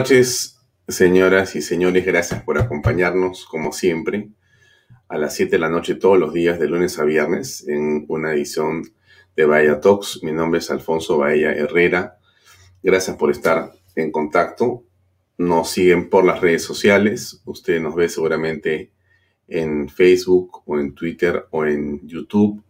noches, 0.00 0.58
señoras 0.88 1.54
y 1.56 1.60
señores. 1.60 2.06
Gracias 2.06 2.42
por 2.42 2.56
acompañarnos, 2.56 3.44
como 3.44 3.70
siempre, 3.70 4.30
a 5.08 5.18
las 5.18 5.34
7 5.34 5.50
de 5.50 5.58
la 5.58 5.68
noche 5.68 5.94
todos 5.94 6.18
los 6.18 6.32
días, 6.32 6.58
de 6.58 6.68
lunes 6.68 6.98
a 6.98 7.04
viernes, 7.04 7.68
en 7.68 8.06
una 8.08 8.32
edición 8.32 8.82
de 9.36 9.44
Bahía 9.44 9.78
Talks. 9.78 10.22
Mi 10.22 10.32
nombre 10.32 10.60
es 10.60 10.70
Alfonso 10.70 11.18
Bahía 11.18 11.52
Herrera. 11.52 12.18
Gracias 12.82 13.14
por 13.18 13.30
estar 13.30 13.72
en 13.94 14.10
contacto. 14.10 14.84
Nos 15.36 15.68
siguen 15.68 16.08
por 16.08 16.24
las 16.24 16.40
redes 16.40 16.64
sociales. 16.64 17.42
Usted 17.44 17.78
nos 17.78 17.94
ve 17.94 18.08
seguramente 18.08 18.92
en 19.48 19.86
Facebook 19.90 20.62
o 20.64 20.78
en 20.78 20.94
Twitter 20.94 21.44
o 21.50 21.66
en 21.66 22.08
YouTube 22.08 22.64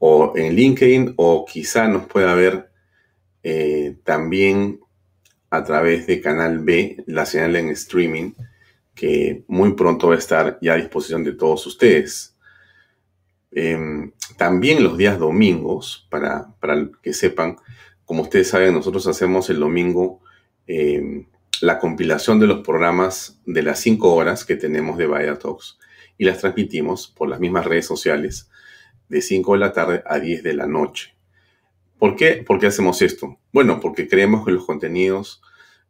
o 0.00 0.32
en 0.34 0.56
LinkedIn 0.56 1.14
o 1.14 1.44
quizá 1.44 1.86
nos 1.86 2.06
pueda 2.06 2.34
ver 2.34 2.72
eh, 3.44 3.98
también 4.02 4.80
a 5.56 5.64
través 5.64 6.06
de 6.06 6.20
Canal 6.20 6.60
B, 6.60 7.04
la 7.06 7.26
señal 7.26 7.56
en 7.56 7.70
streaming, 7.70 8.32
que 8.94 9.44
muy 9.48 9.74
pronto 9.74 10.08
va 10.08 10.14
a 10.14 10.18
estar 10.18 10.58
ya 10.60 10.74
a 10.74 10.76
disposición 10.76 11.24
de 11.24 11.32
todos 11.32 11.66
ustedes. 11.66 12.36
Em, 13.52 14.12
también 14.36 14.82
los 14.82 14.96
días 14.96 15.18
domingos, 15.18 16.06
para, 16.10 16.48
para, 16.60 16.88
que 17.02 17.12
sepan, 17.12 17.56
como 18.04 18.22
ustedes 18.22 18.48
saben, 18.48 18.74
nosotros 18.74 19.06
hacemos 19.06 19.50
el 19.50 19.60
domingo 19.60 20.20
em, 20.66 21.26
la 21.60 21.78
compilación 21.78 22.38
de 22.38 22.46
los 22.46 22.60
programas 22.60 23.40
de 23.46 23.62
las 23.62 23.80
cinco 23.80 24.14
horas 24.14 24.44
que 24.44 24.56
tenemos 24.56 24.98
de 24.98 25.06
Vaya 25.06 25.38
Talks 25.38 25.78
y 26.18 26.24
las 26.24 26.38
transmitimos 26.38 27.08
por 27.08 27.28
las 27.28 27.40
mismas 27.40 27.64
redes 27.64 27.86
sociales 27.86 28.48
de 29.08 29.22
5 29.22 29.52
de 29.52 29.58
la 29.58 29.72
tarde 29.72 30.02
a 30.06 30.18
10 30.18 30.42
de 30.42 30.54
la 30.54 30.66
noche. 30.66 31.15
¿Por 31.98 32.16
qué? 32.16 32.44
¿Por 32.46 32.58
qué 32.58 32.66
hacemos 32.66 33.00
esto? 33.02 33.38
Bueno, 33.52 33.80
porque 33.80 34.08
creemos 34.08 34.44
que 34.44 34.52
los 34.52 34.66
contenidos, 34.66 35.42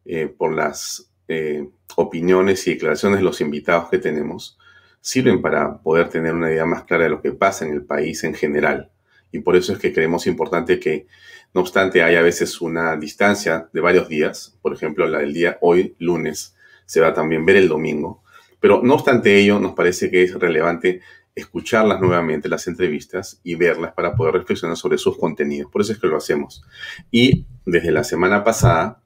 eh, 0.05 0.27
por 0.27 0.53
las 0.53 1.11
eh, 1.27 1.67
opiniones 1.95 2.65
y 2.67 2.71
declaraciones 2.71 3.19
de 3.19 3.25
los 3.25 3.41
invitados 3.41 3.89
que 3.89 3.97
tenemos, 3.97 4.57
sirven 5.01 5.41
para 5.41 5.79
poder 5.79 6.09
tener 6.09 6.33
una 6.33 6.49
idea 6.49 6.65
más 6.65 6.83
clara 6.83 7.05
de 7.05 7.09
lo 7.09 7.21
que 7.21 7.33
pasa 7.33 7.65
en 7.65 7.73
el 7.73 7.83
país 7.83 8.23
en 8.23 8.33
general. 8.33 8.91
Y 9.31 9.39
por 9.39 9.55
eso 9.55 9.73
es 9.73 9.79
que 9.79 9.93
creemos 9.93 10.27
importante 10.27 10.79
que, 10.79 11.07
no 11.53 11.61
obstante, 11.61 12.03
hay 12.03 12.15
a 12.15 12.21
veces 12.21 12.61
una 12.61 12.95
distancia 12.95 13.69
de 13.73 13.81
varios 13.81 14.07
días, 14.07 14.57
por 14.61 14.73
ejemplo, 14.73 15.07
la 15.07 15.19
del 15.19 15.33
día 15.33 15.57
hoy, 15.61 15.95
lunes, 15.99 16.55
se 16.85 17.01
va 17.01 17.07
a 17.07 17.13
también 17.13 17.45
ver 17.45 17.57
el 17.57 17.67
domingo, 17.67 18.23
pero 18.59 18.81
no 18.83 18.95
obstante 18.95 19.37
ello, 19.37 19.59
nos 19.59 19.73
parece 19.73 20.09
que 20.09 20.23
es 20.23 20.33
relevante 20.33 21.01
escucharlas 21.37 22.01
nuevamente, 22.01 22.49
las 22.49 22.67
entrevistas, 22.67 23.39
y 23.43 23.55
verlas 23.55 23.93
para 23.93 24.15
poder 24.15 24.33
reflexionar 24.33 24.75
sobre 24.75 24.97
sus 24.97 25.17
contenidos. 25.17 25.71
Por 25.71 25.81
eso 25.81 25.93
es 25.93 25.99
que 25.99 26.07
lo 26.07 26.17
hacemos. 26.17 26.63
Y 27.11 27.45
desde 27.65 27.91
la 27.91 28.03
semana 28.03 28.43
pasada, 28.43 29.01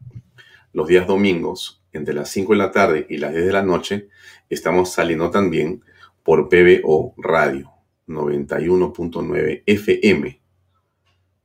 los 0.71 0.87
días 0.87 1.05
domingos, 1.05 1.83
entre 1.91 2.13
las 2.13 2.29
5 2.29 2.53
de 2.53 2.57
la 2.57 2.71
tarde 2.71 3.05
y 3.09 3.17
las 3.17 3.33
10 3.33 3.45
de 3.45 3.51
la 3.51 3.63
noche, 3.63 4.07
estamos 4.49 4.93
saliendo 4.93 5.29
también 5.29 5.83
por 6.23 6.47
PBO 6.47 7.13
Radio 7.17 7.69
91.9 8.07 9.63
FM. 9.65 10.41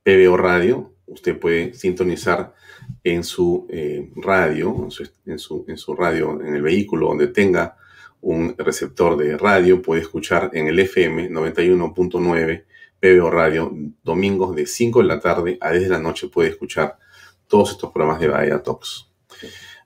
PBO 0.05 0.37
Radio, 0.37 0.95
usted 1.07 1.37
puede 1.37 1.75
sintonizar 1.75 2.55
en 3.03 3.25
su 3.25 3.67
eh, 3.71 4.09
radio, 4.15 4.85
en 5.27 5.39
su, 5.39 5.65
en 5.67 5.77
su 5.77 5.95
radio, 5.97 6.41
en 6.41 6.55
el 6.55 6.63
vehículo 6.63 7.09
donde 7.09 7.27
tenga 7.27 7.77
un 8.27 8.57
receptor 8.59 9.17
de 9.17 9.39
radio, 9.39 9.81
puede 9.81 10.01
escuchar 10.01 10.51
en 10.53 10.67
el 10.67 10.81
FM 10.81 11.31
91.9 11.31 12.65
PBO 12.99 13.31
Radio, 13.31 13.73
domingos 14.03 14.57
de 14.57 14.67
5 14.67 15.01
de 15.01 15.07
la 15.07 15.21
tarde 15.21 15.59
a 15.61 15.71
10 15.71 15.85
de 15.85 15.89
la 15.91 16.01
noche 16.01 16.27
puede 16.27 16.49
escuchar 16.49 16.99
todos 17.47 17.71
estos 17.71 17.93
programas 17.93 18.19
de 18.19 18.27
Bahía 18.27 18.61
Talks. 18.61 19.09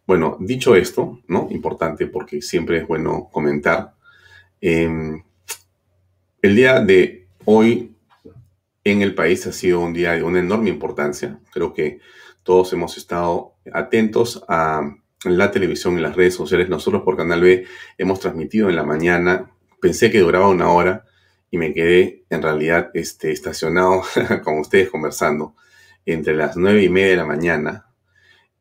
Bueno, 0.06 0.38
dicho 0.40 0.74
esto, 0.74 1.20
¿no? 1.28 1.48
Importante 1.50 2.06
porque 2.06 2.40
siempre 2.40 2.78
es 2.78 2.88
bueno 2.88 3.28
comentar. 3.30 3.94
Em, 4.62 5.22
el 6.40 6.56
día 6.56 6.80
de 6.80 7.28
hoy 7.44 7.94
en 8.84 9.02
el 9.02 9.14
país 9.14 9.46
ha 9.46 9.52
sido 9.52 9.80
un 9.80 9.92
día 9.92 10.12
de 10.12 10.22
una 10.22 10.40
enorme 10.40 10.70
importancia. 10.70 11.38
Creo 11.52 11.74
que 11.74 11.98
todos 12.42 12.72
hemos 12.72 12.96
estado 12.96 13.56
atentos 13.70 14.42
a 14.48 14.96
en 15.24 15.38
la 15.38 15.50
televisión, 15.50 15.96
en 15.96 16.02
las 16.02 16.16
redes 16.16 16.34
sociales. 16.34 16.68
Nosotros 16.68 17.02
por 17.02 17.16
Canal 17.16 17.40
B 17.40 17.66
hemos 17.98 18.20
transmitido 18.20 18.68
en 18.68 18.76
la 18.76 18.84
mañana. 18.84 19.50
Pensé 19.80 20.10
que 20.10 20.20
duraba 20.20 20.48
una 20.48 20.70
hora 20.70 21.04
y 21.50 21.58
me 21.58 21.74
quedé 21.74 22.24
en 22.30 22.42
realidad 22.42 22.90
este, 22.94 23.32
estacionado 23.32 24.02
con 24.44 24.58
ustedes 24.58 24.90
conversando 24.90 25.54
entre 26.06 26.34
las 26.34 26.56
nueve 26.56 26.82
y 26.82 26.88
media 26.88 27.10
de 27.10 27.16
la 27.16 27.26
mañana 27.26 27.86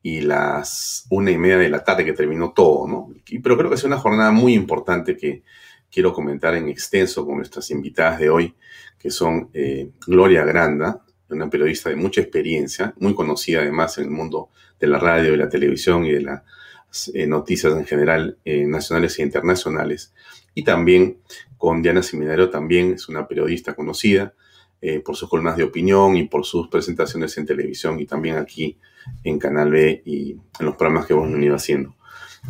y 0.01 0.21
las 0.21 1.05
una 1.09 1.31
y 1.31 1.37
media 1.37 1.57
de 1.57 1.69
la 1.69 1.83
tarde 1.83 2.05
que 2.05 2.13
terminó 2.13 2.53
todo, 2.53 2.87
¿no? 2.87 3.09
pero 3.43 3.57
creo 3.57 3.69
que 3.69 3.75
es 3.75 3.83
una 3.83 3.97
jornada 3.97 4.31
muy 4.31 4.53
importante 4.53 5.17
que 5.17 5.43
quiero 5.91 6.13
comentar 6.13 6.55
en 6.55 6.69
extenso 6.69 7.25
con 7.25 7.37
nuestras 7.37 7.69
invitadas 7.71 8.19
de 8.19 8.29
hoy, 8.29 8.55
que 8.97 9.09
son 9.09 9.49
eh, 9.53 9.91
Gloria 10.05 10.45
Granda, 10.45 11.03
una 11.35 11.49
periodista 11.49 11.89
de 11.89 11.95
mucha 11.95 12.21
experiencia, 12.21 12.93
muy 12.99 13.13
conocida 13.15 13.61
además 13.61 13.97
en 13.97 14.05
el 14.05 14.09
mundo 14.11 14.49
de 14.79 14.87
la 14.87 14.99
radio, 14.99 15.31
de 15.31 15.37
la 15.37 15.49
televisión 15.49 16.05
y 16.05 16.11
de 16.11 16.21
las 16.21 17.11
eh, 17.13 17.27
noticias 17.27 17.73
en 17.73 17.85
general, 17.85 18.37
eh, 18.45 18.65
nacionales 18.65 19.19
e 19.19 19.23
internacionales. 19.23 20.13
Y 20.55 20.63
también 20.63 21.19
con 21.57 21.81
Diana 21.81 22.01
Seminario, 22.01 22.49
también 22.49 22.93
es 22.93 23.09
una 23.09 23.27
periodista 23.27 23.73
conocida 23.75 24.33
eh, 24.81 25.01
por 25.01 25.15
sus 25.15 25.29
columnas 25.29 25.57
de 25.57 25.63
opinión 25.63 26.15
y 26.15 26.23
por 26.23 26.45
sus 26.45 26.69
presentaciones 26.69 27.37
en 27.37 27.45
televisión 27.45 27.99
y 27.99 28.05
también 28.05 28.37
aquí 28.37 28.77
en 29.23 29.37
Canal 29.37 29.71
B 29.71 30.01
y 30.05 30.31
en 30.31 30.65
los 30.65 30.75
programas 30.75 31.05
que 31.05 31.13
hemos 31.13 31.31
venido 31.31 31.55
haciendo. 31.55 31.95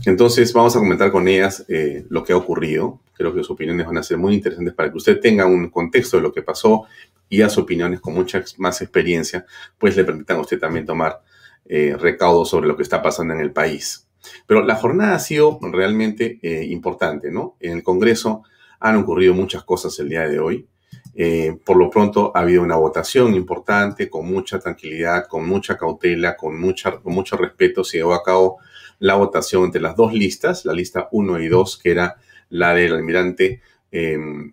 Entonces 0.05 0.53
vamos 0.53 0.75
a 0.75 0.79
comentar 0.79 1.11
con 1.11 1.27
ellas 1.27 1.65
lo 2.09 2.23
que 2.23 2.33
ha 2.33 2.37
ocurrido. 2.37 2.99
Creo 3.13 3.33
que 3.33 3.39
sus 3.39 3.51
opiniones 3.51 3.85
van 3.85 3.97
a 3.97 4.03
ser 4.03 4.17
muy 4.17 4.33
interesantes 4.33 4.73
para 4.73 4.89
que 4.89 4.97
usted 4.97 5.19
tenga 5.19 5.45
un 5.45 5.69
contexto 5.69 6.17
de 6.17 6.23
lo 6.23 6.31
que 6.31 6.41
pasó 6.41 6.85
y 7.29 7.41
a 7.41 7.49
sus 7.49 7.63
opiniones 7.63 8.01
con 8.01 8.13
mucha 8.13 8.43
más 8.57 8.81
experiencia, 8.81 9.45
pues 9.77 9.95
le 9.95 10.03
permitan 10.03 10.37
a 10.37 10.41
usted 10.41 10.59
también 10.59 10.85
tomar 10.85 11.21
eh, 11.65 11.95
recaudo 11.97 12.45
sobre 12.45 12.67
lo 12.67 12.75
que 12.75 12.83
está 12.83 13.01
pasando 13.01 13.35
en 13.35 13.41
el 13.41 13.51
país. 13.51 14.07
Pero 14.47 14.63
la 14.63 14.75
jornada 14.75 15.15
ha 15.15 15.19
sido 15.19 15.59
realmente 15.61 16.39
eh, 16.41 16.65
importante, 16.65 17.31
¿no? 17.31 17.55
En 17.59 17.77
el 17.77 17.83
Congreso 17.83 18.43
han 18.79 18.95
ocurrido 18.95 19.33
muchas 19.33 19.63
cosas 19.63 19.97
el 19.99 20.09
día 20.09 20.27
de 20.27 20.39
hoy. 20.39 20.67
Eh, 21.15 21.57
por 21.65 21.77
lo 21.77 21.89
pronto 21.89 22.31
ha 22.35 22.41
habido 22.41 22.63
una 22.63 22.75
votación 22.75 23.35
importante, 23.35 24.09
con 24.09 24.25
mucha 24.25 24.59
tranquilidad, 24.59 25.27
con 25.27 25.47
mucha 25.47 25.77
cautela, 25.77 26.37
con, 26.37 26.59
mucha, 26.59 26.97
con 26.99 27.13
mucho 27.13 27.37
respeto. 27.37 27.83
Se 27.83 27.97
llevó 27.97 28.13
a 28.13 28.23
cabo 28.23 28.57
la 28.99 29.15
votación 29.15 29.65
entre 29.65 29.81
las 29.81 29.95
dos 29.95 30.13
listas, 30.13 30.65
la 30.65 30.73
lista 30.73 31.09
1 31.11 31.39
y 31.39 31.47
2, 31.47 31.77
que 31.77 31.91
era 31.91 32.17
la 32.49 32.73
del 32.73 32.93
almirante 32.93 33.61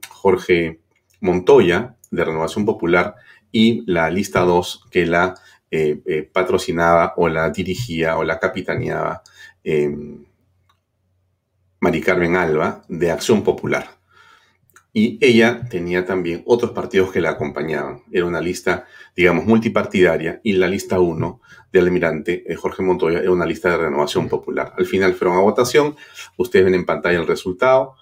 Jorge 0.09 0.81
Montoya, 1.21 1.97
de 2.11 2.25
Renovación 2.25 2.65
Popular, 2.65 3.17
y 3.53 3.83
la 3.91 4.11
lista 4.11 4.41
2, 4.41 4.87
que 4.91 5.07
la 5.07 5.35
eh, 5.69 6.01
eh, 6.07 6.23
patrocinaba 6.23 7.15
o 7.17 7.29
la 7.29 7.51
dirigía 7.51 8.17
o 8.17 8.23
la 8.23 8.39
capitaneaba 8.39 9.23
em, 9.65 10.25
Mari 11.81 12.01
Carmen 12.01 12.37
Alba 12.37 12.83
de 12.89 13.11
Acción 13.11 13.43
Popular. 13.43 13.96
Y 14.99 15.19
ella 15.21 15.69
tenía 15.69 16.07
también 16.07 16.43
otros 16.47 16.71
partidos 16.71 17.13
que 17.13 17.21
la 17.21 17.29
acompañaban. 17.29 18.05
Era 18.11 18.25
una 18.25 18.41
lista, 18.41 18.87
digamos, 19.15 19.45
multipartidaria 19.45 20.41
y 20.43 20.55
la 20.55 20.69
lista 20.69 21.01
1 21.01 21.43
del 21.71 21.85
almirante 21.85 22.51
eh, 22.51 22.55
Jorge 22.55 22.83
Montoya 22.83 23.19
era 23.19 23.31
una 23.31 23.45
lista 23.45 23.69
de 23.69 23.77
renovación 23.77 24.27
popular. 24.27 24.73
Al 24.75 24.87
final 24.87 25.13
fueron 25.13 25.37
a 25.37 25.43
votación. 25.43 25.97
Ustedes 26.39 26.65
ven 26.65 26.77
en 26.77 26.87
pantalla 26.87 27.19
el 27.19 27.27
resultado. 27.27 27.97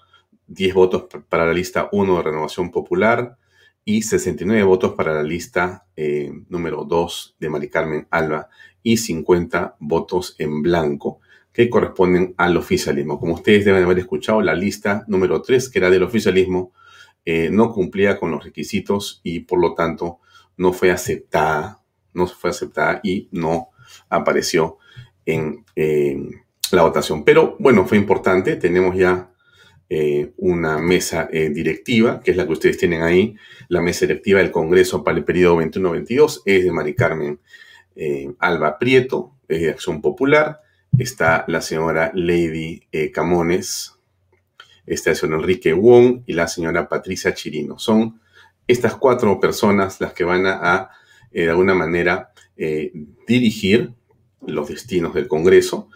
10 0.47 0.73
votos 0.73 1.07
para 1.27 1.45
la 1.45 1.51
lista 1.51 1.89
1 1.91 2.15
de 2.15 2.23
renovación 2.23 2.71
popular, 2.71 3.35
y 3.83 4.03
69 4.03 4.63
votos 4.63 4.93
para 4.93 5.13
la 5.13 5.23
lista 5.23 5.85
eh, 5.97 6.31
número 6.47 6.85
2 6.85 7.35
de 7.37 7.49
Mari 7.49 7.69
Carmen 7.69 8.07
Alba 8.09 8.47
y 8.81 8.95
50 8.95 9.75
votos 9.81 10.35
en 10.39 10.61
blanco 10.61 11.19
que 11.51 11.69
corresponden 11.69 12.35
al 12.37 12.55
oficialismo. 12.55 13.19
Como 13.19 13.33
ustedes 13.33 13.65
deben 13.65 13.83
haber 13.83 13.99
escuchado, 13.99 14.41
la 14.41 14.55
lista 14.55 15.03
número 15.07 15.41
3, 15.41 15.69
que 15.69 15.79
era 15.79 15.89
del 15.89 16.03
oficialismo, 16.03 16.71
eh, 17.25 17.49
no 17.51 17.73
cumplía 17.73 18.19
con 18.19 18.29
los 18.29 18.43
requisitos 18.43 19.19
y 19.23 19.39
por 19.39 19.59
lo 19.59 19.73
tanto 19.73 20.19
no 20.57 20.73
fue 20.73 20.91
aceptada, 20.91 21.81
no 22.13 22.27
fue 22.27 22.51
aceptada 22.51 22.99
y 23.03 23.27
no 23.31 23.69
apareció 24.09 24.77
en 25.25 25.65
la 26.71 26.83
votación. 26.83 27.23
Pero 27.23 27.55
bueno, 27.59 27.87
fue 27.87 27.97
importante, 27.97 28.55
tenemos 28.57 28.95
ya 28.95 29.31
eh, 29.89 30.33
una 30.37 30.77
mesa 30.77 31.27
eh, 31.31 31.49
directiva, 31.49 32.21
que 32.21 32.31
es 32.31 32.37
la 32.37 32.45
que 32.45 32.53
ustedes 32.53 32.77
tienen 32.77 33.01
ahí, 33.01 33.35
la 33.69 33.81
mesa 33.81 34.05
directiva 34.05 34.39
del 34.39 34.51
Congreso 34.51 35.03
para 35.03 35.17
el 35.17 35.23
periodo 35.23 35.57
21-22, 35.61 36.43
es 36.45 36.63
de 36.63 36.71
Mari 36.71 36.93
Carmen 36.93 37.39
Alba 38.39 38.77
Prieto, 38.77 39.31
es 39.47 39.61
de 39.61 39.69
Acción 39.69 40.01
Popular, 40.01 40.61
está 40.97 41.45
la 41.47 41.61
señora 41.61 42.11
Lady 42.13 42.81
Camones, 43.13 43.94
el 44.85 44.97
señor 44.97 45.39
Enrique 45.39 45.73
Wong 45.73 46.21
y 46.25 46.33
la 46.33 46.47
señora 46.47 46.87
Patricia 46.87 47.33
Chirino. 47.33 47.79
Son 47.79 48.19
estas 48.67 48.95
cuatro 48.95 49.39
personas 49.39 49.99
las 50.01 50.13
que 50.13 50.23
van 50.23 50.45
a, 50.47 50.89
de 51.31 51.49
alguna 51.49 51.73
manera, 51.73 52.31
dirigir 53.27 53.93
los 54.45 54.67
destinos 54.69 55.13
del 55.13 55.27
Congreso 55.27 55.89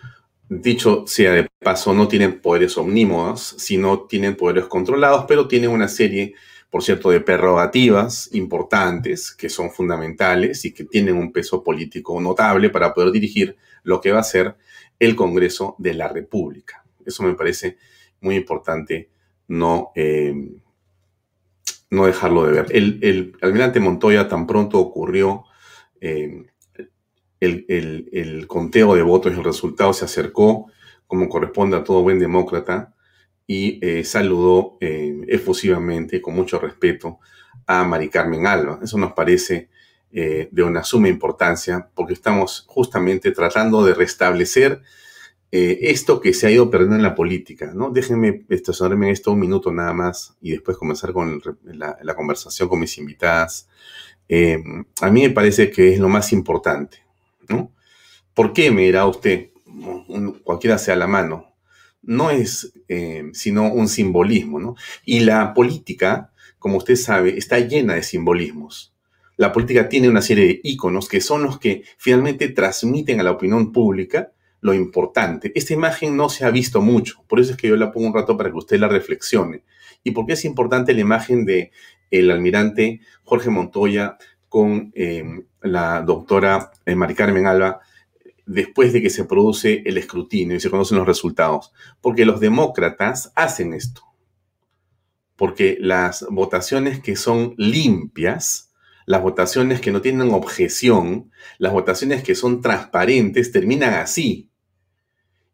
dicho 0.49 1.03
sea 1.05 1.33
de 1.33 1.47
paso, 1.59 1.93
no 1.93 2.07
tienen 2.07 2.41
poderes 2.41 2.77
omnímodos, 2.77 3.55
sino 3.57 4.01
tienen 4.01 4.35
poderes 4.35 4.65
controlados, 4.65 5.25
pero 5.27 5.47
tienen 5.47 5.69
una 5.69 5.87
serie, 5.87 6.33
por 6.69 6.83
cierto, 6.83 7.11
de 7.11 7.21
prerrogativas 7.21 8.29
importantes 8.33 9.31
que 9.31 9.49
son 9.49 9.71
fundamentales 9.71 10.65
y 10.65 10.73
que 10.73 10.85
tienen 10.85 11.15
un 11.15 11.31
peso 11.31 11.63
político 11.63 12.19
notable 12.19 12.69
para 12.69 12.93
poder 12.93 13.11
dirigir 13.11 13.55
lo 13.83 14.01
que 14.01 14.11
va 14.11 14.19
a 14.19 14.23
ser 14.23 14.55
el 14.97 15.15
Congreso 15.15 15.75
de 15.77 15.93
la 15.93 16.07
República. 16.07 16.83
Eso 17.05 17.23
me 17.23 17.35
parece 17.35 17.77
muy 18.21 18.35
importante 18.35 19.09
no, 19.47 19.91
eh, 19.95 20.33
no 21.89 22.05
dejarlo 22.05 22.45
de 22.45 22.51
ver. 22.53 22.65
El, 22.71 23.37
almirante 23.41 23.79
Montoya 23.79 24.27
tan 24.27 24.47
pronto 24.47 24.79
ocurrió 24.79 25.45
eh, 25.99 26.45
el, 27.39 28.45
conteo 28.47 28.95
de 28.95 29.01
votos 29.01 29.33
y 29.33 29.37
el 29.37 29.43
resultado 29.43 29.91
se 29.93 30.05
acercó, 30.05 30.67
como 31.07 31.27
corresponde 31.27 31.77
a 31.77 31.83
todo 31.83 32.03
buen 32.03 32.19
demócrata, 32.19 32.93
y 33.47 33.79
eh, 33.81 34.03
saludó 34.03 34.77
efusivamente, 34.79 36.21
con 36.21 36.35
mucho 36.35 36.59
respeto, 36.59 37.19
a 37.65 37.83
Mari 37.83 38.09
Carmen 38.09 38.45
Alba. 38.45 38.79
Eso 38.83 38.97
nos 38.97 39.13
parece 39.13 39.69
de 40.11 40.63
una 40.63 40.83
suma 40.83 41.07
importancia 41.07 41.87
porque 41.93 42.13
estamos 42.13 42.65
justamente 42.67 43.31
tratando 43.31 43.83
de 43.83 43.93
restablecer 43.93 44.81
eh, 45.51 45.79
esto 45.89 46.21
que 46.21 46.33
se 46.33 46.45
ha 46.45 46.51
ido 46.51 46.69
perdiendo 46.69 46.95
en 46.95 47.01
la 47.01 47.15
política, 47.15 47.71
¿no? 47.73 47.89
Déjenme 47.89 48.45
estacionarme 48.49 49.07
en 49.07 49.13
esto 49.13 49.31
un 49.31 49.39
minuto 49.39 49.71
nada 49.71 49.93
más 49.93 50.35
y 50.41 50.51
después 50.51 50.77
comenzar 50.77 51.11
con 51.11 51.41
la, 51.63 52.15
conversación 52.15 52.69
con 52.69 52.79
mis 52.79 52.97
invitadas. 52.99 53.67
Eh, 54.27 54.61
a 55.01 55.09
mí 55.09 55.23
me 55.23 55.31
parece 55.31 55.71
que 55.71 55.93
es 55.93 55.99
lo 55.99 56.07
más 56.07 56.33
importante, 56.33 56.99
¿no? 57.47 57.73
¿Por 58.35 58.53
qué 58.53 58.69
me 58.69 58.83
dirá 58.83 59.07
usted? 59.07 59.49
Cualquiera 60.43 60.77
sea 60.77 60.95
la 60.95 61.07
mano. 61.07 61.55
No 62.03 62.29
es 62.29 62.71
eh, 62.87 63.29
sino 63.33 63.73
un 63.73 63.87
simbolismo, 63.87 64.59
¿no? 64.59 64.75
Y 65.03 65.21
la 65.21 65.55
política, 65.55 66.31
como 66.59 66.77
usted 66.77 66.95
sabe, 66.95 67.37
está 67.39 67.57
llena 67.59 67.95
de 67.95 68.03
simbolismos. 68.03 68.93
La 69.35 69.51
política 69.51 69.89
tiene 69.89 70.09
una 70.09 70.21
serie 70.21 70.45
de 70.45 70.61
íconos 70.63 71.09
que 71.09 71.21
son 71.21 71.41
los 71.41 71.57
que 71.57 71.83
finalmente 71.97 72.49
transmiten 72.49 73.19
a 73.19 73.23
la 73.23 73.31
opinión 73.31 73.71
pública 73.71 74.31
lo 74.61 74.73
importante. 74.73 75.51
Esta 75.55 75.73
imagen 75.73 76.17
no 76.17 76.29
se 76.29 76.45
ha 76.45 76.51
visto 76.51 76.81
mucho, 76.81 77.23
por 77.27 77.39
eso 77.39 77.51
es 77.51 77.57
que 77.57 77.67
yo 77.67 77.75
la 77.75 77.91
pongo 77.91 78.07
un 78.07 78.13
rato 78.13 78.37
para 78.37 78.51
que 78.51 78.57
usted 78.57 78.79
la 78.79 78.87
reflexione. 78.87 79.63
¿Y 80.03 80.11
por 80.11 80.25
qué 80.25 80.33
es 80.33 80.45
importante 80.45 80.93
la 80.93 81.01
imagen 81.01 81.45
de 81.45 81.71
el 82.11 82.31
almirante 82.31 83.01
Jorge 83.23 83.49
Montoya 83.49 84.17
con 84.47 84.91
eh, 84.95 85.23
la 85.61 86.01
doctora 86.01 86.71
eh, 86.85 86.95
Mari 86.95 87.13
Carmen 87.13 87.45
Alba 87.45 87.81
después 88.45 88.93
de 88.93 89.01
que 89.01 89.11
se 89.11 89.25
produce 89.25 89.83
el 89.85 89.97
escrutinio 89.97 90.57
y 90.57 90.59
se 90.59 90.71
conocen 90.71 90.97
los 90.97 91.07
resultados? 91.07 91.71
Porque 92.01 92.25
los 92.25 92.39
demócratas 92.39 93.31
hacen 93.35 93.73
esto. 93.73 94.03
Porque 95.35 95.77
las 95.79 96.25
votaciones 96.29 96.99
que 96.99 97.15
son 97.15 97.53
limpias, 97.57 98.73
las 99.05 99.21
votaciones 99.21 99.81
que 99.81 99.91
no 99.91 100.01
tienen 100.01 100.33
objeción, 100.33 101.31
las 101.59 101.71
votaciones 101.71 102.23
que 102.23 102.35
son 102.35 102.61
transparentes, 102.61 103.51
terminan 103.51 103.93
así, 103.93 104.48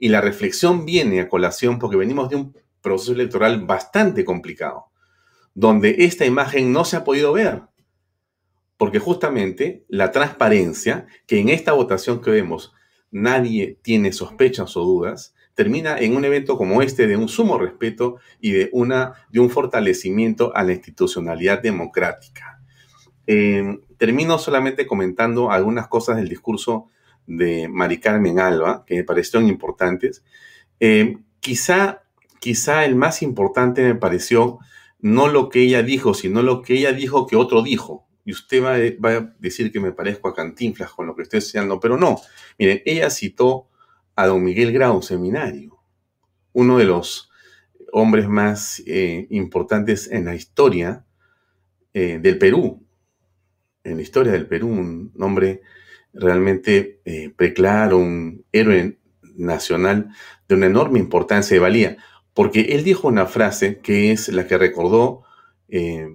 y 0.06 0.10
la 0.10 0.22
reflexión 0.22 0.86
viene 0.86 1.20
a 1.20 1.28
colación 1.28 1.80
porque 1.80 1.98
venimos 1.98 2.30
de 2.30 2.36
un 2.36 2.56
proceso 2.84 3.14
electoral 3.14 3.66
bastante 3.66 4.24
complicado, 4.24 4.92
donde 5.56 5.96
esta 5.98 6.28
imagen 6.28 6.72
no 6.72 6.86
se 6.86 6.96
ha 6.96 7.04
podido 7.04 7.34
ver. 7.34 7.64
Porque 8.78 9.00
justamente 9.00 9.84
la 9.88 10.12
transparencia, 10.12 11.08
que 11.26 11.40
en 11.40 11.50
esta 11.50 11.74
votación 11.74 12.22
que 12.22 12.30
vemos 12.30 12.72
nadie 13.10 13.80
tiene 13.82 14.14
sospechas 14.14 14.78
o 14.78 14.82
dudas, 14.82 15.34
termina 15.56 15.98
en 15.98 16.16
un 16.16 16.24
evento 16.24 16.56
como 16.56 16.84
este 16.84 17.08
de 17.08 17.18
un 17.18 17.28
sumo 17.28 17.58
respeto 17.58 18.18
y 18.40 18.52
de, 18.52 18.70
una, 18.74 19.14
de 19.32 19.40
un 19.40 19.50
fortalecimiento 19.50 20.56
a 20.56 20.62
la 20.62 20.74
institucionalidad 20.74 21.64
democrática. 21.64 22.62
Eh, 23.26 23.80
termino 23.98 24.38
solamente 24.38 24.86
comentando 24.86 25.50
algunas 25.50 25.88
cosas 25.88 26.18
del 26.18 26.30
discurso 26.30 26.92
de 27.28 27.68
Mari 27.68 28.00
Carmen 28.00 28.40
Alba, 28.40 28.84
que 28.86 28.96
me 28.96 29.04
parecieron 29.04 29.48
importantes. 29.48 30.24
Eh, 30.80 31.18
quizá, 31.40 32.04
quizá 32.40 32.86
el 32.86 32.96
más 32.96 33.22
importante 33.22 33.82
me 33.84 33.96
pareció 33.96 34.60
no 35.00 35.28
lo 35.28 35.50
que 35.50 35.62
ella 35.62 35.84
dijo, 35.84 36.14
sino 36.14 36.42
lo 36.42 36.62
que 36.62 36.76
ella 36.76 36.92
dijo 36.92 37.28
que 37.28 37.36
otro 37.36 37.62
dijo. 37.62 38.08
Y 38.26 38.32
usted 38.32 38.64
va, 38.64 38.78
va 39.04 39.18
a 39.18 39.36
decir 39.40 39.72
que 39.72 39.80
me 39.80 39.92
parezco 39.92 40.28
a 40.28 40.34
Cantinflas 40.34 40.92
con 40.92 41.06
lo 41.06 41.16
que 41.16 41.24
estoy 41.24 41.38
enseñando, 41.38 41.80
pero 41.80 41.96
no. 41.98 42.20
Miren, 42.58 42.82
ella 42.86 43.10
citó 43.10 43.70
a 44.16 44.28
don 44.28 44.44
Miguel 44.44 44.72
Grau, 44.72 45.02
seminario, 45.02 45.78
uno 46.54 46.78
de 46.78 46.86
los 46.86 47.30
hombres 47.92 48.28
más 48.28 48.82
eh, 48.88 49.28
importantes 49.30 50.10
en 50.12 50.26
la 50.26 50.36
historia 50.36 51.06
eh, 51.94 52.20
del 52.22 52.38
Perú, 52.38 52.86
en 53.84 53.98
la 53.98 54.02
historia 54.02 54.32
del 54.32 54.48
Perú, 54.48 54.70
un 54.70 55.14
hombre 55.20 55.62
realmente 56.16 57.02
eh, 57.06 57.32
preclaro, 57.36 57.98
un 57.98 58.46
héroe 58.52 58.98
nacional 59.36 60.10
de 60.48 60.56
una 60.56 60.68
enorme 60.68 61.00
importancia 61.00 61.56
y 61.56 61.60
valía, 61.60 61.98
porque 62.34 62.62
él 62.62 62.84
dijo 62.84 63.08
una 63.08 63.26
frase 63.26 63.80
que 63.80 64.12
es 64.12 64.30
la 64.30 64.48
que 64.48 64.58
recordó 64.58 65.24
eh, 65.68 66.08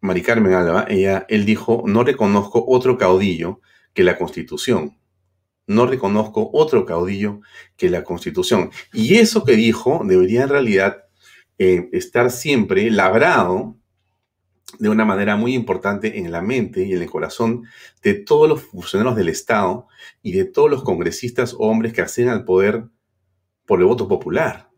Mari 0.00 0.22
Carmen 0.22 0.52
Alba, 0.52 0.84
ella, 0.88 1.24
él 1.28 1.46
dijo, 1.46 1.82
no 1.86 2.04
reconozco 2.04 2.64
otro 2.68 2.98
caudillo 2.98 3.60
que 3.94 4.04
la 4.04 4.18
Constitución. 4.18 4.98
No 5.66 5.86
reconozco 5.86 6.50
otro 6.52 6.84
caudillo 6.84 7.40
que 7.78 7.88
la 7.88 8.04
Constitución. 8.04 8.70
Y 8.92 9.14
eso 9.14 9.44
que 9.44 9.56
dijo 9.56 10.02
debería 10.04 10.42
en 10.42 10.50
realidad 10.50 11.04
eh, 11.58 11.88
estar 11.92 12.30
siempre 12.30 12.90
labrado 12.90 13.76
de 14.78 14.88
una 14.88 15.04
manera 15.04 15.36
muy 15.36 15.54
importante 15.54 16.18
en 16.18 16.32
la 16.32 16.42
mente 16.42 16.84
y 16.84 16.92
en 16.92 17.02
el 17.02 17.10
corazón 17.10 17.64
de 18.02 18.14
todos 18.14 18.48
los 18.48 18.62
funcionarios 18.62 19.16
del 19.16 19.28
Estado 19.28 19.86
y 20.22 20.32
de 20.32 20.44
todos 20.44 20.70
los 20.70 20.82
congresistas 20.82 21.54
o 21.54 21.58
hombres 21.68 21.92
que 21.92 22.02
acceden 22.02 22.30
al 22.30 22.44
poder 22.44 22.84
por 23.66 23.80
el 23.80 23.86
voto 23.86 24.08
popular. 24.08 24.70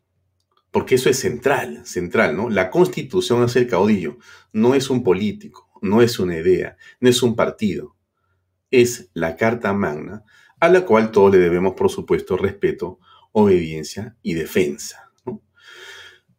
Porque 0.70 0.96
eso 0.96 1.08
es 1.08 1.18
central, 1.18 1.86
central, 1.86 2.36
¿no? 2.36 2.50
La 2.50 2.70
constitución 2.70 3.44
es 3.44 3.56
el 3.56 3.66
caudillo, 3.66 4.18
no 4.52 4.74
es 4.74 4.90
un 4.90 5.02
político, 5.02 5.70
no 5.80 6.02
es 6.02 6.18
una 6.18 6.36
idea, 6.36 6.76
no 7.00 7.08
es 7.08 7.22
un 7.22 7.34
partido. 7.34 7.96
Es 8.70 9.10
la 9.14 9.36
Carta 9.36 9.72
Magna, 9.72 10.24
a 10.60 10.68
la 10.68 10.84
cual 10.84 11.10
todos 11.12 11.32
le 11.32 11.38
debemos, 11.38 11.74
por 11.74 11.90
supuesto, 11.90 12.36
respeto, 12.36 12.98
obediencia 13.32 14.16
y 14.22 14.34
defensa. 14.34 15.05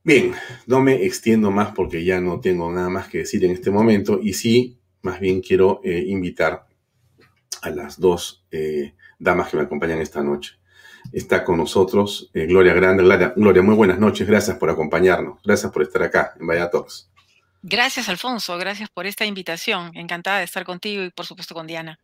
Bien, 0.07 0.33
no 0.67 0.79
me 0.79 1.03
extiendo 1.03 1.51
más 1.51 1.73
porque 1.73 2.05
ya 2.05 2.21
no 2.21 2.39
tengo 2.39 2.71
nada 2.71 2.87
más 2.87 3.09
que 3.09 3.17
decir 3.17 3.43
en 3.43 3.51
este 3.51 3.71
momento 3.71 4.21
y 4.23 4.35
sí, 4.35 4.79
más 5.01 5.19
bien 5.19 5.41
quiero 5.41 5.81
eh, 5.83 6.01
invitar 6.07 6.65
a 7.61 7.69
las 7.71 7.99
dos 7.99 8.45
eh, 8.49 8.93
damas 9.19 9.49
que 9.49 9.57
me 9.57 9.63
acompañan 9.63 9.99
esta 9.99 10.23
noche. 10.23 10.59
Está 11.11 11.43
con 11.43 11.57
nosotros 11.57 12.31
eh, 12.33 12.45
Gloria 12.45 12.73
Grande. 12.73 13.03
Gloria, 13.35 13.61
muy 13.61 13.75
buenas 13.75 13.99
noches. 13.99 14.25
Gracias 14.25 14.55
por 14.55 14.69
acompañarnos. 14.69 15.41
Gracias 15.43 15.73
por 15.73 15.81
estar 15.81 16.03
acá 16.03 16.35
en 16.39 16.47
Vaya 16.47 16.69
Talks. 16.69 17.11
Gracias, 17.61 18.07
Alfonso. 18.07 18.57
Gracias 18.57 18.87
por 18.89 19.07
esta 19.07 19.25
invitación. 19.25 19.91
Encantada 19.93 20.37
de 20.37 20.45
estar 20.45 20.63
contigo 20.63 21.03
y, 21.03 21.09
por 21.09 21.25
supuesto, 21.25 21.53
con 21.53 21.67
Diana. 21.67 21.99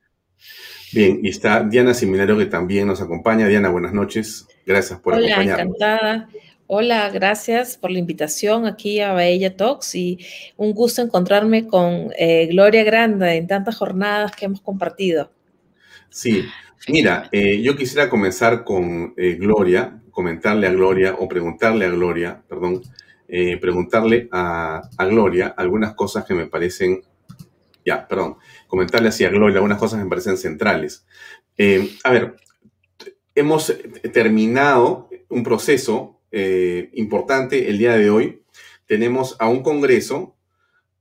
Bien, 0.91 1.22
y 1.24 1.29
está 1.29 1.63
Diana 1.63 1.93
Seminario 1.93 2.38
que 2.38 2.48
también 2.48 2.86
nos 2.86 3.00
acompaña. 3.00 3.48
Diana, 3.48 3.69
buenas 3.69 3.93
noches. 3.93 4.45
Gracias 4.65 5.00
por 5.00 5.13
Hola, 5.13 5.27
acompañarnos. 5.27 5.75
Encantada. 5.77 6.29
Hola, 6.75 7.08
gracias 7.12 7.77
por 7.77 7.92
la 7.92 8.00
invitación 8.00 8.65
aquí 8.65 9.00
a 9.00 9.13
Baella 9.13 9.56
Talks 9.56 9.94
y 9.94 10.18
un 10.58 10.74
gusto 10.74 11.03
encontrarme 11.03 11.68
con 11.68 12.10
eh, 12.18 12.48
Gloria 12.48 12.84
Grande 12.84 13.36
en 13.36 13.46
tantas 13.46 13.77
jornadas 13.77 14.32
que 14.36 14.46
hemos 14.46 14.60
compartido. 14.60 15.32
Sí, 16.10 16.44
mira, 16.88 17.30
eh, 17.32 17.62
yo 17.62 17.75
quisiera 17.75 18.10
comenzar 18.10 18.63
con 18.63 19.13
eh, 19.18 19.36
Gloria, 19.36 20.01
comentarle 20.10 20.65
a 20.65 20.72
Gloria 20.72 21.13
o 21.20 21.27
preguntarle 21.27 21.86
a 21.86 21.89
Gloria, 21.89 22.42
perdón, 22.50 22.82
preguntarle 23.62 24.27
a, 24.32 24.82
a, 24.98 25.06
Gloria 25.06 25.53
algunas 25.56 25.94
cosas 25.94 26.25
que 26.25 26.34
me 26.34 26.48
parecen, 26.48 27.03
ya, 27.86 28.08
perdón, 28.08 28.38
comentarle 28.65 29.10
así 29.10 29.24
a 29.24 29.30
Gloria 29.30 29.58
algunas 29.58 29.77
cosas 29.77 30.00
que 30.00 30.06
me 30.06 30.10
parecen 30.10 30.38
centrales. 30.38 31.06
a 32.03 32.10
ver, 32.10 32.36
hemos 33.36 33.72
terminado 34.12 35.08
un 35.30 35.44
proceso 35.44 36.20
eh, 36.36 36.90
importante 36.94 37.70
el 37.70 37.78
día 37.78 37.96
de 37.96 38.10
hoy. 38.10 38.42
Tenemos 38.88 39.36
a 39.38 39.48
un 39.48 39.62
Congreso 39.62 40.36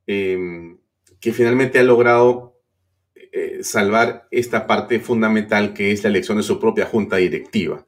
em, 0.06 0.76
que 1.20 1.32
finalmente 1.32 1.78
ha 1.78 1.82
logrado 1.82 2.60
eh, 3.32 3.60
salvar 3.62 4.28
esta 4.30 4.66
parte 4.66 5.00
fundamental 5.00 5.72
que 5.72 5.90
es 5.90 6.02
la 6.02 6.10
elección 6.10 6.36
de 6.36 6.42
su 6.42 6.60
propia 6.60 6.84
junta 6.84 7.16
directiva. 7.16 7.86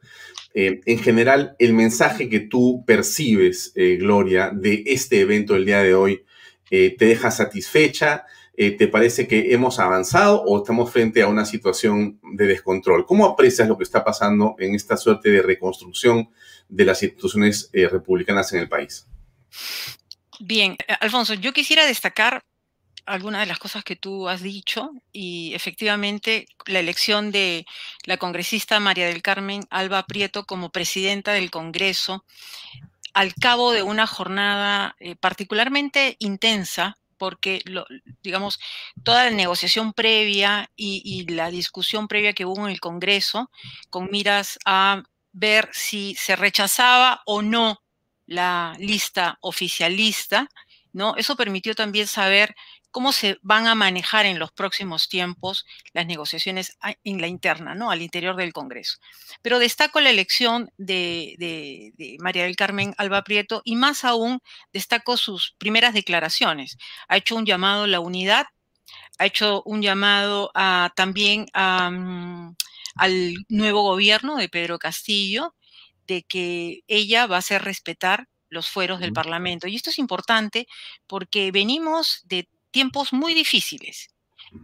Eh, 0.54 0.80
en 0.86 0.98
general, 0.98 1.54
el 1.58 1.74
mensaje 1.74 2.30
que 2.30 2.40
tú 2.40 2.82
percibes, 2.86 3.74
Gloria, 3.74 4.50
de 4.50 4.82
este 4.86 5.20
evento 5.20 5.54
el 5.54 5.66
día 5.66 5.82
de 5.82 5.94
hoy, 5.94 6.24
¿te 6.70 6.96
deja 6.98 7.30
satisfecha? 7.30 8.24
¿te 8.56 8.86
parece 8.86 9.26
que 9.26 9.52
hemos 9.52 9.80
avanzado 9.80 10.44
o 10.44 10.58
estamos 10.58 10.92
frente 10.92 11.22
a 11.22 11.26
una 11.26 11.44
situación 11.44 12.20
de 12.22 12.46
descontrol? 12.46 13.04
¿Cómo 13.04 13.26
aprecias 13.26 13.68
lo 13.68 13.76
que 13.76 13.82
está 13.82 14.04
pasando 14.04 14.54
en 14.60 14.76
esta 14.76 14.96
suerte 14.96 15.28
de 15.28 15.42
reconstrucción 15.42 16.28
de 16.68 16.84
las 16.84 17.02
instituciones 17.02 17.70
eh, 17.72 17.88
republicanas 17.88 18.52
en 18.52 18.60
el 18.60 18.68
país? 18.68 19.06
Bien, 20.40 20.76
Alfonso, 21.00 21.34
yo 21.34 21.52
quisiera 21.52 21.86
destacar 21.86 22.44
algunas 23.06 23.40
de 23.40 23.46
las 23.46 23.58
cosas 23.58 23.84
que 23.84 23.96
tú 23.96 24.28
has 24.28 24.42
dicho 24.42 24.90
y 25.12 25.52
efectivamente 25.54 26.46
la 26.66 26.80
elección 26.80 27.30
de 27.30 27.66
la 28.04 28.16
congresista 28.16 28.80
María 28.80 29.06
del 29.06 29.22
Carmen 29.22 29.62
Alba 29.70 30.06
Prieto 30.06 30.44
como 30.44 30.70
presidenta 30.70 31.32
del 31.32 31.50
Congreso 31.50 32.24
al 33.12 33.34
cabo 33.34 33.72
de 33.72 33.82
una 33.82 34.06
jornada 34.06 34.96
eh, 34.98 35.16
particularmente 35.16 36.16
intensa 36.18 36.96
porque, 37.16 37.62
digamos, 38.22 38.58
toda 39.04 39.24
la 39.24 39.30
negociación 39.30 39.92
previa 39.92 40.68
y, 40.76 41.24
la 41.32 41.48
discusión 41.50 42.08
previa 42.08 42.32
que 42.32 42.44
hubo 42.44 42.66
en 42.66 42.72
el 42.72 42.80
Congreso 42.80 43.50
con 43.88 44.10
miras 44.10 44.58
a 44.66 45.04
ver 45.34 45.68
si 45.72 46.14
se 46.14 46.36
rechazaba 46.36 47.22
o 47.26 47.42
no 47.42 47.82
la 48.26 48.74
lista 48.78 49.36
oficialista, 49.42 50.48
¿no? 50.92 51.16
Eso 51.16 51.36
permitió 51.36 51.74
también 51.74 52.06
saber 52.06 52.54
cómo 52.90 53.10
se 53.10 53.38
van 53.42 53.66
a 53.66 53.74
manejar 53.74 54.24
en 54.24 54.38
los 54.38 54.52
próximos 54.52 55.08
tiempos 55.08 55.66
las 55.92 56.06
negociaciones 56.06 56.78
en 57.02 57.20
la 57.20 57.26
interna, 57.26 57.74
¿no? 57.74 57.90
Al 57.90 58.00
interior 58.00 58.36
del 58.36 58.52
Congreso. 58.52 58.98
Pero 59.42 59.58
destaco 59.58 60.00
la 60.00 60.10
elección 60.10 60.70
de, 60.78 62.16
María 62.20 62.44
del 62.44 62.54
Carmen 62.54 62.94
Alba 62.96 63.24
Prieto 63.24 63.62
y 63.64 63.74
más 63.74 64.04
aún 64.04 64.38
destaco 64.72 65.16
sus 65.16 65.56
primeras 65.58 65.92
declaraciones. 65.92 66.78
Ha 67.08 67.16
hecho 67.16 67.34
un 67.34 67.44
llamado 67.44 67.82
a 67.84 67.88
la 67.88 67.98
unidad, 67.98 68.46
ha 69.18 69.26
hecho 69.26 69.64
un 69.64 69.82
llamado 69.82 70.52
a, 70.54 70.92
también 70.94 71.46
mm, 71.52 72.52
al 72.96 73.34
nuevo 73.48 73.82
gobierno 73.82 74.36
de 74.36 74.48
Pedro 74.48 74.78
Castillo, 74.78 75.54
de 76.06 76.22
que 76.22 76.82
ella 76.86 77.26
va 77.26 77.36
a 77.36 77.38
hacer 77.40 77.62
respetar 77.62 78.28
los 78.48 78.68
fueros 78.68 79.00
del 79.00 79.12
Parlamento. 79.12 79.66
Y 79.66 79.76
esto 79.76 79.90
es 79.90 79.98
importante 79.98 80.66
porque 81.06 81.50
venimos 81.50 82.20
de 82.24 82.48
tiempos 82.70 83.12
muy 83.12 83.34
difíciles. 83.34 84.08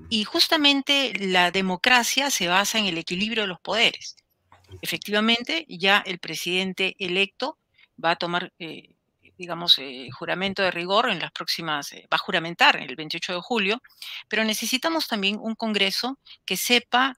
Y 0.09 0.25
justamente 0.25 1.13
la 1.19 1.51
democracia 1.51 2.31
se 2.31 2.49
basa 2.49 2.79
en 2.79 2.87
el 2.87 2.99
equilibrio 2.99 3.43
de 3.43 3.49
los 3.49 3.61
poderes. 3.61 4.17
Efectivamente, 4.83 5.67
ya 5.69 6.03
el 6.07 6.19
presidente 6.19 6.95
electo 6.99 7.59
va 8.03 8.13
a 8.13 8.17
tomar, 8.17 8.53
eh, 8.59 8.95
digamos, 9.37 9.79
eh, 9.79 10.09
juramento 10.13 10.63
de 10.63 10.71
rigor 10.71 11.11
en 11.11 11.19
las 11.19 11.33
próximas, 11.33 11.93
eh, 11.93 12.07
va 12.13 12.17
a 12.17 12.19
juramentar 12.19 12.77
el 12.77 12.95
28 12.95 13.35
de 13.35 13.41
julio, 13.41 13.83
pero 14.29 14.45
necesitamos 14.45 15.09
también 15.09 15.39
un 15.41 15.55
Congreso 15.55 16.19
que 16.45 16.57
sepa 16.57 17.17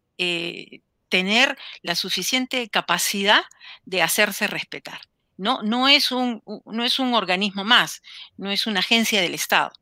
tener 1.13 1.59
la 1.83 1.95
suficiente 1.95 2.71
capacidad 2.71 3.45
de 3.85 4.01
hacerse 4.01 4.47
respetar. 4.47 5.03
No, 5.37 5.61
no, 5.63 5.89
es 5.89 6.11
un, 6.11 6.43
no 6.65 6.85
es 6.85 6.99
un 6.99 7.13
organismo 7.13 7.65
más, 7.65 8.01
no 8.39 8.51
es 8.51 8.67
una 8.67 8.81
agencia 8.81 9.21
del 9.21 9.35
Estado 9.35 9.73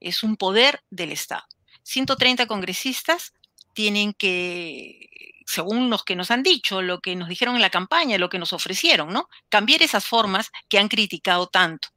es 0.00 0.22
un 0.22 0.36
poder 0.36 0.82
del 0.90 1.12
Estado. 1.12 1.44
130 1.82 2.46
congresistas 2.46 3.32
tienen 3.74 4.12
que, 4.14 5.08
según 5.46 5.90
los 5.90 6.04
que 6.04 6.16
nos 6.16 6.30
han 6.30 6.42
dicho, 6.42 6.82
lo 6.82 7.00
que 7.00 7.14
nos 7.16 7.28
dijeron 7.28 7.56
en 7.56 7.62
la 7.62 7.70
campaña, 7.70 8.18
lo 8.18 8.28
que 8.28 8.38
nos 8.38 8.52
ofrecieron, 8.52 9.12
¿no? 9.12 9.28
Cambiar 9.48 9.82
esas 9.82 10.06
formas 10.06 10.50
que 10.68 10.78
han 10.78 10.88
criticado 10.88 11.46
tanto. 11.46 11.88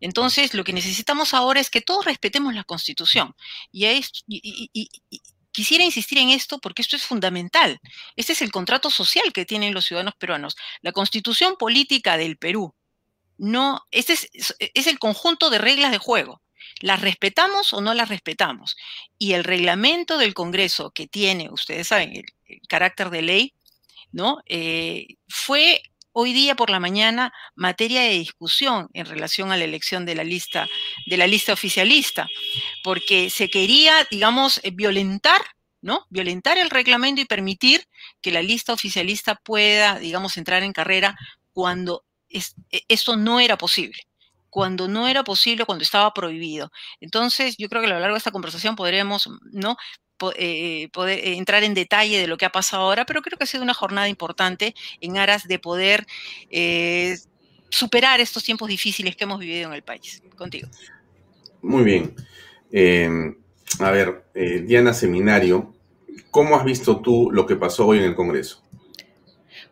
Entonces, 0.00 0.54
lo 0.54 0.64
que 0.64 0.72
necesitamos 0.72 1.32
ahora 1.34 1.60
es 1.60 1.70
que 1.70 1.80
todos 1.80 2.04
respetemos 2.04 2.54
la 2.54 2.64
Constitución. 2.64 3.34
Y, 3.70 3.86
y, 4.26 4.90
quisiera 5.52 5.84
insistir 5.84 6.18
en 6.18 6.30
esto 6.30 6.58
porque 6.58 6.82
esto 6.82 6.96
es 6.96 7.04
fundamental. 7.04 7.80
Este 8.16 8.32
es 8.32 8.42
el 8.42 8.52
contrato 8.52 8.90
social 8.90 9.32
que 9.32 9.44
tienen 9.44 9.74
los 9.74 9.86
ciudadanos 9.86 10.14
peruanos. 10.16 10.56
La 10.82 10.92
Constitución 10.92 11.56
política 11.58 12.16
del 12.16 12.36
Perú. 12.36 12.74
No, 13.38 13.86
este 13.90 14.12
es, 14.12 14.28
es 14.58 14.86
el 14.86 14.98
conjunto 14.98 15.50
de 15.50 15.58
reglas 15.58 15.90
de 15.90 15.98
juego. 15.98 16.42
¿Las 16.80 17.00
respetamos 17.00 17.72
o 17.72 17.80
no 17.80 17.94
las 17.94 18.08
respetamos? 18.08 18.76
Y 19.18 19.32
el 19.32 19.44
reglamento 19.44 20.18
del 20.18 20.34
Congreso, 20.34 20.90
que 20.90 21.06
tiene, 21.06 21.50
ustedes 21.50 21.88
saben, 21.88 22.16
el, 22.16 22.24
carácter 22.68 23.10
de 23.10 23.22
ley, 23.22 23.54
¿no? 24.12 24.38
Eh, 24.46 25.06
fue 25.28 25.82
hoy 26.12 26.32
día 26.32 26.54
por 26.56 26.70
la 26.70 26.80
mañana 26.80 27.32
materia 27.54 28.02
de 28.02 28.10
discusión 28.10 28.88
en 28.94 29.06
relación 29.06 29.52
a 29.52 29.56
la 29.56 29.64
elección 29.64 30.06
de 30.06 30.14
la 30.14 30.24
lista, 30.24 30.68
de 31.06 31.16
la 31.16 31.26
lista 31.26 31.52
oficialista, 31.52 32.26
porque 32.84 33.30
se 33.30 33.48
quería, 33.48 34.06
digamos, 34.10 34.60
eh, 34.62 34.70
violentar, 34.72 35.42
¿no? 35.82 36.06
Violentar 36.10 36.58
el 36.58 36.70
reglamento 36.70 37.20
y 37.20 37.26
permitir 37.26 37.84
que 38.20 38.32
la 38.32 38.42
lista 38.42 38.72
oficialista 38.72 39.36
pueda, 39.36 39.98
digamos, 39.98 40.36
entrar 40.36 40.62
en 40.62 40.72
carrera 40.72 41.16
cuando 41.52 42.04
e, 42.28 42.42
esto 42.88 43.16
no 43.16 43.40
era 43.40 43.56
posible 43.56 43.98
cuando 44.50 44.88
no 44.88 45.06
era 45.06 45.22
posible, 45.22 45.64
cuando 45.64 45.84
estaba 45.84 46.12
prohibido. 46.12 46.70
Entonces, 47.00 47.56
yo 47.56 47.68
creo 47.68 47.82
que 47.82 47.86
a 47.86 47.90
lo 47.90 48.00
largo 48.00 48.14
de 48.14 48.18
esta 48.18 48.32
conversación 48.32 48.74
podremos, 48.74 49.28
¿no? 49.52 49.76
Eh, 50.36 50.88
poder 50.92 51.18
eh, 51.18 51.36
entrar 51.36 51.62
en 51.64 51.74
detalle 51.74 52.20
de 52.20 52.26
lo 52.26 52.36
que 52.36 52.44
ha 52.44 52.52
pasado 52.52 52.82
ahora, 52.82 53.06
pero 53.06 53.22
creo 53.22 53.38
que 53.38 53.44
ha 53.44 53.46
sido 53.46 53.62
una 53.62 53.74
jornada 53.74 54.08
importante 54.08 54.74
en 55.00 55.16
aras 55.16 55.48
de 55.48 55.58
poder 55.58 56.06
eh, 56.50 57.16
superar 57.70 58.20
estos 58.20 58.44
tiempos 58.44 58.68
difíciles 58.68 59.16
que 59.16 59.24
hemos 59.24 59.40
vivido 59.40 59.68
en 59.68 59.74
el 59.74 59.82
país. 59.82 60.22
Contigo. 60.36 60.68
Muy 61.62 61.84
bien. 61.84 62.14
Em, 62.72 63.36
a 63.78 63.90
ver, 63.90 64.24
Diana 64.34 64.92
Seminario, 64.92 65.74
¿cómo 66.30 66.56
has 66.56 66.64
visto 66.64 67.00
tú 67.00 67.30
lo 67.30 67.46
que 67.46 67.56
pasó 67.56 67.86
hoy 67.86 67.98
en 67.98 68.04
el 68.04 68.14
Congreso? 68.14 68.62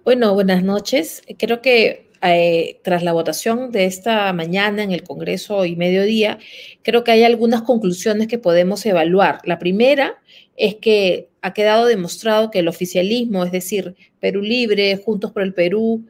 Bueno, 0.05 0.35
buenas 0.35 0.63
noches. 0.63 1.23
Creo 1.39 1.61
que 1.61 2.08
eh, 2.23 2.81
tras 2.83 3.03
la 3.03 3.13
votación 3.13 3.71
de 3.71 3.85
esta 3.85 4.33
mañana 4.33 4.83
en 4.83 4.93
el 4.93 5.03
Congreso 5.03 5.65
y 5.65 5.77
mediodía, 5.77 6.39
creo 6.83 7.05
que 7.05 7.13
hay 7.13 7.25
algunas 7.25 7.63
conclusiones 7.63 8.29
que 8.29 8.39
podemos 8.39 8.85
evaluar. 8.87 9.41
La 9.45 9.59
primera 9.59 10.19
es 10.57 10.77
que 10.77 11.29
ha 11.43 11.55
quedado 11.55 11.87
demostrado 11.87 12.51
que 12.51 12.59
el 12.59 12.69
oficialismo, 12.69 13.45
es 13.45 13.53
decir, 13.53 13.95
Perú 14.21 14.43
Libre, 14.43 14.97
Juntos 14.97 15.31
por 15.33 15.43
el 15.43 15.55
Perú, 15.55 16.05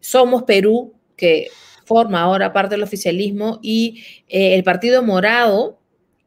Somos 0.00 0.42
Perú, 0.42 0.92
que 1.16 1.48
forma 1.84 2.20
ahora 2.20 2.52
parte 2.52 2.74
del 2.74 2.82
oficialismo, 2.82 3.58
y 3.62 4.02
eh, 4.28 4.54
el 4.54 4.64
Partido 4.64 5.02
Morado 5.02 5.78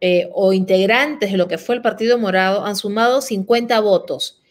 eh, 0.01 0.29
o 0.33 0.53
integrantes 0.53 1.31
de 1.31 1.37
lo 1.37 1.47
que 1.47 1.57
fue 1.57 1.75
el 1.75 1.81
Partido 1.81 2.17
Morado 2.17 2.65
han 2.65 2.75
sumado 2.75 3.21
50 3.21 3.79
votos 3.79 4.41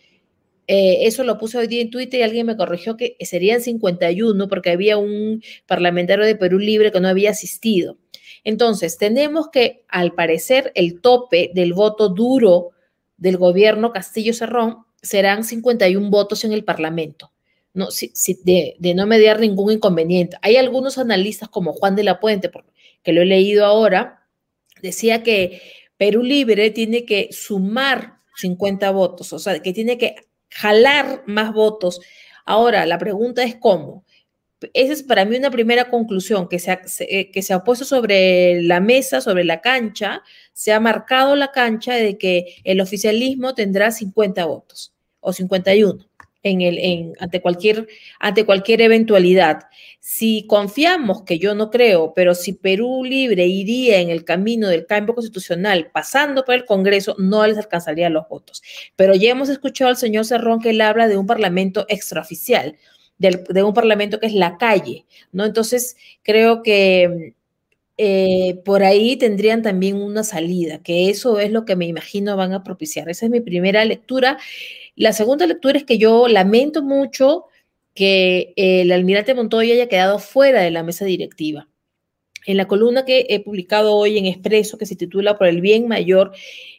eh, 0.66 1.06
eso 1.06 1.22
lo 1.22 1.38
puse 1.38 1.58
hoy 1.58 1.68
día 1.68 1.82
en 1.82 1.90
Twitter 1.90 2.20
y 2.20 2.22
alguien 2.24 2.46
me 2.46 2.56
corrigió 2.56 2.96
que 2.96 3.16
serían 3.20 3.60
51 3.60 4.48
porque 4.48 4.70
había 4.70 4.96
un 4.98 5.42
parlamentario 5.66 6.24
de 6.24 6.34
Perú 6.34 6.58
Libre 6.58 6.90
que 6.90 7.00
no 7.00 7.08
había 7.08 7.30
asistido. 7.30 7.98
Entonces, 8.42 8.98
tenemos 8.98 9.48
que, 9.50 9.84
al 9.88 10.12
parecer, 10.12 10.72
el 10.74 11.00
tope 11.00 11.50
del 11.54 11.72
voto 11.72 12.08
duro 12.08 12.70
del 13.16 13.36
gobierno 13.36 13.92
Castillo 13.92 14.32
Cerrón 14.32 14.84
serán 15.02 15.44
51 15.44 16.10
votos 16.10 16.44
en 16.44 16.52
el 16.52 16.64
Parlamento, 16.64 17.32
no, 17.74 17.88
de, 18.44 18.76
de, 18.78 18.94
no 18.94 19.06
mediar 19.06 19.40
ningún 19.40 19.72
inconveniente. 19.72 20.36
Hay 20.42 20.56
algunos 20.56 20.98
analistas 20.98 21.48
como 21.48 21.72
Juan 21.72 21.96
de 21.96 22.04
la 22.04 22.20
Puente, 22.20 22.50
que 23.02 23.12
lo 23.12 23.22
he 23.22 23.26
leído 23.26 23.64
ahora, 23.64 24.26
decía 24.82 25.22
que 25.22 25.60
Perú 25.96 26.22
Libre 26.22 26.70
tiene 26.70 27.04
que 27.04 27.28
sumar 27.32 28.18
50 28.36 28.90
votos, 28.90 29.32
o 29.32 29.38
sea, 29.38 29.60
que 29.60 29.72
tiene 29.72 29.96
que 29.98 30.16
jalar 30.56 31.22
más 31.26 31.52
votos. 31.52 32.00
Ahora, 32.44 32.86
la 32.86 32.98
pregunta 32.98 33.42
es 33.42 33.56
cómo. 33.56 34.04
Esa 34.72 34.92
es 34.94 35.02
para 35.02 35.24
mí 35.24 35.36
una 35.36 35.50
primera 35.50 35.90
conclusión 35.90 36.48
que 36.48 36.58
se, 36.58 36.70
ha, 36.70 36.80
eh, 37.00 37.30
que 37.30 37.42
se 37.42 37.52
ha 37.52 37.62
puesto 37.62 37.84
sobre 37.84 38.62
la 38.62 38.80
mesa, 38.80 39.20
sobre 39.20 39.44
la 39.44 39.60
cancha, 39.60 40.22
se 40.54 40.72
ha 40.72 40.80
marcado 40.80 41.36
la 41.36 41.52
cancha 41.52 41.94
de 41.94 42.16
que 42.16 42.56
el 42.64 42.80
oficialismo 42.80 43.54
tendrá 43.54 43.90
50 43.90 44.44
votos 44.46 44.94
o 45.20 45.32
51 45.32 46.06
en 46.50 46.60
el, 46.60 47.12
ante, 47.18 47.40
cualquier, 47.40 47.86
ante 48.18 48.44
cualquier 48.44 48.80
eventualidad. 48.80 49.64
Si 50.00 50.46
confiamos, 50.46 51.22
que 51.24 51.38
yo 51.38 51.54
no 51.54 51.70
creo, 51.70 52.12
pero 52.14 52.34
si 52.34 52.52
Perú 52.52 53.04
Libre 53.04 53.46
iría 53.46 54.00
en 54.00 54.10
el 54.10 54.24
camino 54.24 54.68
del 54.68 54.86
cambio 54.86 55.14
constitucional 55.14 55.90
pasando 55.92 56.44
por 56.44 56.54
el 56.54 56.64
Congreso, 56.64 57.16
no 57.18 57.46
les 57.46 57.58
alcanzaría 57.58 58.08
los 58.10 58.28
votos. 58.28 58.62
Pero 58.94 59.14
ya 59.14 59.30
hemos 59.30 59.48
escuchado 59.48 59.90
al 59.90 59.96
señor 59.96 60.24
Cerrón 60.24 60.60
que 60.60 60.70
él 60.70 60.80
habla 60.80 61.08
de 61.08 61.16
un 61.16 61.26
parlamento 61.26 61.86
extraoficial, 61.88 62.76
de 63.18 63.62
un 63.62 63.74
parlamento 63.74 64.20
que 64.20 64.26
es 64.26 64.34
la 64.34 64.58
calle, 64.58 65.06
¿no? 65.32 65.44
Entonces, 65.44 65.96
creo 66.22 66.62
que 66.62 67.34
eh, 67.98 68.60
por 68.64 68.82
ahí 68.82 69.16
tendrían 69.16 69.62
también 69.62 69.96
una 69.96 70.22
salida, 70.22 70.82
que 70.82 71.08
eso 71.08 71.40
es 71.40 71.50
lo 71.50 71.64
que 71.64 71.76
me 71.76 71.86
imagino 71.86 72.36
van 72.36 72.52
a 72.52 72.62
propiciar. 72.62 73.08
Esa 73.08 73.26
es 73.26 73.32
mi 73.32 73.40
primera 73.40 73.84
lectura. 73.84 74.38
La 74.96 75.12
segunda 75.12 75.46
lectura 75.46 75.78
es 75.78 75.84
que 75.84 75.98
yo 75.98 76.26
lamento 76.26 76.82
mucho 76.82 77.44
que 77.94 78.52
el 78.56 78.90
almirante 78.92 79.34
Montoya 79.34 79.74
haya 79.74 79.88
quedado 79.88 80.18
fuera 80.18 80.62
de 80.62 80.70
la 80.70 80.82
mesa 80.82 81.04
directiva. 81.04 81.68
En 82.46 82.56
la 82.56 82.66
columna 82.66 83.04
que 83.04 83.26
he 83.28 83.40
publicado 83.40 83.94
hoy 83.94 84.18
en 84.18 84.26
Expreso, 84.26 84.78
que 84.78 84.86
se 84.86 84.96
titula 84.96 85.36
Por 85.36 85.48
el 85.48 85.60
bien 85.60 85.86
mayor, 85.86 86.32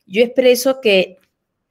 yo 0.05 0.23
expreso 0.23 0.81
que 0.81 1.17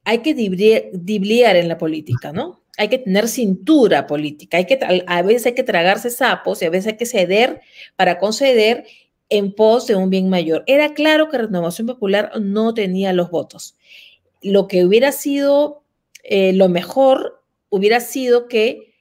hay 0.04 0.18
que 0.18 0.34
dibliar 0.34 1.56
en 1.56 1.68
la 1.68 1.78
política, 1.78 2.32
¿no? 2.32 2.62
Hay 2.78 2.88
que 2.88 2.98
tener 2.98 3.26
cintura 3.26 4.06
política, 4.06 4.58
hay 4.58 4.66
que, 4.66 4.78
a 5.06 5.22
veces 5.22 5.46
hay 5.46 5.54
que 5.54 5.62
tragarse 5.62 6.10
sapos 6.10 6.60
y 6.60 6.66
a 6.66 6.70
veces 6.70 6.92
hay 6.92 6.96
que 6.98 7.06
ceder 7.06 7.60
para 7.96 8.18
conceder 8.18 8.84
en 9.30 9.52
pos 9.52 9.86
de 9.86 9.96
un 9.96 10.10
bien 10.10 10.28
mayor. 10.28 10.62
Era 10.66 10.94
claro 10.94 11.28
que 11.28 11.38
Renovación 11.38 11.86
Popular 11.86 12.32
no 12.40 12.74
tenía 12.74 13.12
los 13.12 13.30
votos. 13.30 13.76
Lo 14.42 14.68
que 14.68 14.84
hubiera 14.84 15.10
sido 15.10 15.82
eh, 16.28 16.52
lo 16.52 16.68
mejor 16.68 17.42
hubiera 17.68 18.00
sido 18.00 18.48
que 18.48 18.94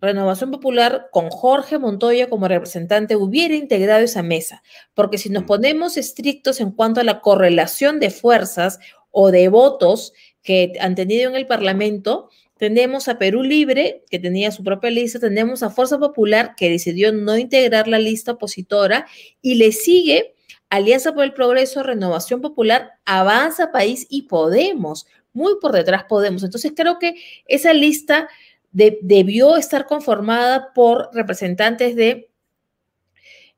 Renovación 0.00 0.50
Popular 0.50 1.08
con 1.10 1.28
Jorge 1.28 1.78
Montoya 1.78 2.30
como 2.30 2.48
representante 2.48 3.16
hubiera 3.16 3.54
integrado 3.54 4.02
esa 4.02 4.22
mesa, 4.22 4.62
porque 4.94 5.18
si 5.18 5.28
nos 5.28 5.44
ponemos 5.44 5.96
estrictos 5.98 6.60
en 6.60 6.70
cuanto 6.70 7.00
a 7.00 7.04
la 7.04 7.20
correlación 7.20 8.00
de 8.00 8.10
fuerzas 8.10 8.78
o 9.10 9.30
de 9.30 9.48
votos 9.48 10.14
que 10.42 10.72
han 10.80 10.94
tenido 10.94 11.28
en 11.28 11.36
el 11.36 11.46
Parlamento, 11.46 12.30
tenemos 12.56 13.08
a 13.08 13.18
Perú 13.18 13.42
Libre, 13.42 14.04
que 14.10 14.18
tenía 14.18 14.52
su 14.52 14.62
propia 14.62 14.90
lista, 14.90 15.18
tenemos 15.18 15.62
a 15.62 15.70
Fuerza 15.70 15.98
Popular, 15.98 16.54
que 16.56 16.70
decidió 16.70 17.12
no 17.12 17.36
integrar 17.36 17.88
la 17.88 17.98
lista 17.98 18.32
opositora, 18.32 19.06
y 19.42 19.56
le 19.56 19.72
sigue 19.72 20.34
Alianza 20.70 21.12
por 21.12 21.24
el 21.24 21.34
Progreso, 21.34 21.82
Renovación 21.82 22.40
Popular, 22.40 22.92
Avanza 23.04 23.72
País 23.72 24.06
y 24.08 24.22
Podemos. 24.22 25.06
Muy 25.32 25.54
por 25.60 25.72
detrás 25.72 26.04
Podemos. 26.04 26.42
Entonces 26.42 26.72
creo 26.74 26.98
que 26.98 27.14
esa 27.46 27.72
lista 27.72 28.28
debió 28.72 29.56
estar 29.56 29.86
conformada 29.86 30.72
por 30.74 31.10
representantes 31.12 31.96
de 31.96 32.30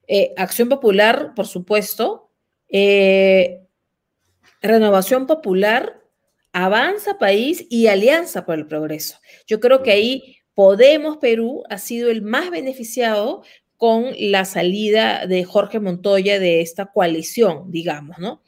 eh, 0.09 0.33
Acción 0.37 0.69
Popular, 0.69 1.33
por 1.35 1.47
supuesto, 1.47 2.31
eh, 2.69 3.61
Renovación 4.61 5.27
Popular, 5.27 6.01
Avanza 6.53 7.19
País 7.19 7.67
y 7.71 7.87
Alianza 7.87 8.45
por 8.45 8.57
el 8.57 8.67
Progreso. 8.67 9.19
Yo 9.47 9.61
creo 9.61 9.83
que 9.83 9.93
ahí 9.93 10.37
Podemos 10.55 11.17
Perú 11.17 11.63
ha 11.71 11.79
sido 11.79 12.11
el 12.11 12.21
más 12.21 12.51
beneficiado 12.51 13.43
con 13.79 14.13
la 14.19 14.45
salida 14.45 15.27
de 15.27 15.45
Jorge 15.45 15.81
Montoya 15.81 16.39
de 16.39 16.61
esta 16.61 16.87
coalición, 16.87 17.71
digamos, 17.71 18.19
¿no? 18.19 18.43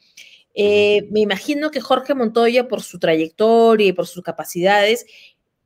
Eh, 0.55 1.07
me 1.11 1.19
imagino 1.19 1.69
que 1.69 1.81
Jorge 1.81 2.15
Montoya, 2.15 2.67
por 2.67 2.81
su 2.81 2.97
trayectoria 2.97 3.87
y 3.87 3.93
por 3.93 4.07
sus 4.07 4.23
capacidades, 4.23 5.05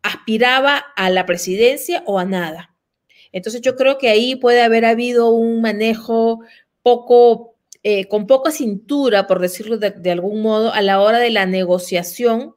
aspiraba 0.02 0.78
a 0.96 1.10
la 1.10 1.26
presidencia 1.26 2.04
o 2.06 2.20
a 2.20 2.26
nada. 2.26 2.76
Entonces 3.32 3.62
yo 3.62 3.76
creo 3.76 3.98
que 3.98 4.10
ahí 4.10 4.36
puede 4.36 4.62
haber 4.62 4.86
habido 4.86 5.30
un 5.30 5.62
manejo 5.62 6.40
poco, 6.82 7.56
eh, 7.84 8.06
con 8.08 8.28
poca 8.28 8.52
cintura, 8.52 9.28
por 9.28 9.40
decirlo 9.40 9.78
de, 9.78 10.12
algún 10.12 10.42
modo, 10.42 10.74
a 10.74 10.82
la 10.82 11.02
hora 11.02 11.20
de 11.20 11.30
la 11.30 11.46
negociación 11.46 12.56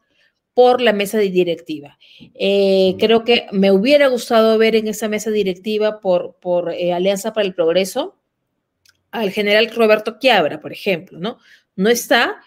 por 0.55 0.81
la 0.81 0.93
mesa 0.93 1.19
directiva. 1.19 1.99
Eh, 2.35 2.97
creo 2.99 3.25
que 3.25 3.47
me 3.53 3.71
hubiera 3.71 4.09
gustado 4.09 4.59
ver 4.59 4.77
en 4.77 4.89
esa 4.89 5.09
mesa 5.09 5.31
directiva 5.31 6.01
por, 6.01 6.37
por 6.41 6.73
eh, 6.73 6.93
Alianza 6.93 7.33
para 7.33 7.47
el 7.47 7.55
Progreso 7.55 8.17
al 9.11 9.31
general 9.31 9.71
Roberto 9.71 10.19
Quiabra, 10.19 10.59
por 10.61 10.73
ejemplo, 10.73 11.19
¿no? 11.19 11.39
No 11.76 11.88
está, 11.88 12.41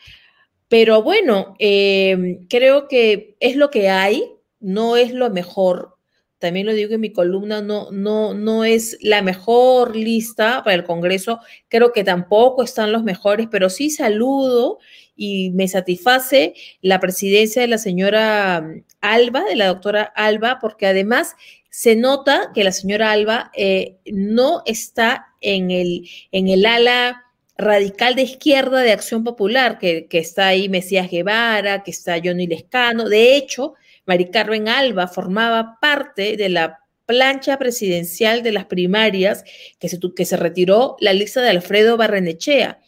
pero 0.67 1.03
bueno, 1.03 1.55
creo 1.60 2.88
que 2.88 3.38
es 3.39 3.55
lo 3.55 3.70
que 3.70 3.89
hay, 3.89 4.24
no 4.59 4.98
es 4.98 5.14
lo 5.14 5.29
mejor. 5.29 5.96
También 6.40 6.66
lo 6.66 6.74
digo 6.74 6.94
en 6.94 7.01
mi 7.01 7.11
columna, 7.11 7.61
no, 7.61 7.92
no, 7.92 8.33
no 8.33 8.66
es 8.66 8.98
la 9.01 9.22
mejor 9.22 9.96
lista 9.96 10.64
para 10.64 10.75
el 10.75 10.83
Congreso. 10.83 11.40
Creo 11.70 11.94
que 11.94 12.03
tampoco 12.03 12.61
están 12.61 12.92
los 12.92 13.03
mejores, 13.03 13.48
pero 13.50 13.70
sí 13.70 13.90
saludo 13.90 14.79
y 15.16 15.51
me 15.51 15.68
satisface 15.68 16.53
la 16.81 17.00
presidencia 17.00 17.61
de 17.61 17.68
la 17.70 17.77
señora 17.77 18.61
mm, 18.61 18.83
Alba, 19.01 19.44
de 19.44 19.55
la 19.55 19.68
doctora 19.68 20.03
Alba, 20.03 20.59
porque 20.59 20.88
además 20.88 21.35
se 21.70 21.96
nota 21.96 22.51
que 22.53 22.64
la 22.64 22.72
señora 22.72 23.11
Alba 23.11 23.51
eh, 23.55 23.98
no 24.05 24.61
está 24.66 25.27
en 25.42 25.72
el, 25.72 26.07
en 26.31 26.48
el 26.48 26.66
ala 26.66 27.25
radical 27.57 28.15
de 28.15 28.24
izquierda 28.24 28.81
de 28.81 28.91
Acción 28.91 29.24
Popular, 29.24 29.79
que, 29.79 30.07
que, 30.07 30.20
está 30.20 30.48
ahí 30.48 30.70
Mesías 30.70 31.09
Guevara, 31.09 31.83
que 31.83 31.91
está 31.91 32.20
Johnny 32.24 32.48
Lescano. 32.48 33.07
De 33.07 33.35
hecho, 33.35 33.75
Mari 34.05 34.29
Carmen 34.29 34.68
Alba 34.68 35.07
formaba 35.07 35.77
parte 35.81 36.37
de 36.37 36.50
la 36.50 36.79
plancha 37.05 37.57
presidencial 37.57 38.44
de 38.44 38.51
las 38.51 38.65
primarias 38.65 39.44
que 39.79 39.89
se, 39.89 40.00
que 40.15 40.25
se 40.25 40.37
retiró 40.37 40.98
la 41.00 41.13
lista 41.13 41.41
de 41.41 41.50
Alfredo 41.50 41.98
Barrenechea. 41.98 42.81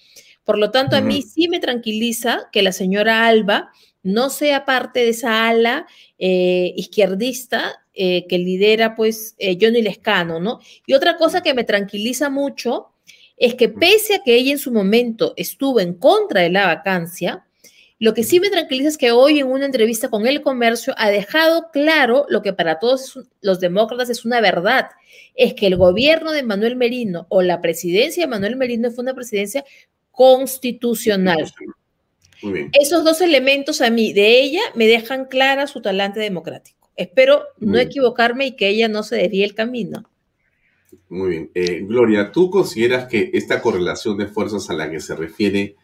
Por 0.43 0.57
lo 0.57 0.71
tanto, 0.71 0.95
a 0.95 1.01
mí 1.01 1.21
sí 1.21 1.49
me 1.49 1.59
tranquiliza 1.59 2.49
que 2.51 2.61
la 2.61 2.71
señora 2.71 3.27
Alba 3.27 3.71
no 4.01 4.29
sea 4.29 4.63
parte 4.63 5.01
de 5.01 5.09
esa 5.09 5.49
ala 5.49 5.85
eh, 6.17 6.73
izquierdista 6.77 7.83
eh, 7.93 8.25
que 8.27 8.37
lidera 8.37 8.95
pues 8.95 9.35
eh, 9.39 9.57
Johnny 9.59 9.81
Lescano, 9.81 10.39
¿no? 10.39 10.59
Y 10.85 10.93
otra 10.93 11.17
cosa 11.17 11.41
que 11.41 11.53
me 11.53 11.65
tranquiliza 11.65 12.29
mucho 12.29 12.93
es 13.37 13.55
que 13.55 13.69
pese 13.69 14.15
a 14.15 14.23
que 14.23 14.35
ella 14.35 14.51
en 14.51 14.59
su 14.59 14.71
momento 14.71 15.33
estuvo 15.37 15.79
en 15.79 15.93
contra 15.93 16.41
de 16.41 16.49
la 16.49 16.65
vacancia, 16.65 17.45
lo 17.99 18.13
que 18.13 18.23
sí 18.23 18.39
me 18.39 18.49
tranquiliza 18.49 18.89
es 18.89 18.97
que 18.97 19.11
hoy 19.11 19.39
en 19.39 19.47
una 19.47 19.65
entrevista 19.65 20.09
con 20.09 20.27
El 20.27 20.41
Comercio 20.41 20.93
ha 20.97 21.09
dejado 21.09 21.69
claro 21.71 22.25
lo 22.29 22.41
que 22.41 22.53
para 22.53 22.77
todos 22.79 23.19
los 23.41 23.59
demócratas 23.59 24.09
es 24.09 24.23
una 24.23 24.39
verdad, 24.39 24.89
es 25.33 25.53
que 25.55 25.67
el 25.67 25.77
gobierno 25.77 26.31
de 26.31 26.43
Manuel 26.43 26.75
Merino 26.75 27.25
o 27.29 27.41
la 27.41 27.61
presidencia 27.61 28.23
de 28.23 28.29
Manuel 28.29 28.55
Merino 28.55 28.91
fue 28.91 29.03
una 29.03 29.15
presidencia 29.15 29.65
constitucional. 30.11 31.51
Esos 32.79 33.03
dos 33.03 33.21
elementos 33.21 33.81
a 33.81 33.89
mí, 33.89 34.13
de 34.13 34.41
ella, 34.41 34.61
me 34.75 34.85
dejan 34.85 35.25
clara 35.25 35.65
su 35.65 35.81
talante 35.81 36.19
democrático. 36.19 36.91
Espero 36.95 37.43
no 37.59 37.79
equivocarme 37.79 38.47
y 38.47 38.55
que 38.55 38.67
ella 38.69 38.87
no 38.87 39.03
se 39.03 39.15
desvíe 39.15 39.43
el 39.43 39.55
camino. 39.55 40.09
Muy 41.09 41.29
bien. 41.29 41.51
Eh, 41.53 41.81
Gloria, 41.83 42.31
¿tú 42.31 42.49
consideras 42.49 43.07
que 43.07 43.31
esta 43.33 43.61
correlación 43.61 44.17
de 44.17 44.27
fuerzas 44.27 44.69
a 44.69 44.73
la 44.73 44.89
que 44.91 44.99
se 44.99 45.15
refiere 45.15 45.75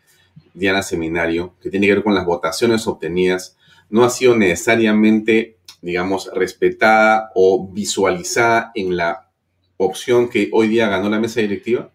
Diana 0.53 0.83
Seminario, 0.83 1.55
que 1.61 1.69
tiene 1.69 1.87
que 1.87 1.95
ver 1.95 2.03
con 2.03 2.15
las 2.15 2.25
votaciones 2.25 2.87
obtenidas, 2.87 3.57
no 3.89 4.03
ha 4.03 4.09
sido 4.09 4.35
necesariamente, 4.35 5.57
digamos, 5.81 6.29
respetada 6.33 7.31
o 7.35 7.69
visualizada 7.71 8.71
en 8.75 8.97
la 8.97 9.29
opción 9.77 10.29
que 10.29 10.49
hoy 10.51 10.67
día 10.67 10.87
ganó 10.89 11.09
la 11.09 11.19
mesa 11.19 11.41
directiva? 11.41 11.91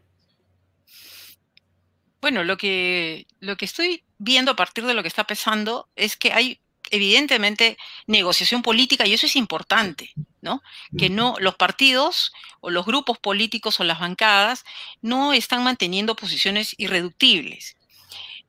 Bueno, 2.21 2.45
lo 2.45 2.57
que, 2.57 3.27
lo 3.41 3.57
que 3.57 3.64
estoy 3.64 4.03
viendo 4.19 4.53
a 4.53 4.57
partir 4.57 4.85
de 4.87 4.95
lo 4.95 5.03
que 5.03 5.09
está 5.09 5.25
pesando 5.25 5.88
es 5.95 6.17
que 6.17 6.33
hay 6.33 6.61
evidentemente 6.91 7.77
negociación 8.07 8.62
política 8.62 9.07
y 9.07 9.14
eso 9.14 9.27
es 9.27 9.37
importante, 9.37 10.11
¿no? 10.40 10.62
Que 10.96 11.11
no 11.11 11.35
los 11.38 11.57
partidos 11.57 12.33
o 12.61 12.70
los 12.70 12.87
grupos 12.87 13.18
políticos 13.18 13.81
o 13.81 13.85
las 13.85 14.01
bancadas 14.01 14.64
no 15.03 15.33
están 15.33 15.64
manteniendo 15.64 16.16
posiciones 16.16 16.74
irreductibles. 16.79 17.77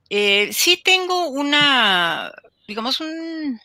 Eh, 0.08 0.50
sí 0.52 0.76
tengo 0.76 1.28
una, 1.28 2.32
digamos, 2.66 3.00
un, 3.00 3.60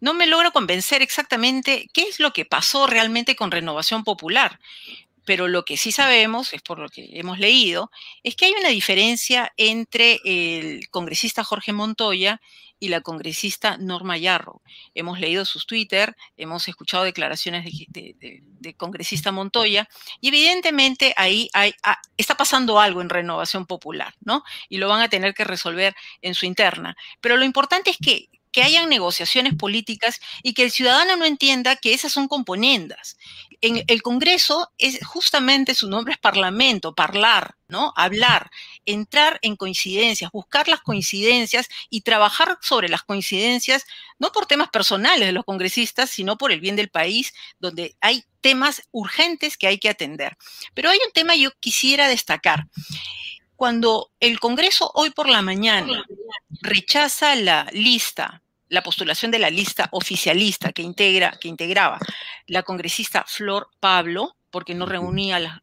no 0.00 0.14
me 0.14 0.26
logro 0.26 0.52
convencer 0.52 1.02
exactamente 1.02 1.88
qué 1.92 2.02
es 2.02 2.18
lo 2.18 2.32
que 2.32 2.44
pasó 2.44 2.86
realmente 2.86 3.36
con 3.36 3.50
Renovación 3.50 4.02
Popular. 4.02 4.58
Pero 5.24 5.48
lo 5.48 5.64
que 5.64 5.76
sí 5.76 5.92
sabemos, 5.92 6.52
es 6.52 6.62
por 6.62 6.78
lo 6.78 6.88
que 6.88 7.08
hemos 7.12 7.38
leído, 7.38 7.90
es 8.22 8.36
que 8.36 8.46
hay 8.46 8.52
una 8.58 8.68
diferencia 8.68 9.52
entre 9.56 10.20
el 10.24 10.88
congresista 10.90 11.44
Jorge 11.44 11.72
Montoya 11.72 12.40
y 12.82 12.88
la 12.88 13.00
congresista 13.00 13.78
Norma 13.78 14.18
Yarro. 14.18 14.60
Hemos 14.92 15.20
leído 15.20 15.44
sus 15.44 15.68
Twitter, 15.68 16.16
hemos 16.36 16.66
escuchado 16.66 17.04
declaraciones 17.04 17.64
de, 17.88 18.74
congresista 18.76 19.30
Montoya 19.30 19.88
y 20.20 20.28
evidentemente 20.28 21.14
ahí 21.16 21.48
ah, 21.54 21.70
está 22.16 22.36
pasando 22.36 22.80
algo 22.80 23.00
en 23.00 23.08
renovación 23.08 23.66
popular, 23.66 24.14
¿no? 24.20 24.42
Y 24.68 24.78
lo 24.78 24.88
van 24.88 25.00
a 25.00 25.08
tener 25.08 25.32
que 25.32 25.44
resolver 25.44 25.94
en 26.22 26.34
su 26.34 26.44
interna. 26.44 26.96
Pero 27.20 27.36
lo 27.36 27.44
importante 27.44 27.90
es 27.90 27.98
que 27.98 28.28
que 28.52 28.62
hayan 28.62 28.88
negociaciones 28.88 29.54
políticas 29.54 30.20
y 30.42 30.54
que 30.54 30.64
el 30.64 30.70
ciudadano 30.70 31.16
no 31.16 31.24
entienda 31.24 31.76
que 31.76 31.94
esas 31.94 32.12
son 32.12 32.28
componendas. 32.28 33.16
En 33.60 33.82
el 33.86 34.02
Congreso 34.02 34.70
es 34.78 35.04
justamente 35.04 35.74
su 35.74 35.88
nombre 35.88 36.14
es 36.14 36.18
parlamento, 36.18 36.94
hablar, 36.96 37.56
¿no? 37.68 37.92
Hablar, 37.96 38.50
entrar 38.84 39.38
en 39.42 39.56
coincidencias, 39.56 40.30
buscar 40.30 40.68
las 40.68 40.80
coincidencias 40.80 41.68
y 41.88 42.02
trabajar 42.02 42.58
sobre 42.60 42.88
las 42.88 43.02
coincidencias, 43.02 43.84
no 44.18 44.32
por 44.32 44.46
temas 44.46 44.68
personales 44.70 45.26
de 45.26 45.32
los 45.32 45.44
congresistas, 45.44 46.10
sino 46.10 46.36
por 46.36 46.52
el 46.52 46.60
bien 46.60 46.76
del 46.76 46.90
país, 46.90 47.32
donde 47.58 47.96
hay 48.00 48.24
temas 48.40 48.82
urgentes 48.90 49.56
que 49.56 49.68
hay 49.68 49.78
que 49.78 49.88
atender. 49.88 50.36
Pero 50.74 50.90
hay 50.90 50.98
un 51.04 51.12
tema 51.12 51.34
que 51.34 51.40
yo 51.40 51.50
quisiera 51.60 52.08
destacar 52.08 52.66
cuando 53.62 54.10
el 54.18 54.40
Congreso 54.40 54.90
hoy 54.94 55.10
por 55.10 55.28
la 55.28 55.40
mañana 55.40 56.04
rechaza 56.62 57.36
la 57.36 57.68
lista, 57.72 58.41
la 58.72 58.82
postulación 58.82 59.30
de 59.30 59.38
la 59.38 59.50
lista 59.50 59.90
oficialista 59.92 60.72
que, 60.72 60.80
integra, 60.80 61.32
que 61.38 61.48
integraba 61.48 61.98
la 62.46 62.62
congresista 62.62 63.22
Flor 63.28 63.68
Pablo, 63.78 64.38
porque 64.50 64.74
no 64.74 64.86
reunía 64.86 65.60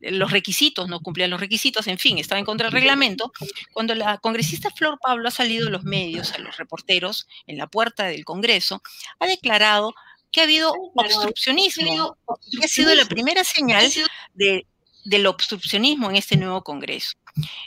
los 0.00 0.30
requisitos, 0.30 0.88
no 0.88 1.00
cumplía 1.00 1.26
los 1.26 1.40
requisitos, 1.40 1.88
en 1.88 1.98
fin, 1.98 2.18
estaba 2.18 2.38
en 2.38 2.44
contra 2.44 2.68
del 2.68 2.74
reglamento. 2.74 3.32
Cuando 3.72 3.96
la 3.96 4.18
congresista 4.18 4.70
Flor 4.70 5.00
Pablo 5.02 5.26
ha 5.26 5.32
salido 5.32 5.66
a 5.66 5.72
los 5.72 5.82
medios, 5.82 6.32
a 6.34 6.38
los 6.38 6.56
reporteros, 6.56 7.26
en 7.48 7.58
la 7.58 7.66
puerta 7.66 8.04
del 8.04 8.24
Congreso, 8.24 8.80
ha 9.18 9.26
declarado 9.26 9.92
que 10.30 10.42
ha 10.42 10.44
habido 10.44 10.72
obstruccionismo, 10.94 12.16
que 12.60 12.64
ha 12.64 12.68
sido 12.68 12.94
la 12.94 13.06
primera 13.06 13.42
señal 13.42 13.90
del 14.34 15.26
obstruccionismo 15.26 16.10
en 16.10 16.16
este 16.16 16.36
nuevo 16.36 16.62
Congreso. 16.62 17.16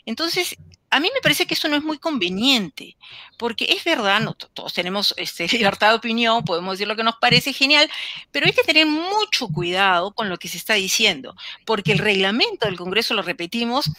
Entonces, 0.05 0.55
a 0.91 0.99
mí 0.99 1.09
me 1.13 1.21
parece 1.21 1.45
que 1.45 1.53
eso 1.53 1.67
no 1.67 1.75
es 1.75 1.83
muy 1.83 1.99
conveniente, 1.99 2.97
porque 3.37 3.65
es 3.69 3.83
verdad, 3.83 4.19
no, 4.19 4.33
todos 4.33 4.73
tenemos 4.73 5.13
este, 5.17 5.47
libertad 5.57 5.89
de 5.89 5.95
opinión, 5.95 6.43
podemos 6.43 6.73
decir 6.73 6.87
lo 6.87 6.95
que 6.95 7.03
nos 7.03 7.17
parece 7.17 7.53
genial, 7.53 7.89
pero 8.31 8.45
hay 8.45 8.53
que 8.53 8.63
tener 8.63 8.85
mucho 8.85 9.47
cuidado 9.47 10.13
con 10.13 10.29
lo 10.29 10.37
que 10.37 10.47
se 10.47 10.57
está 10.57 10.73
diciendo, 10.73 11.35
porque 11.65 11.91
el 11.91 11.99
reglamento 11.99 12.65
del 12.65 12.77
Congreso, 12.77 13.13
lo 13.13 13.21
repetimos, 13.21 13.91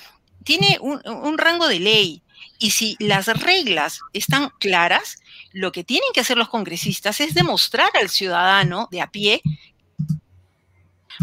tiene 0.44 0.78
un, 0.80 1.00
un 1.06 1.38
rango 1.38 1.68
de 1.68 1.80
ley. 1.80 2.22
Y 2.58 2.70
si 2.70 2.96
las 2.98 3.26
reglas 3.26 4.00
están 4.12 4.50
claras, 4.58 5.16
lo 5.52 5.72
que 5.72 5.84
tienen 5.84 6.08
que 6.12 6.20
hacer 6.20 6.36
los 6.36 6.48
congresistas 6.48 7.20
es 7.20 7.34
demostrar 7.34 7.90
al 7.94 8.10
ciudadano 8.10 8.88
de 8.90 9.00
a 9.00 9.10
pie, 9.10 9.42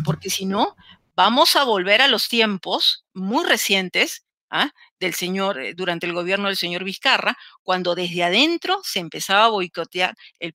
porque 0.03 0.30
si 0.30 0.45
no, 0.45 0.75
vamos 1.15 1.56
a 1.56 1.63
volver 1.63 2.01
a 2.01 2.08
los 2.08 2.27
tiempos 2.27 3.06
muy 3.13 3.45
recientes 3.45 4.27
¿ah? 4.49 4.71
Del 4.99 5.13
señor, 5.13 5.60
eh, 5.60 5.73
durante 5.73 6.05
el 6.05 6.13
gobierno 6.13 6.47
del 6.47 6.57
señor 6.57 6.83
Vizcarra, 6.83 7.38
cuando 7.63 7.95
desde 7.95 8.23
adentro 8.23 8.79
se 8.83 8.99
empezaba 8.99 9.45
a 9.45 9.49
boicotear 9.49 10.15
el, 10.39 10.53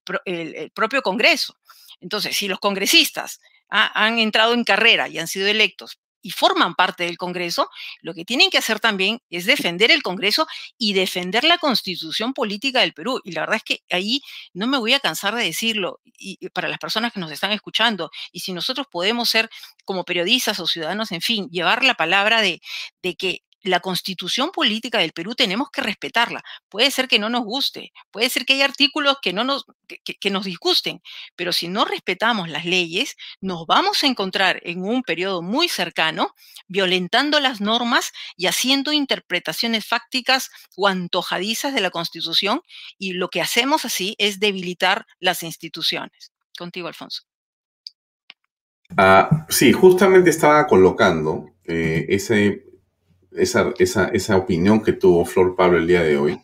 propio 0.74 1.02
Congreso. 1.02 1.56
Entonces, 2.00 2.36
si 2.36 2.48
los 2.48 2.58
congresistas 2.58 3.40
¿ah? 3.70 3.90
han 3.94 4.18
entrado 4.18 4.54
en 4.54 4.64
carrera 4.64 5.08
y 5.08 5.18
han 5.18 5.28
sido 5.28 5.46
electos 5.46 5.98
y 6.22 6.30
forman 6.30 6.74
parte 6.74 7.04
del 7.04 7.18
Congreso, 7.18 7.68
lo 8.00 8.14
que 8.14 8.24
tienen 8.24 8.48
que 8.48 8.58
hacer 8.58 8.80
también 8.80 9.20
es 9.28 9.44
defender 9.44 9.90
el 9.90 10.02
Congreso 10.02 10.46
y 10.78 10.92
defender 10.92 11.44
la 11.44 11.58
constitución 11.58 12.32
política 12.32 12.80
del 12.80 12.94
Perú. 12.94 13.20
Y 13.24 13.32
la 13.32 13.42
verdad 13.42 13.56
es 13.56 13.64
que 13.64 13.80
ahí 13.90 14.22
no 14.54 14.68
me 14.68 14.78
voy 14.78 14.94
a 14.94 15.00
cansar 15.00 15.34
de 15.34 15.44
decirlo 15.44 16.00
y, 16.04 16.48
para 16.50 16.68
las 16.68 16.78
personas 16.78 17.12
que 17.12 17.20
nos 17.20 17.32
están 17.32 17.50
escuchando. 17.50 18.10
Y 18.30 18.40
si 18.40 18.52
nosotros 18.52 18.86
podemos 18.90 19.28
ser 19.28 19.50
como 19.84 20.04
periodistas 20.04 20.60
o 20.60 20.66
ciudadanos, 20.66 21.10
en 21.12 21.20
fin, 21.20 21.48
llevar 21.50 21.84
la 21.84 21.94
palabra 21.94 22.40
de, 22.40 22.62
de 23.02 23.16
que 23.16 23.42
la 23.62 23.80
constitución 23.80 24.50
política 24.50 24.98
del 24.98 25.12
Perú 25.12 25.34
tenemos 25.34 25.70
que 25.70 25.82
respetarla. 25.82 26.42
Puede 26.68 26.90
ser 26.90 27.08
que 27.08 27.18
no 27.18 27.28
nos 27.28 27.44
guste, 27.44 27.92
puede 28.10 28.28
ser 28.28 28.44
que 28.44 28.54
hay 28.54 28.62
artículos 28.62 29.18
que, 29.22 29.32
no 29.32 29.44
nos, 29.44 29.64
que, 29.86 30.30
nos 30.30 30.44
disgusten, 30.44 31.00
pero 31.36 31.52
si 31.52 31.68
no 31.68 31.84
respetamos 31.84 32.48
las 32.48 32.64
leyes, 32.64 33.16
nos 33.40 33.66
vamos 33.66 34.02
a 34.02 34.06
encontrar 34.06 34.60
en 34.64 34.82
un 34.84 35.02
periodo 35.02 35.42
muy 35.42 35.68
cercano 35.68 36.34
violentando 36.66 37.40
las 37.40 37.60
normas 37.60 38.12
y 38.36 38.46
haciendo 38.46 38.92
interpretaciones 38.92 39.86
fácticas 39.86 40.50
o 40.76 40.88
antojadizas 40.88 41.74
de 41.74 41.80
la 41.80 41.90
constitución 41.90 42.62
y 42.98 43.12
lo 43.12 43.28
que 43.28 43.40
hacemos 43.40 43.84
así 43.84 44.14
es 44.18 44.40
debilitar 44.40 45.06
las 45.20 45.42
instituciones. 45.42 46.32
Contigo, 46.58 46.88
Alfonso. 46.88 47.22
Ah, 48.96 49.46
sí, 49.48 49.72
justamente 49.72 50.30
estaba 50.30 50.66
colocando 50.66 51.46
eh, 51.64 52.06
ese 52.08 52.71
esa, 53.36 53.72
esa, 53.78 54.08
esa, 54.08 54.36
opinión 54.36 54.82
que 54.82 54.92
tuvo 54.92 55.24
Flor 55.24 55.56
Pablo 55.56 55.78
el 55.78 55.86
día 55.86 56.02
de 56.02 56.16
hoy. 56.16 56.40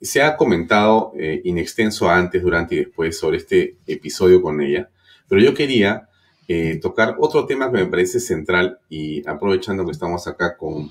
Se 0.00 0.22
ha 0.22 0.36
comentado 0.36 1.12
eh, 1.18 1.40
in 1.44 1.58
extenso 1.58 2.08
antes, 2.08 2.42
durante 2.42 2.74
y 2.74 2.78
después 2.78 3.18
sobre 3.18 3.38
este 3.38 3.76
episodio 3.86 4.40
con 4.40 4.60
ella, 4.60 4.90
pero 5.28 5.40
yo 5.40 5.54
quería 5.54 6.08
eh, 6.48 6.78
tocar 6.80 7.16
otro 7.18 7.46
tema 7.46 7.70
que 7.70 7.78
me 7.78 7.86
parece 7.86 8.18
central 8.18 8.80
y 8.88 9.26
aprovechando 9.28 9.84
que 9.84 9.92
estamos 9.92 10.26
acá 10.26 10.56
con 10.56 10.90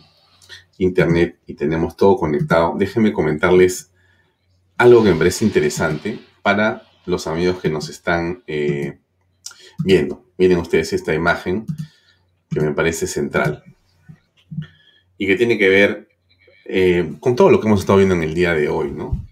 internet 0.78 1.40
y 1.46 1.56
tenemos 1.56 1.98
todo 1.98 2.18
conectado, 2.18 2.76
déjenme 2.78 3.12
comentarles 3.12 3.92
algo 4.78 5.04
que 5.04 5.12
me 5.12 5.18
parece 5.18 5.44
interesante 5.44 6.20
para 6.42 6.84
los 7.06 7.28
amigos 7.28 7.60
que 7.60 7.70
nos 7.70 7.90
están 7.90 8.44
eh, 8.48 9.00
viendo. 9.84 10.24
Miren 10.38 10.60
ustedes 10.60 10.94
esta 10.94 11.14
imagen 11.14 11.66
que 12.50 12.62
me 12.62 12.72
parece 12.72 13.08
central 13.08 13.64
y 15.20 15.28
que 15.28 15.36
tiene 15.36 15.60
que 15.60 15.70
ver 15.70 16.08
eh, 16.66 17.14
con 17.20 17.36
todo 17.36 17.52
lo 17.52 17.60
que 17.60 17.68
hemos 17.68 17.82
estado 17.82 17.98
viendo 17.98 18.16
en 18.16 18.24
el 18.24 18.34
día 18.34 18.54
de 18.54 18.70
hoy, 18.70 18.90
¿no? 18.90 19.28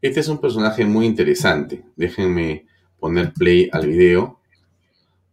Este 0.00 0.20
es 0.20 0.28
un 0.28 0.38
personaje 0.38 0.84
muy 0.84 1.06
interesante. 1.06 1.82
Déjenme 1.96 2.66
poner 3.00 3.32
play 3.32 3.70
al 3.72 3.86
video, 3.86 4.38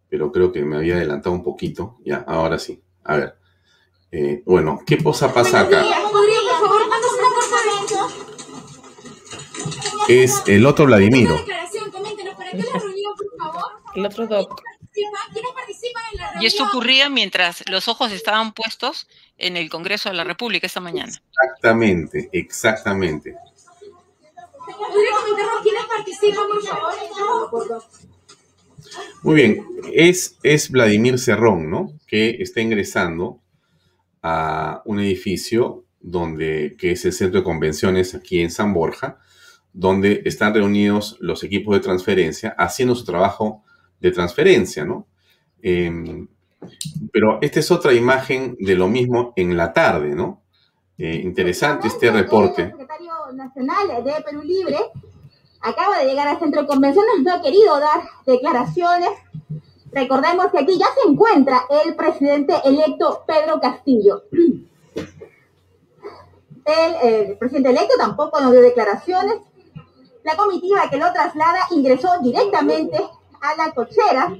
pero 0.09 0.31
creo 0.31 0.51
que 0.53 0.63
me 0.63 0.77
había 0.77 0.95
adelantado 0.95 1.35
un 1.35 1.43
poquito. 1.43 1.97
Ya, 2.05 2.23
ahora 2.25 2.57
sí. 2.57 2.81
A 3.03 3.17
ver. 3.17 3.35
Eh, 4.13 4.41
bueno, 4.45 4.79
¿qué 4.85 4.97
cosa 4.97 5.33
pasa 5.33 5.61
acá? 5.61 5.83
Es 10.07 10.43
el 10.47 10.65
otro 10.65 10.85
Vladimiro. 10.85 11.37
El 13.95 14.05
otro 14.05 14.27
Y 16.39 16.45
esto 16.45 16.65
ocurría 16.65 17.09
mientras 17.09 17.63
los 17.69 17.87
ojos 17.87 18.11
estaban 18.11 18.53
puestos 18.53 19.07
en 19.37 19.57
el 19.57 19.69
Congreso 19.69 20.09
de 20.09 20.15
la 20.15 20.23
República 20.23 20.67
esta 20.67 20.79
mañana. 20.79 21.11
Exactamente, 21.11 22.29
exactamente. 22.31 23.35
Muy 29.23 29.35
bien, 29.35 29.65
es, 29.93 30.37
es 30.43 30.69
Vladimir 30.69 31.19
Cerrón, 31.19 31.69
¿no? 31.69 31.93
Que 32.07 32.37
está 32.39 32.61
ingresando 32.61 33.39
a 34.21 34.81
un 34.85 34.99
edificio 34.99 35.85
donde, 35.99 36.75
que 36.77 36.91
es 36.91 37.05
el 37.05 37.13
centro 37.13 37.39
de 37.39 37.43
convenciones 37.43 38.15
aquí 38.15 38.41
en 38.41 38.51
San 38.51 38.73
Borja, 38.73 39.19
donde 39.73 40.23
están 40.25 40.53
reunidos 40.53 41.17
los 41.19 41.43
equipos 41.43 41.75
de 41.75 41.81
transferencia 41.81 42.55
haciendo 42.57 42.95
su 42.95 43.05
trabajo 43.05 43.63
de 44.01 44.11
transferencia, 44.11 44.83
¿no? 44.83 45.07
Em, 45.61 46.27
pero 47.11 47.39
esta 47.41 47.59
es 47.59 47.71
otra 47.71 47.93
imagen 47.93 48.57
de 48.59 48.75
lo 48.75 48.87
mismo 48.87 49.33
en 49.35 49.55
la 49.55 49.71
tarde, 49.73 50.15
¿no? 50.15 50.41
Eh, 50.97 51.21
interesante 51.23 51.87
este 51.87 52.11
reporte. 52.11 52.63
El 52.63 52.71
secretario 52.71 53.13
nacional 53.33 54.03
de 54.03 54.13
Perú 54.23 54.41
Libre 54.43 54.77
acaba 55.61 55.99
de 55.99 56.05
llegar 56.05 56.27
al 56.27 56.39
centro 56.39 56.61
de 56.61 56.67
convenciones, 56.67 57.21
no 57.23 57.33
ha 57.33 57.41
querido 57.41 57.79
dar 57.79 58.01
declaraciones. 58.25 59.09
Recordemos 59.91 60.47
que 60.51 60.59
aquí 60.59 60.77
ya 60.77 60.87
se 60.95 61.09
encuentra 61.09 61.63
el 61.85 61.95
presidente 61.95 62.55
electo 62.63 63.23
Pedro 63.27 63.59
Castillo. 63.59 64.23
El, 66.63 67.09
el 67.11 67.37
presidente 67.39 67.71
electo 67.71 67.95
tampoco 67.97 68.39
nos 68.39 68.51
dio 68.51 68.61
declaraciones. 68.61 69.39
La 70.23 70.35
comitiva 70.35 70.91
que 70.91 70.97
lo 70.97 71.11
traslada 71.11 71.59
ingresó 71.71 72.07
directamente 72.21 73.01
a 73.41 73.55
la 73.55 73.71
cochera 73.73 74.33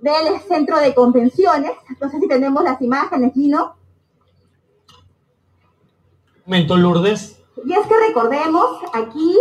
del 0.00 0.40
centro 0.46 0.78
de 0.78 0.94
convenciones. 0.94 1.72
No 2.00 2.10
sé 2.10 2.20
si 2.20 2.28
tenemos 2.28 2.62
las 2.62 2.80
imágenes, 2.82 3.32
Gino. 3.32 3.76
Momento, 6.44 6.76
Lourdes. 6.76 7.40
Y 7.64 7.72
es 7.72 7.86
que 7.86 7.94
recordemos, 8.08 8.80
aquí, 8.92 9.34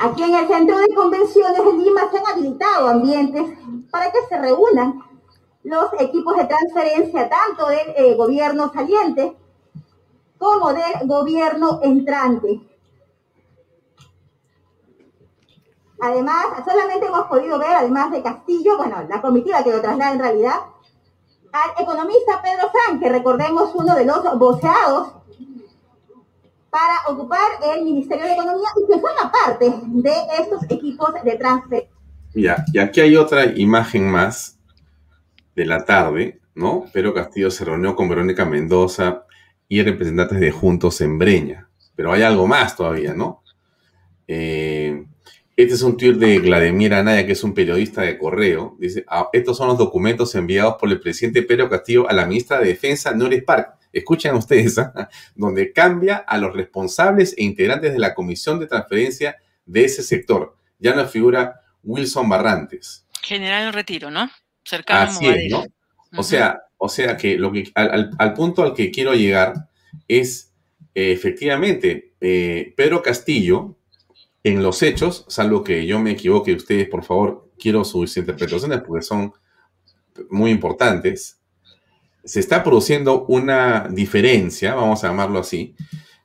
aquí 0.00 0.22
en 0.22 0.34
el 0.34 0.46
centro 0.46 0.78
de 0.78 0.94
convenciones 0.94 1.64
de 1.64 1.72
Lima 1.72 2.02
se 2.10 2.18
han 2.18 2.26
habilitado 2.26 2.88
ambientes 2.88 3.58
para 3.90 4.12
que 4.12 4.18
se 4.28 4.38
reúnan 4.38 5.02
los 5.64 5.86
equipos 5.98 6.36
de 6.36 6.44
transferencia 6.44 7.28
tanto 7.28 7.68
del 7.68 7.94
eh, 7.96 8.14
gobierno 8.14 8.72
saliente 8.72 9.36
como 10.38 10.72
del 10.72 11.06
gobierno 11.06 11.80
entrante. 11.82 12.60
Además, 16.02 16.46
solamente 16.64 17.06
hemos 17.06 17.26
podido 17.28 17.60
ver, 17.60 17.70
además 17.70 18.10
de 18.10 18.24
Castillo, 18.24 18.76
bueno, 18.76 19.06
la 19.08 19.22
comitiva 19.22 19.62
que 19.62 19.70
lo 19.70 19.80
traslada 19.80 20.12
en 20.12 20.18
realidad, 20.18 20.56
al 21.52 21.80
economista 21.80 22.42
Pedro 22.42 22.70
Frank, 22.72 23.00
que 23.00 23.08
recordemos 23.08 23.70
uno 23.76 23.94
de 23.94 24.04
los 24.04 24.36
voceados 24.36 25.12
para 26.70 26.94
ocupar 27.06 27.38
el 27.76 27.84
Ministerio 27.84 28.24
de 28.24 28.32
Economía 28.32 28.68
y 28.82 28.92
que 28.92 28.98
forma 28.98 29.30
parte 29.30 29.72
de 29.86 30.12
estos 30.40 30.64
equipos 30.70 31.12
de 31.22 31.36
transfer. 31.36 31.88
Ya, 32.34 32.64
y 32.72 32.80
aquí 32.80 33.00
hay 33.00 33.14
otra 33.14 33.44
imagen 33.56 34.10
más 34.10 34.58
de 35.54 35.66
la 35.66 35.84
tarde, 35.84 36.40
¿no? 36.56 36.84
Pedro 36.92 37.14
Castillo 37.14 37.48
se 37.48 37.64
reunió 37.64 37.94
con 37.94 38.08
Verónica 38.08 38.44
Mendoza 38.44 39.22
y 39.68 39.80
representantes 39.80 40.40
de 40.40 40.50
Juntos 40.50 41.00
en 41.00 41.16
Breña. 41.16 41.68
Pero 41.94 42.12
hay 42.12 42.22
algo 42.22 42.48
más 42.48 42.74
todavía, 42.74 43.14
¿no? 43.14 43.44
Eh, 44.26 45.06
este 45.56 45.74
es 45.74 45.82
un 45.82 45.96
tweet 45.96 46.14
de 46.14 46.38
Vladimir 46.38 46.94
Anaya, 46.94 47.26
que 47.26 47.32
es 47.32 47.44
un 47.44 47.52
periodista 47.52 48.02
de 48.02 48.16
correo. 48.16 48.76
Dice, 48.78 49.04
ah, 49.08 49.28
estos 49.32 49.56
son 49.56 49.68
los 49.68 49.78
documentos 49.78 50.34
enviados 50.34 50.76
por 50.80 50.90
el 50.90 51.00
presidente 51.00 51.42
Pedro 51.42 51.68
Castillo 51.68 52.08
a 52.08 52.12
la 52.12 52.26
ministra 52.26 52.58
de 52.58 52.68
Defensa, 52.68 53.12
Nuris 53.12 53.42
Park. 53.44 53.74
Escuchen 53.92 54.34
ustedes, 54.34 54.78
¿ah? 54.78 55.08
donde 55.34 55.72
cambia 55.72 56.16
a 56.16 56.38
los 56.38 56.54
responsables 56.54 57.34
e 57.36 57.44
integrantes 57.44 57.92
de 57.92 57.98
la 57.98 58.14
comisión 58.14 58.58
de 58.60 58.66
transferencia 58.66 59.36
de 59.66 59.84
ese 59.84 60.02
sector. 60.02 60.56
Ya 60.78 60.94
no 60.94 61.06
figura 61.06 61.60
Wilson 61.82 62.28
Barrantes. 62.28 63.06
General 63.22 63.68
en 63.68 63.72
retiro, 63.72 64.10
¿no? 64.10 64.30
cercano 64.64 65.10
Así 65.10 65.26
es, 65.26 65.50
¿no? 65.50 65.64
O 66.16 66.22
sea, 66.22 66.62
o 66.76 66.88
sea 66.88 67.16
que, 67.16 67.36
lo 67.36 67.52
que 67.52 67.70
al, 67.74 68.34
punto 68.34 68.62
al 68.62 68.74
que 68.74 68.90
quiero 68.90 69.14
llegar 69.14 69.54
es 70.08 70.52
eh, 70.94 71.12
efectivamente 71.12 72.14
eh, 72.20 72.74
Pedro 72.76 73.02
Castillo 73.02 73.76
en 74.44 74.62
los 74.62 74.82
hechos, 74.82 75.24
salvo 75.28 75.62
que 75.62 75.86
yo 75.86 75.98
me 75.98 76.12
equivoque, 76.12 76.54
ustedes 76.54 76.88
por 76.88 77.04
favor, 77.04 77.50
quiero 77.58 77.84
sus 77.84 78.16
interpretaciones 78.16 78.80
porque 78.80 79.04
son 79.04 79.32
muy 80.30 80.50
importantes. 80.50 81.40
Se 82.24 82.40
está 82.40 82.62
produciendo 82.62 83.24
una 83.26 83.88
diferencia, 83.88 84.74
vamos 84.74 85.02
a 85.02 85.08
llamarlo 85.08 85.40
así, 85.40 85.74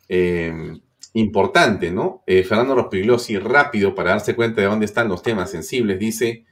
eh, 0.09 0.79
importante, 1.13 1.91
¿no? 1.91 2.23
Fernando 2.25 2.75
Rospigliosi, 2.75 3.37
rápido 3.39 3.95
para 3.95 4.11
darse 4.11 4.35
cuenta 4.35 4.61
de 4.61 4.67
dónde 4.67 4.85
están 4.85 5.09
los 5.09 5.23
temas 5.23 5.49
sensibles, 5.49 5.99
dice 5.99 6.45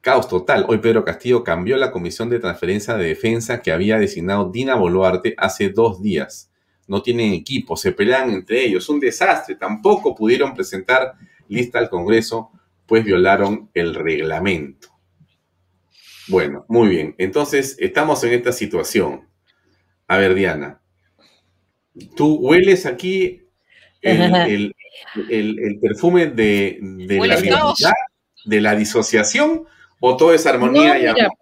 Caos 0.00 0.28
total. 0.28 0.64
Hoy 0.68 0.78
Pedro 0.78 1.04
Castillo 1.04 1.44
cambió 1.44 1.76
la 1.76 1.90
comisión 1.90 2.30
de 2.30 2.38
transferencia 2.38 2.96
de 2.96 3.08
defensa 3.08 3.60
que 3.60 3.70
había 3.70 3.98
designado 3.98 4.50
Dina 4.50 4.74
Boluarte 4.74 5.34
hace 5.36 5.68
dos 5.68 6.00
días. 6.00 6.49
No 6.90 7.02
tienen 7.02 7.32
equipo, 7.32 7.76
se 7.76 7.92
pelean 7.92 8.30
entre 8.30 8.64
ellos. 8.64 8.88
Un 8.88 9.00
desastre. 9.00 9.54
Tampoco 9.54 10.14
pudieron 10.14 10.54
presentar 10.54 11.14
lista 11.48 11.78
al 11.78 11.88
Congreso, 11.88 12.50
pues 12.84 13.04
violaron 13.04 13.70
el 13.74 13.94
reglamento. 13.94 14.88
Bueno, 16.28 16.64
muy 16.68 16.88
bien. 16.88 17.14
Entonces, 17.16 17.76
estamos 17.78 18.22
en 18.24 18.34
esta 18.34 18.52
situación. 18.52 19.28
A 20.06 20.18
ver, 20.18 20.34
Diana. 20.34 20.80
¿Tú 22.16 22.34
hueles 22.36 22.86
aquí 22.86 23.42
el, 24.02 24.74
perfume 25.80 26.26
de, 26.26 26.78
la 26.82 27.94
de 28.44 28.60
la 28.60 28.74
disociación 28.74 29.66
¿O 30.00 30.16
todo 30.16 30.32
es 30.32 30.46
armonía 30.46 30.98
y 30.98 31.06
amor? 31.06 31.32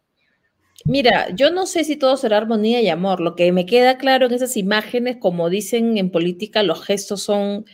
Mira, 0.88 1.28
yo 1.34 1.50
no 1.50 1.66
sé 1.66 1.84
si 1.84 1.96
todo 1.96 2.16
será 2.16 2.38
armonía 2.38 2.80
y 2.80 2.88
amor. 2.88 3.20
Lo 3.20 3.36
que 3.36 3.52
me 3.52 3.66
queda 3.66 3.98
claro 3.98 4.24
en 4.24 4.32
esas 4.32 4.56
imágenes, 4.56 5.18
como 5.18 5.50
dicen 5.50 5.98
en 5.98 6.10
política, 6.10 6.62
los 6.62 6.82
gestos 6.82 7.22
son 7.22 7.66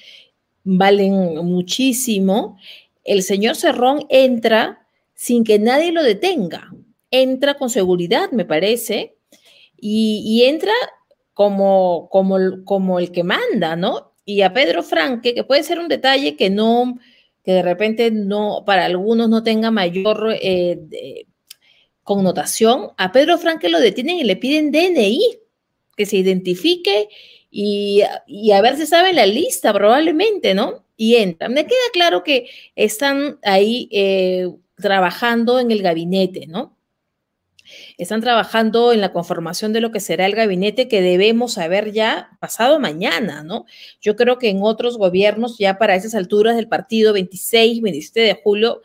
valen 0.64 1.37
muchísimo. 1.46 2.59
El 3.05 3.22
señor 3.22 3.55
Cerrón 3.55 4.05
entra 4.09 4.88
sin 5.14 5.44
que 5.44 5.61
nadie 5.61 5.92
lo 5.92 6.03
detenga. 6.03 6.74
Entra 7.12 7.55
con 7.55 7.70
seguridad, 7.70 8.33
me 8.33 8.44
parece, 8.44 9.14
y, 9.79 10.42
entra 10.46 10.72
como, 11.35 12.09
como, 12.11 12.64
como 12.64 12.98
el 12.98 13.12
que 13.12 13.22
manda, 13.22 13.77
¿no? 13.77 14.12
Y 14.24 14.40
a 14.40 14.53
Pedro 14.53 14.83
Franque, 14.83 15.35
que 15.35 15.44
puede 15.44 15.62
ser 15.62 15.79
un 15.79 15.87
detalle 15.87 16.37
que 16.37 16.50
no, 16.50 16.98
que 17.44 17.53
de 17.53 17.62
repente 17.62 18.11
no, 18.11 18.64
para 18.66 18.87
algunos 18.87 19.29
no 19.29 19.44
tenga 19.44 19.70
mayor 19.70 20.37
eh, 20.40 21.27
connotación, 22.05 22.90
a 22.97 23.11
Pedro 23.12 23.38
Franque 23.38 23.69
lo 23.69 23.81
detienen 23.81 24.19
y 24.19 24.25
le 24.25 24.37
piden 24.37 24.71
DNI, 24.71 25.21
que 25.97 26.07
se 26.07 26.17
identifique 26.17 27.09
y, 27.51 28.03
a 28.03 28.61
ver 28.61 28.77
si 28.77 28.87
sabe 28.87 29.12
la 29.12 29.27
lista 29.27 29.73
probablemente, 29.73 30.55
¿no? 30.55 30.85
Y 30.97 31.17
entra. 31.17 31.49
Me 31.49 31.67
queda 31.67 31.77
claro 31.93 32.23
que 32.23 32.49
están 32.77 33.38
ahí 33.43 33.88
eh, 33.93 34.49
trabajando 34.77 35.59
en 35.59 35.71
el 35.71 35.83
gabinete, 35.83 36.47
¿no? 36.47 36.75
están 37.97 38.21
trabajando 38.21 38.93
en 38.93 39.01
la 39.01 39.12
conformación 39.12 39.73
de 39.73 39.81
lo 39.81 39.90
que 39.90 40.01
será 40.01 40.27
el 40.27 40.35
gabinete 40.35 40.88
que 40.88 41.01
debemos 41.01 41.55
saber 41.55 41.93
ya 41.93 42.37
pasado 42.40 42.79
mañana, 42.79 43.43
¿no? 43.43 43.64
Yo 44.01 44.17
creo 44.17 44.38
que 44.38 44.51
en 44.51 44.62
otros 44.62 44.99
gobiernos, 44.99 45.59
ya 45.59 45.79
para 45.79 45.95
esas 45.95 46.14
alturas 46.14 46.57
del 46.57 46.69
partido, 46.69 47.12
26, 47.12 47.81
27 47.81 48.21
de 48.21 48.40
julio, 48.43 48.83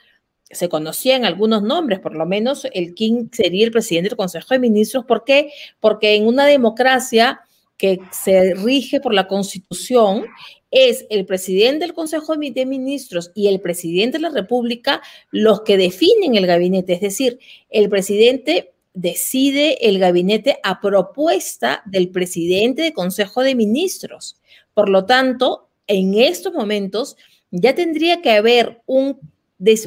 se 0.52 0.70
conocían 0.70 1.26
algunos 1.26 1.62
nombres, 1.62 2.00
por 2.00 2.16
lo 2.16 2.26
menos 2.26 2.68
el 2.74 2.96
King 2.96 3.28
sería 3.32 3.66
el 3.66 3.72
presidente 3.72 4.10
del 4.10 4.18
Consejo 4.18 4.54
de 4.54 4.60
Ministros. 4.60 5.06
¿Por 5.06 5.24
qué? 5.24 5.52
Porque 5.80 6.16
en 6.16 6.26
una 6.28 6.46
democracia 6.46 7.42
que 7.78 8.00
se 8.12 8.56
rige 8.56 9.00
por 9.00 9.14
la 9.14 9.28
Constitución, 9.28 10.26
es 10.72 11.06
el 11.10 11.26
presidente 11.26 11.86
del 11.86 11.94
Consejo 11.94 12.36
de 12.36 12.66
Ministros 12.66 13.32
y 13.34 13.48
el 13.48 13.60
presidente 13.60 14.18
de 14.18 14.24
la 14.24 14.30
República 14.30 15.02
los 15.32 15.62
que 15.62 15.78
definen 15.78 16.36
el 16.36 16.46
gabinete. 16.46 16.94
Es 16.94 17.02
decir, 17.02 17.40
el 17.70 17.90
presidente 17.90 18.72
decide 18.94 19.88
el 19.88 20.00
gabinete 20.00 20.60
a 20.64 20.82
propuesta 20.82 21.82
del 21.86 22.10
presidente 22.10 22.84
del 22.84 22.94
Consejo 22.94 23.42
de 23.42 23.56
Ministros. 23.56 24.38
Por 24.74 24.90
lo 24.90 25.06
tanto, 25.06 25.70
en 25.88 26.16
estos 26.16 26.54
momentos 26.54 27.18
ya 27.52 27.74
tendría 27.74 28.22
que 28.22 28.32
haber 28.32 28.82
un, 28.86 29.20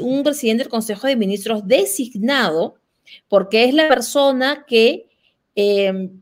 un 0.00 0.22
presidente 0.22 0.64
del 0.64 0.70
Consejo 0.70 1.06
de 1.06 1.16
Ministros 1.16 1.66
designado 1.66 2.76
porque 3.28 3.64
es 3.64 3.74
la 3.74 3.88
persona 3.88 4.64
que 4.66 5.06
em, 5.54 6.20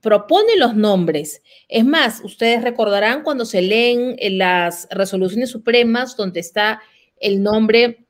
propone 0.00 0.56
los 0.56 0.76
nombres. 0.76 1.42
Es 1.68 1.84
más, 1.84 2.20
ustedes 2.22 2.62
recordarán 2.62 3.22
cuando 3.22 3.44
se 3.44 3.62
leen 3.62 4.16
las 4.38 4.88
resoluciones 4.90 5.50
supremas 5.50 6.16
donde 6.16 6.40
está 6.40 6.80
el 7.20 7.42
nombre 7.42 8.04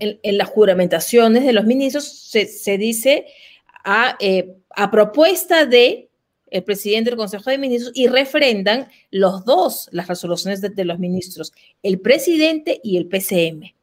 en, 0.00 0.38
las 0.38 0.48
juramentaciones 0.48 1.44
de 1.44 1.52
los 1.52 1.64
ministros 1.64 2.04
se, 2.04 2.78
dice 2.78 3.26
a, 3.84 4.16
eh, 4.20 4.54
a, 4.70 4.90
propuesta 4.90 5.64
de 5.64 6.10
el 6.50 6.64
presidente 6.64 7.10
del 7.10 7.18
Consejo 7.18 7.50
de 7.50 7.58
Ministros 7.58 7.92
y 7.94 8.06
refrendan 8.06 8.88
los 9.10 9.44
dos 9.44 9.88
las 9.92 10.08
resoluciones 10.08 10.60
de, 10.60 10.84
los 10.84 10.98
ministros, 10.98 11.52
el 11.82 12.00
presidente 12.00 12.80
y 12.82 12.96
el 12.96 13.06
PCM. 13.06 13.74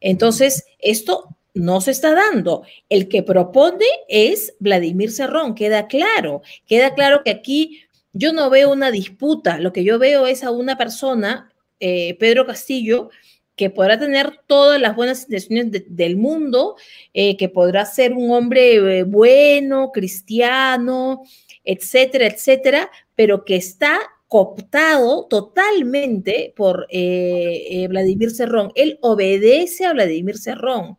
Entonces, 0.00 0.64
esto 0.78 1.28
no 1.54 1.80
se 1.80 1.90
está 1.90 2.14
dando. 2.14 2.62
El 2.88 3.08
que 3.08 3.22
propone 3.22 3.86
es 4.08 4.54
Vladimir 4.58 5.10
Cerrón, 5.10 5.54
queda 5.54 5.86
claro. 5.86 6.42
Queda 6.66 6.94
claro 6.94 7.22
que 7.24 7.30
aquí 7.30 7.82
yo 8.12 8.32
no 8.32 8.50
veo 8.50 8.70
una 8.70 8.90
disputa, 8.90 9.58
lo 9.58 9.72
que 9.72 9.84
yo 9.84 9.98
veo 9.98 10.26
es 10.26 10.44
a 10.44 10.50
una 10.50 10.76
persona, 10.76 11.50
eh, 11.80 12.16
Pedro 12.18 12.46
Castillo, 12.46 13.10
que 13.56 13.70
podrá 13.70 13.98
tener 13.98 14.40
todas 14.46 14.80
las 14.80 14.96
buenas 14.96 15.22
intenciones 15.24 15.84
del 15.88 16.16
mundo, 16.16 16.76
eh, 17.14 17.36
que 17.36 17.48
podrá 17.48 17.84
ser 17.84 18.12
un 18.12 18.30
hombre 18.30 18.98
eh, 18.98 19.02
bueno, 19.02 19.92
cristiano, 19.92 21.22
etcétera, 21.64 22.26
etcétera, 22.26 22.90
pero 23.14 23.44
que 23.44 23.56
está 23.56 23.98
cooptado 24.32 25.26
totalmente 25.26 26.54
por 26.56 26.86
eh, 26.88 27.86
Vladimir 27.90 28.30
Cerrón. 28.30 28.72
Él 28.76 28.98
obedece 29.02 29.84
a 29.84 29.92
Vladimir 29.92 30.38
Cerrón. 30.38 30.96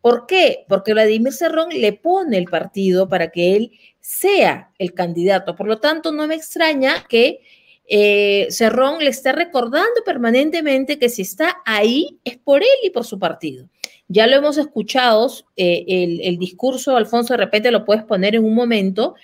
¿Por 0.00 0.24
qué? 0.28 0.66
Porque 0.68 0.92
Vladimir 0.92 1.32
Cerrón 1.32 1.70
le 1.70 1.94
pone 1.94 2.38
el 2.38 2.44
partido 2.44 3.08
para 3.08 3.32
que 3.32 3.56
él 3.56 3.72
sea 3.98 4.70
el 4.78 4.94
candidato. 4.94 5.56
Por 5.56 5.66
lo 5.66 5.80
tanto, 5.80 6.12
no 6.12 6.28
me 6.28 6.36
extraña 6.36 7.06
que 7.08 7.40
eh, 7.88 8.46
Cerrón 8.50 9.02
le 9.02 9.10
está 9.10 9.32
recordando 9.32 10.04
permanentemente 10.06 10.96
que 10.96 11.08
si 11.08 11.22
está 11.22 11.56
ahí 11.66 12.20
es 12.22 12.38
por 12.38 12.62
él 12.62 12.68
y 12.84 12.90
por 12.90 13.04
su 13.04 13.18
partido. 13.18 13.68
Ya 14.06 14.28
lo 14.28 14.36
hemos 14.36 14.58
escuchado, 14.58 15.28
eh, 15.56 16.20
el, 16.22 16.38
discurso, 16.38 16.96
Alfonso, 16.96 17.34
de 17.34 17.38
repente 17.38 17.72
lo 17.72 17.84
puedes 17.84 18.04
poner 18.04 18.36
en 18.36 18.44
un 18.44 18.54
momento, 18.54 19.16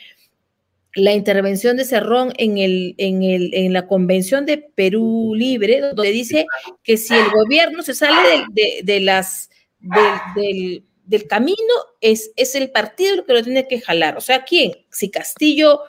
la 0.96 1.12
intervención 1.12 1.76
de 1.76 1.84
Cerrón 1.84 2.32
en, 2.38 2.56
el, 2.56 2.94
en, 2.96 3.22
el, 3.22 3.54
en 3.54 3.74
la 3.74 3.86
convención 3.86 4.46
de 4.46 4.56
Perú 4.56 5.34
Libre, 5.36 5.80
donde 5.80 6.10
dice 6.10 6.46
que 6.82 6.96
si 6.96 7.14
el 7.14 7.28
gobierno 7.30 7.82
se 7.82 7.94
sale 7.94 8.44
de, 8.82 9.00
las, 9.00 9.50
del, 9.78 10.84
del, 11.04 11.26
camino, 11.26 11.56
es, 12.00 12.32
es 12.36 12.54
el 12.54 12.70
partido 12.70 13.14
lo 13.14 13.26
que 13.26 13.34
lo 13.34 13.44
tiene 13.44 13.68
que 13.68 13.80
jalar. 13.80 14.16
O 14.16 14.22
sea, 14.22 14.44
¿quién? 14.44 14.72
Si 14.90 15.10
Castillo 15.10 15.80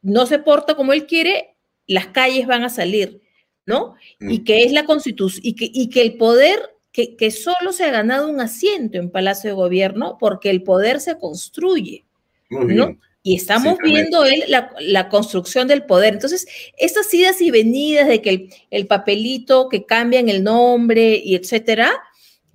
no 0.00 0.24
se 0.24 0.38
porta 0.38 0.74
como 0.74 0.94
él 0.94 1.06
quiere, 1.06 1.54
las 1.86 2.06
calles 2.06 2.46
van 2.46 2.64
a 2.64 2.70
salir, 2.70 3.20
¿no? 3.66 3.94
Y 4.18 4.40
mm. 4.40 4.44
que 4.44 4.64
es 4.64 4.72
la 4.72 4.86
constitución, 4.86 5.42
y 5.44 5.54
que, 5.54 5.70
y 5.70 5.90
que 5.90 6.00
el 6.00 6.16
poder, 6.16 6.58
que, 6.92 7.14
que, 7.14 7.30
solo 7.30 7.72
se 7.72 7.84
ha 7.84 7.90
ganado 7.90 8.30
un 8.30 8.40
asiento 8.40 8.96
en 8.96 9.10
Palacio 9.10 9.50
de 9.50 9.54
Gobierno 9.54 10.16
porque 10.18 10.48
el 10.48 10.62
poder 10.62 11.00
se 11.00 11.18
construye, 11.18 12.06
¿no? 12.48 12.96
Y 13.26 13.34
estamos 13.34 13.76
viendo 13.82 14.24
él 14.24 14.44
la, 14.46 14.70
la, 14.78 15.08
construcción 15.08 15.66
del 15.66 15.82
poder. 15.82 16.14
Entonces, 16.14 16.46
estas 16.78 17.12
idas 17.12 17.40
y 17.40 17.50
venidas 17.50 18.06
de 18.06 18.22
que 18.22 18.30
el, 18.30 18.54
el 18.70 18.86
papelito 18.86 19.68
que 19.68 19.84
cambian 19.84 20.28
el 20.28 20.44
nombre 20.44 21.20
y 21.24 21.34
etcétera, 21.34 21.90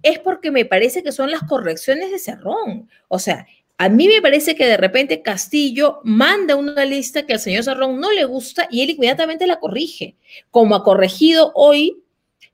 es 0.01 0.17
porque 0.19 0.49
me 0.49 0.63
parece 0.63 1.03
que 1.03 1.11
son 1.11 1.29
las 1.29 1.43
correcciones 1.43 2.09
de 2.09 2.19
Cerrón. 2.19 2.89
O 3.09 3.19
sea, 3.19 3.45
a 3.77 3.89
mí 3.89 4.07
me 4.07 4.21
parece 4.21 4.55
que 4.55 4.65
de 4.65 4.77
repente 4.77 5.21
Castillo 5.21 5.99
manda 6.05 6.55
una 6.55 6.85
lista 6.85 7.25
que 7.25 7.33
al 7.33 7.41
señor 7.41 7.65
Sarrón 7.65 7.99
no 7.99 8.09
le 8.09 8.23
gusta 8.23 8.69
y 8.71 8.81
él 8.81 8.91
inmediatamente 8.91 9.47
la 9.47 9.59
corrige, 9.59 10.15
como 10.51 10.75
ha 10.75 10.85
corregido 10.85 11.51
hoy 11.53 11.97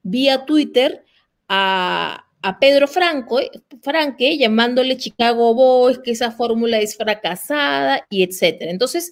vía 0.01 0.43
Twitter 0.45 1.05
a, 1.47 2.26
Pedro 2.59 2.87
Franco, 2.87 3.39
Franque 3.81 4.37
llamándole 4.37 4.97
Chicago 4.97 5.53
Boys, 5.53 5.99
que 5.99 6.11
esa 6.11 6.31
fórmula 6.31 6.79
es 6.79 6.95
fracasada 6.95 8.05
y 8.09 8.23
etcétera. 8.23 8.71
Entonces, 8.71 9.11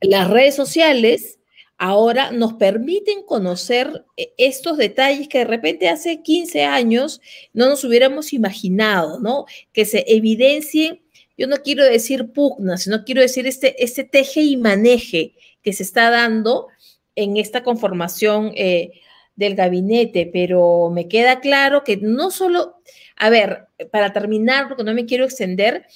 las 0.00 0.30
redes 0.30 0.54
sociales 0.54 1.38
ahora 1.76 2.32
nos 2.32 2.54
permiten 2.54 3.22
conocer 3.22 4.04
eh, 4.16 4.32
estos 4.36 4.76
detalles 4.76 5.28
que 5.28 5.38
de 5.38 5.44
repente 5.44 5.88
hace 5.88 6.22
15 6.22 6.64
años 6.64 7.20
no 7.52 7.68
nos 7.68 7.84
hubiéramos 7.84 8.32
imaginado, 8.32 9.20
¿no? 9.20 9.46
Que 9.72 9.84
se 9.84 10.04
evidencien, 10.08 11.02
yo 11.36 11.46
no 11.46 11.56
quiero 11.58 11.84
decir 11.84 12.32
pugna, 12.32 12.76
sino 12.76 13.04
quiero 13.04 13.20
decir 13.22 13.46
este, 13.46 13.82
este 13.82 14.02
teje 14.04 14.42
y 14.42 14.56
maneje 14.56 15.34
que 15.62 15.72
se 15.72 15.84
está 15.84 16.10
dando 16.10 16.66
en 17.14 17.36
esta 17.36 17.62
conformación 17.62 18.52
eh, 18.56 18.92
del 19.38 19.54
gabinete, 19.54 20.28
pero 20.32 20.90
me 20.92 21.08
queda 21.08 21.40
claro 21.40 21.84
que 21.84 21.96
no 21.96 22.30
solo, 22.30 22.76
a 23.16 23.30
ver, 23.30 23.66
para 23.90 24.12
terminar, 24.12 24.68
porque 24.68 24.84
no 24.84 24.92
me 24.92 25.06
quiero 25.06 25.24
extender, 25.24 25.86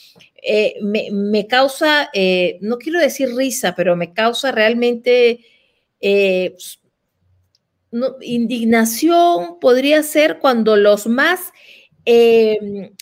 eh, 0.43 0.77
me, 0.81 1.47
causa, 1.47 2.11
no 2.61 2.79
quiero 2.79 3.01
decir 3.01 3.35
risa, 3.35 3.75
pero 3.77 3.97
me 3.97 4.13
causa 4.13 4.53
realmente 4.53 5.41
eh, 6.01 6.55
indignación 8.21 9.59
podría 9.61 10.03
ser 10.03 10.39
cuando 10.39 10.77
los 10.77 11.07
más, 11.07 11.53
em, 12.05 12.85
eh, 12.85 12.93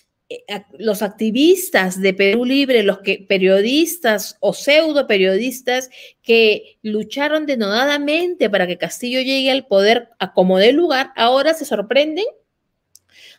los 0.79 1.03
activistas 1.03 2.01
de 2.01 2.15
Perú 2.15 2.45
Libre, 2.45 2.83
los 2.83 3.01
que 3.01 3.25
periodistas 3.29 4.37
o 4.41 4.53
pseudo 4.53 5.07
periodistas 5.07 5.91
que 6.23 6.79
lucharon 6.83 7.47
denodadamente 7.47 8.49
para 8.49 8.67
que 8.67 8.79
Castillo 8.79 9.21
llegue 9.21 9.51
al 9.51 9.67
poder 9.67 10.09
a 10.19 10.33
como 10.33 10.59
de 10.59 10.73
lugar, 10.73 11.13
ahora 11.17 11.55
se 11.55 11.65
sorprenden 11.65 12.27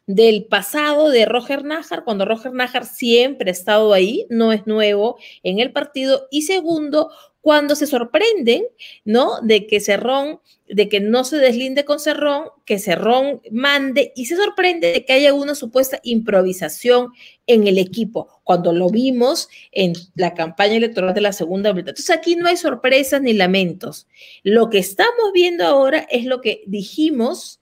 del 0.08 0.46
pasado 0.46 1.10
de 1.10 1.26
Roger 1.26 1.64
Nájar, 1.64 2.04
cuando 2.04 2.26
Roger 2.26 2.54
Nájar 2.54 2.86
siempre 2.86 3.50
ha 3.50 3.54
estado 3.54 3.94
ahí, 3.94 4.26
no 4.30 4.52
es 4.52 4.68
nuevo 4.68 5.18
en 5.44 5.60
el 5.60 5.72
partido, 5.72 6.28
y 6.32 6.42
segundo, 6.42 7.12
cuando 7.42 7.76
se 7.76 7.88
sorprenden, 7.88 8.64
¿no? 9.04 9.42
De 9.42 9.66
que 9.66 9.80
Cerrón, 9.80 10.40
de 10.68 10.88
que 10.88 11.00
no 11.00 11.24
se 11.24 11.38
deslinde 11.38 11.86
con 11.86 12.00
Cerrón, 12.00 12.46
que 12.66 12.80
Cerrón 12.80 13.42
mande 13.52 14.14
y 14.16 14.28
se 14.28 14.36
sorprende 14.36 14.94
de 14.94 15.06
que 15.06 15.14
haya 15.14 15.34
una 15.34 15.56
supuesta 15.56 16.00
improvisación 16.04 17.12
en 17.48 17.68
el 17.68 17.80
equipo, 17.80 18.42
cuando 18.44 18.72
lo 18.72 18.90
vimos 18.90 19.50
en 19.72 19.94
la 20.16 20.36
campaña 20.36 20.76
electoral 20.76 21.14
de 21.14 21.22
la 21.22 21.34
segunda 21.34 21.74
vuelta. 21.74 21.92
Entonces 21.92 22.16
aquí 22.16 22.36
no 22.36 22.48
hay 22.48 22.58
sorpresas 22.58 23.22
ni 23.22 23.34
lamentos. 23.34 24.08
Lo 24.44 24.70
que 24.70 24.78
estamos 24.78 25.32
viendo 25.34 25.66
ahora 25.66 26.08
es 26.10 26.26
lo 26.26 26.42
que 26.42 26.64
dijimos 26.68 27.60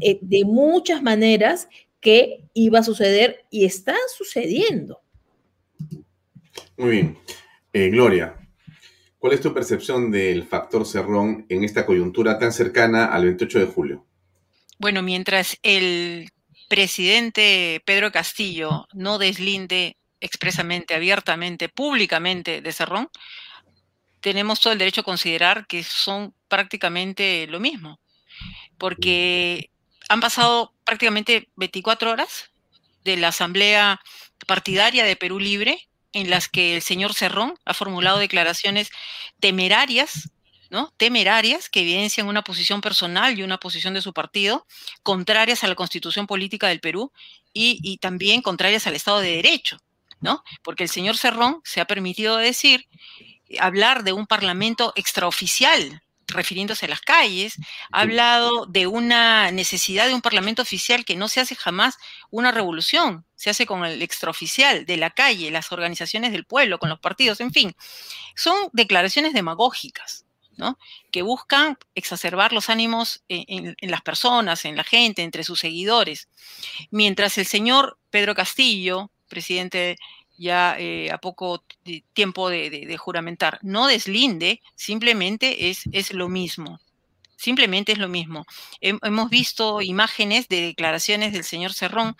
eh, 0.00 0.18
de 0.20 0.44
muchas 0.44 1.02
maneras 1.02 1.68
que 2.00 2.44
iba 2.52 2.80
a 2.80 2.84
suceder 2.84 3.46
y 3.50 3.64
está 3.64 3.96
sucediendo. 4.16 5.00
Muy 6.76 6.90
bien. 6.90 7.18
Eh, 7.72 7.88
Gloria, 7.88 8.36
¿Cuál 9.26 9.34
es 9.34 9.42
tu 9.42 9.52
percepción 9.52 10.12
del 10.12 10.44
factor 10.44 10.86
Cerrón 10.86 11.46
en 11.48 11.64
esta 11.64 11.84
coyuntura 11.84 12.38
tan 12.38 12.52
cercana 12.52 13.06
al 13.06 13.24
28 13.24 13.58
de 13.58 13.66
julio? 13.66 14.06
Bueno, 14.78 15.02
mientras 15.02 15.58
el 15.64 16.30
presidente 16.68 17.82
Pedro 17.84 18.12
Castillo 18.12 18.86
no 18.92 19.18
deslinde 19.18 19.96
expresamente, 20.20 20.94
abiertamente, 20.94 21.68
públicamente 21.68 22.62
de 22.62 22.72
Cerrón, 22.72 23.08
tenemos 24.20 24.60
todo 24.60 24.72
el 24.72 24.78
derecho 24.78 25.00
a 25.00 25.10
considerar 25.10 25.66
que 25.66 25.82
son 25.82 26.32
prácticamente 26.46 27.48
lo 27.48 27.58
mismo, 27.58 27.98
porque 28.78 29.70
han 30.08 30.20
pasado 30.20 30.72
prácticamente 30.84 31.48
24 31.56 32.12
horas 32.12 32.52
de 33.02 33.16
la 33.16 33.28
asamblea 33.28 34.00
partidaria 34.46 35.04
de 35.04 35.16
Perú 35.16 35.40
Libre 35.40 35.88
en 36.12 36.30
las 36.30 36.48
que 36.48 36.76
el 36.76 36.82
señor 36.82 37.14
Cerrón 37.14 37.54
ha 37.64 37.74
formulado 37.74 38.18
declaraciones 38.18 38.90
temerarias, 39.40 40.30
¿no? 40.70 40.92
Temerarias 40.96 41.68
que 41.68 41.80
evidencian 41.80 42.28
una 42.28 42.42
posición 42.42 42.80
personal 42.80 43.38
y 43.38 43.42
una 43.42 43.58
posición 43.58 43.94
de 43.94 44.02
su 44.02 44.12
partido, 44.12 44.66
contrarias 45.02 45.64
a 45.64 45.68
la 45.68 45.74
constitución 45.74 46.26
política 46.26 46.68
del 46.68 46.80
Perú 46.80 47.12
y, 47.52 47.98
también 47.98 48.42
contrarias 48.42 48.86
al 48.86 48.94
Estado 48.94 49.20
de 49.20 49.36
Derecho, 49.36 49.78
¿no? 50.20 50.42
Porque 50.62 50.82
el 50.82 50.88
señor 50.88 51.16
Cerrón 51.16 51.60
se 51.64 51.80
ha 51.80 51.86
permitido 51.86 52.36
decir, 52.36 52.86
hablar 53.58 54.04
de 54.04 54.12
un 54.12 54.26
parlamento 54.26 54.92
extraoficial, 54.96 56.02
refiriéndose 56.28 56.86
a 56.86 56.88
las 56.88 57.00
calles, 57.00 57.56
ha 57.92 58.00
hablado 58.00 58.66
de 58.66 58.86
una 58.86 59.50
necesidad 59.50 60.06
de 60.06 60.14
un 60.14 60.22
parlamento 60.22 60.62
oficial 60.62 61.04
que 61.04 61.16
no 61.16 61.28
se 61.28 61.40
hace 61.40 61.54
jamás 61.54 61.96
una 62.30 62.50
revolución, 62.50 63.24
se 63.34 63.50
hace 63.50 63.66
con 63.66 63.84
el 63.84 64.02
extraoficial 64.02 64.86
de 64.86 64.96
la 64.96 65.10
calle, 65.10 65.50
las 65.50 65.72
organizaciones 65.72 66.32
del 66.32 66.44
pueblo, 66.44 66.78
con 66.78 66.88
los 66.88 67.00
partidos, 67.00 67.40
en 67.40 67.52
fin. 67.52 67.74
Son 68.34 68.56
declaraciones 68.72 69.34
demagógicas, 69.34 70.26
¿no? 70.56 70.78
Que 71.10 71.22
buscan 71.22 71.78
exacerbar 71.94 72.52
los 72.52 72.70
ánimos 72.70 73.22
en, 73.28 73.76
las 73.80 74.02
personas, 74.02 74.64
en 74.64 74.76
la 74.76 74.84
gente, 74.84 75.22
entre 75.22 75.44
sus 75.44 75.60
seguidores. 75.60 76.28
Mientras 76.90 77.38
el 77.38 77.46
señor 77.46 77.98
Pedro 78.10 78.34
Castillo, 78.34 79.10
presidente 79.28 79.96
ya 80.38 80.76
eh, 80.78 81.10
a 81.10 81.18
poco 81.18 81.64
tiempo 82.12 82.48
de, 82.48 82.96
juramentar, 82.98 83.58
no 83.62 83.86
deslinde, 83.86 84.62
simplemente 84.74 85.70
es, 85.70 85.82
es 85.92 86.12
lo 86.12 86.28
mismo. 86.28 86.80
Simplemente 87.36 87.92
es 87.92 87.98
lo 87.98 88.08
mismo. 88.08 88.46
Hemos 88.80 89.28
visto 89.28 89.82
imágenes 89.82 90.48
de 90.48 90.62
declaraciones 90.62 91.32
del 91.32 91.44
señor 91.44 91.74
Cerrón, 91.74 92.16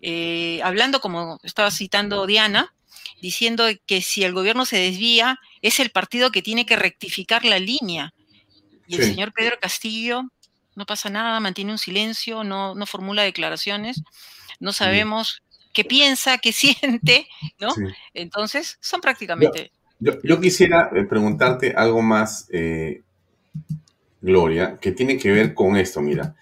eh, 0.00 0.60
hablando, 0.62 1.00
como 1.00 1.40
estaba 1.42 1.70
citando 1.72 2.26
Diana, 2.26 2.72
diciendo 3.20 3.64
que 3.86 4.02
si 4.02 4.22
el 4.22 4.32
gobierno 4.32 4.64
se 4.64 4.76
desvía, 4.76 5.40
es 5.62 5.80
el 5.80 5.90
partido 5.90 6.30
que 6.30 6.42
tiene 6.42 6.64
que 6.64 6.76
rectificar 6.76 7.44
la 7.44 7.58
línea. 7.58 8.14
Y 8.86 8.96
el 8.96 9.04
señor 9.04 9.32
Pedro 9.32 9.58
Castillo 9.60 10.22
no 10.74 10.86
pasa 10.86 11.10
nada, 11.10 11.40
mantiene 11.40 11.72
un 11.72 11.78
silencio, 11.78 12.44
no, 12.44 12.74
no 12.74 12.86
formula 12.86 13.22
declaraciones. 13.22 14.02
No 14.60 14.72
sabemos 14.72 15.42
qué 15.72 15.84
piensa, 15.84 16.38
qué 16.38 16.52
siente, 16.52 17.26
¿no? 17.60 17.74
Entonces, 18.14 18.78
son 18.80 19.00
prácticamente... 19.00 19.72
Yo, 19.98 20.40
quisiera 20.40 20.90
eh, 20.96 21.04
preguntarte 21.04 21.74
algo 21.76 22.02
más, 22.02 22.48
eh, 22.50 23.02
Gloria, 24.20 24.78
que 24.80 24.90
tiene 24.90 25.16
que 25.16 25.30
ver 25.30 25.54
con 25.54 25.76
esto, 25.76 26.00
mira. 26.00 26.34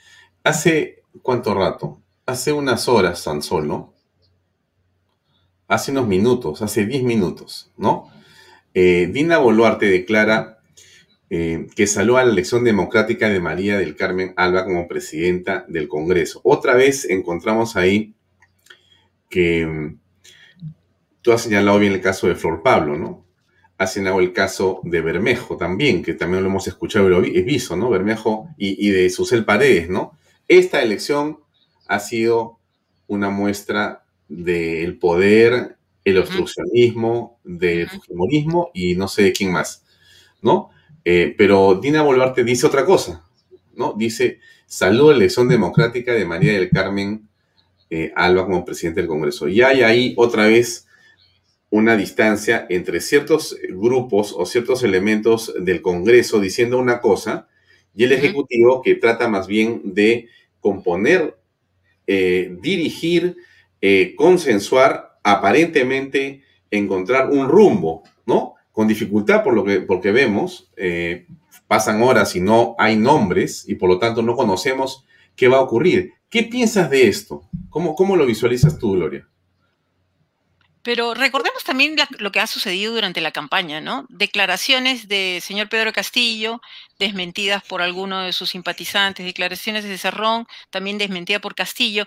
Hace 0.43 1.03
cuánto 1.21 1.53
rato, 1.53 2.01
hace 2.25 2.55
unas 2.55 2.89
horas 2.89 3.23
tan 3.23 3.43
solo, 3.43 3.93
hace 5.69 5.91
unos 5.93 6.07
minutos, 6.07 6.63
hace 6.63 6.87
10 6.87 7.03
minutos, 7.03 7.71
¿no? 7.77 8.11
Eh, 8.73 9.11
Dina 9.13 9.37
Boluarte 9.37 9.87
declara 9.87 10.57
que 11.29 11.87
salió 11.87 12.17
a 12.17 12.25
la 12.25 12.33
elección 12.33 12.65
democrática 12.65 13.29
de 13.29 13.39
María 13.39 13.79
del 13.79 13.95
Carmen 13.95 14.33
Alba 14.37 14.65
como 14.65 14.89
presidenta 14.89 15.65
del 15.69 15.87
Congreso. 15.87 16.41
Otra 16.43 16.75
vez 16.75 17.09
encontramos 17.09 17.77
ahí 17.77 18.17
que 19.31 19.65
mm, 19.65 19.99
tú 21.23 21.33
has 21.33 21.43
señalado 21.43 21.79
bien 21.79 21.95
el 21.95 22.03
caso 22.03 22.27
de 22.27 22.35
Flor 22.35 22.63
Pablo, 22.63 22.99
¿no? 22.99 23.25
Has 23.79 23.95
señalado 23.95 24.21
el 24.21 24.35
caso 24.35 24.81
de 24.85 25.01
Bermejo 25.01 25.57
también, 25.57 26.03
que 26.03 26.13
también 26.13 26.43
lo 26.43 26.51
hemos 26.51 26.67
escuchado 26.67 27.07
y 27.07 27.11
lo 27.11 27.25
he 27.25 27.43
visto, 27.43 27.77
¿no? 27.77 27.89
Bermejo 27.89 28.51
y, 28.59 28.91
de 28.91 29.09
Susel 29.09 29.47
Paredes, 29.47 29.89
¿no? 29.89 30.19
Esta 30.49 30.83
elección 30.83 31.39
ha 31.87 32.01
sido 32.01 32.59
una 33.07 33.31
muestra 33.31 34.05
del 34.29 34.99
poder, 34.99 35.77
el 36.05 36.19
obstruccionismo, 36.19 37.39
del 37.45 37.89
fujimorismo 37.89 38.71
y 38.75 38.97
no 38.97 39.09
sé 39.09 39.23
de 39.23 39.33
quién 39.33 39.53
más, 39.53 39.85
¿no? 40.43 40.71
Eh, 41.05 41.35
pero 41.39 41.77
Dina 41.77 42.03
Boluarte 42.03 42.45
dice 42.45 42.67
otra 42.67 42.85
cosa, 42.85 43.25
¿no? 43.75 43.95
Dice, 43.97 44.41
salud 44.67 45.13
elección 45.13 45.49
democrática 45.49 46.13
de 46.13 46.27
María 46.27 46.53
del 46.53 46.69
Carmen 46.69 47.30
eh, 47.91 48.13
Alba 48.15 48.47
como 48.47 48.65
presidente 48.65 49.01
del 49.01 49.09
Congreso. 49.09 49.49
Y 49.49 49.63
hay 49.63 49.83
ahí 49.83 50.15
otra 50.17 50.47
vez 50.47 50.87
una 51.71 51.97
distancia 51.97 52.67
entre 52.69 53.01
ciertos 53.01 53.57
grupos 53.69 54.35
o 54.37 54.47
ciertos 54.47 54.83
elementos 54.83 55.53
del 55.59 55.83
Congreso 55.83 56.41
diciendo 56.41 56.79
una 56.79 57.01
cosa 57.01 57.49
y 57.95 58.05
el 58.05 58.13
Ejecutivo 58.13 58.83
que 58.83 58.95
trata 58.95 59.29
más 59.29 59.47
bien 59.47 59.83
de 59.85 60.29
componer, 60.61 61.37
eh, 62.07 62.57
dirigir, 62.61 63.37
eh, 63.81 64.15
consensuar, 64.17 65.19
aparentemente 65.23 66.43
encontrar 66.71 67.31
un 67.31 67.49
rumbo, 67.49 68.05
¿no? 68.27 68.55
Con 68.73 68.89
dificultad 68.89 69.43
por 69.43 69.55
lo 69.55 69.65
que 69.65 69.81
porque 69.81 70.13
vemos, 70.13 70.71
pasan 71.67 72.03
horas 72.03 72.35
y 72.37 72.41
no 72.41 72.75
hay 72.79 72.97
nombres 72.97 73.65
y 73.69 73.75
por 73.75 73.89
lo 73.89 73.99
tanto 73.99 74.23
no 74.23 74.37
conocemos 74.37 75.05
qué 75.37 75.49
va 75.49 75.59
a 75.59 75.63
ocurrir. 75.63 76.15
¿Qué 76.31 76.45
piensas 76.45 76.89
de 76.89 77.09
esto? 77.09 77.43
¿Cómo, 77.69 77.95
cómo 77.95 78.17
lo 78.17 78.25
visualizas 78.25 78.79
tú, 78.79 78.93
Gloria? 78.93 79.27
Pero 80.83 81.13
recordemos 81.13 81.63
también 81.63 81.97
lo 82.19 82.33
que 82.33 82.41
ha 82.41 82.47
sucedido 82.47 82.95
durante 82.95 83.21
la 83.21 83.33
campaña, 83.33 83.83
¿no? 83.83 84.07
Declaraciones 84.09 85.09
de 85.09 85.41
señor 85.43 85.69
Pedro 85.69 85.93
Castillo, 85.93 86.63
desmentidas 86.99 87.63
por 87.65 87.83
alguno 87.83 88.21
de 88.23 88.33
sus 88.33 88.51
simpatizantes, 88.51 89.27
declaraciones 89.27 89.85
de 89.85 89.99
Cerrón, 89.99 90.47
también 90.71 90.97
desmentida 90.97 91.39
por 91.39 91.55
Castillo. 91.55 92.07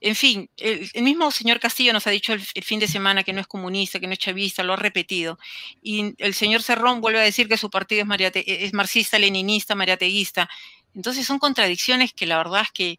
en 0.00 0.14
fin, 0.14 0.50
el, 0.56 0.90
mismo 1.02 1.30
señor 1.30 1.58
Castillo 1.60 1.92
nos 1.92 2.06
ha 2.06 2.10
dicho 2.10 2.32
el, 2.32 2.40
fin 2.40 2.80
de 2.80 2.88
semana 2.88 3.22
que 3.22 3.32
no 3.32 3.40
es 3.40 3.46
comunista, 3.46 4.00
que 4.00 4.06
no 4.06 4.12
es 4.14 4.18
chavista, 4.18 4.62
lo 4.62 4.74
ha 4.74 4.76
repetido. 4.76 5.38
Y 5.82 6.14
el 6.18 6.34
señor 6.34 6.62
Cerrón 6.62 7.00
vuelve 7.00 7.20
a 7.20 7.22
decir 7.22 7.48
que 7.48 7.56
su 7.58 7.70
partido 7.70 8.06
es, 8.10 8.44
es 8.46 8.72
marxista, 8.72 9.18
leninista, 9.18 9.74
mariateguista. 9.74 10.48
Entonces 10.94 11.26
son 11.26 11.38
contradicciones 11.38 12.12
que 12.14 12.26
la 12.26 12.38
verdad 12.38 12.62
es 12.62 12.70
que 12.72 12.98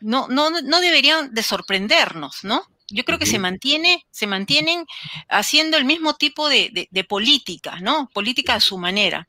no, 0.00 0.28
no, 0.28 0.50
no 0.50 0.80
deberían 0.80 1.34
de 1.34 1.42
sorprendernos, 1.42 2.44
¿no? 2.44 2.62
Yo 2.90 3.04
creo 3.04 3.18
que 3.18 3.26
se 3.26 3.38
mantiene, 3.38 4.06
se 4.10 4.26
mantienen 4.26 4.86
haciendo 5.28 5.76
el 5.76 5.84
mismo 5.84 6.14
tipo 6.14 6.48
de, 6.48 6.88
política, 7.06 7.78
¿no? 7.80 8.08
Política 8.14 8.54
a 8.54 8.60
su 8.60 8.78
manera. 8.78 9.28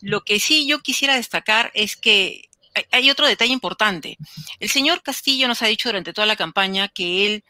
Lo 0.00 0.22
que 0.22 0.38
sí 0.38 0.66
yo 0.66 0.80
quisiera 0.80 1.16
destacar 1.16 1.72
es 1.74 1.96
que 1.96 2.48
hay 2.92 3.10
otro 3.10 3.26
detalle 3.26 3.52
importante. 3.52 4.18
El 4.60 4.70
señor 4.70 5.02
Castillo 5.02 5.48
nos 5.48 5.62
ha 5.62 5.66
dicho 5.66 5.88
durante 5.88 6.12
toda 6.12 6.26
la 6.26 6.36
campaña 6.36 6.88
que 6.88 7.26
él 7.26 7.44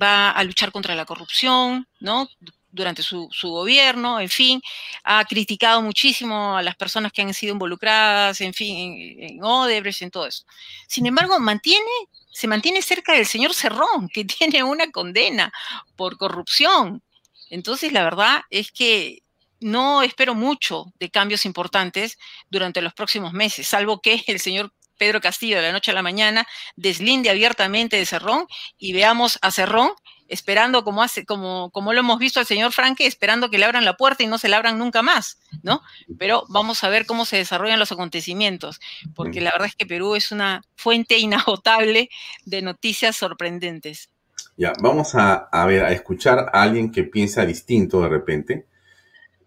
va 0.00 0.30
a 0.30 0.44
luchar 0.44 0.70
contra 0.70 0.94
la 0.94 1.04
corrupción, 1.04 1.88
¿no? 1.98 2.28
Durante 2.74 3.02
su, 3.02 3.28
gobierno, 3.42 4.18
en 4.18 4.30
fin, 4.30 4.62
ha 5.04 5.24
criticado 5.26 5.82
muchísimo 5.82 6.56
a 6.56 6.62
las 6.62 6.74
personas 6.74 7.12
que 7.12 7.20
han 7.20 7.34
sido 7.34 7.52
involucradas, 7.52 8.40
en 8.40 8.54
fin, 8.54 8.76
en, 9.20 9.30
en 9.30 9.44
Odebrecht, 9.44 10.00
en 10.02 10.10
todo 10.10 10.26
eso. 10.26 10.44
Sin 10.88 11.04
embargo, 11.06 11.38
mantiene 11.38 11.84
se 12.32 12.48
mantiene 12.48 12.82
cerca 12.82 13.12
del 13.12 13.26
señor 13.26 13.54
Cerrón, 13.54 14.08
que 14.12 14.24
tiene 14.24 14.64
una 14.64 14.90
condena 14.90 15.52
por 15.96 16.16
corrupción. 16.16 17.02
Entonces, 17.50 17.92
la 17.92 18.02
verdad 18.02 18.42
es 18.50 18.72
que 18.72 19.22
no 19.60 20.02
espero 20.02 20.34
mucho 20.34 20.92
de 20.98 21.10
cambios 21.10 21.44
importantes 21.44 22.18
durante 22.50 22.82
los 22.82 22.94
próximos 22.94 23.32
meses, 23.32 23.68
salvo 23.68 24.00
que 24.00 24.24
el 24.26 24.40
señor 24.40 24.72
Pedro 24.98 25.20
Castillo 25.20 25.56
de 25.56 25.62
la 25.62 25.72
noche 25.72 25.90
a 25.90 25.94
la 25.94 26.02
mañana 26.02 26.46
deslinde 26.76 27.30
abiertamente 27.30 27.96
de 27.96 28.06
Cerrón 28.06 28.46
y 28.78 28.92
veamos 28.92 29.38
a 29.42 29.50
Cerrón 29.50 29.92
esperando 30.32 30.82
como 30.82 31.02
hace, 31.02 31.26
como, 31.26 31.70
como 31.70 31.92
lo 31.92 32.00
hemos 32.00 32.18
visto 32.18 32.40
al 32.40 32.46
señor 32.46 32.72
Franque, 32.72 33.06
esperando 33.06 33.50
que 33.50 33.58
le 33.58 33.66
abran 33.66 33.84
la 33.84 33.96
puerta 33.96 34.22
y 34.22 34.26
no 34.26 34.38
se 34.38 34.48
la 34.48 34.56
abran 34.56 34.78
nunca 34.78 35.02
más, 35.02 35.38
¿no? 35.62 35.82
Pero 36.18 36.44
vamos 36.48 36.82
a 36.84 36.88
ver 36.88 37.04
cómo 37.04 37.26
se 37.26 37.36
desarrollan 37.36 37.78
los 37.78 37.92
acontecimientos, 37.92 38.80
porque 39.14 39.42
la 39.42 39.52
verdad 39.52 39.68
es 39.68 39.76
que 39.76 39.86
Perú 39.86 40.14
es 40.14 40.32
una 40.32 40.62
fuente 40.74 41.18
inagotable 41.18 42.08
de 42.46 42.62
noticias 42.62 43.14
sorprendentes. 43.14 44.10
Ya, 44.56 44.72
vamos 44.80 45.14
a, 45.14 45.48
ver, 45.66 45.84
a 45.84 45.92
escuchar 45.92 46.50
a 46.52 46.62
alguien 46.62 46.90
que 46.90 47.04
piensa 47.04 47.44
distinto 47.44 48.00
de 48.00 48.08
repente, 48.08 48.66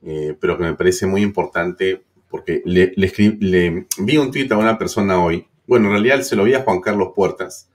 eh, 0.03 0.37
pero 0.39 0.57
que 0.57 0.63
me 0.63 0.75
parece 0.75 1.07
muy 1.07 1.23
importante, 1.23 2.03
porque 2.29 2.61
le, 2.65 2.93
le, 2.95 3.11
le 3.39 3.87
vi 3.97 4.17
un 4.17 4.31
tweet 4.31 4.49
a 4.51 4.57
una 4.57 4.77
persona 4.77 5.19
hoy, 5.23 5.47
bueno, 5.65 5.87
en 5.87 5.93
realidad 5.93 6.21
se 6.21 6.35
lo 6.35 6.43
vi 6.43 6.53
a 6.53 6.61
Juan 6.61 6.79
Carlos 6.79 7.09
Puertas, 7.15 7.69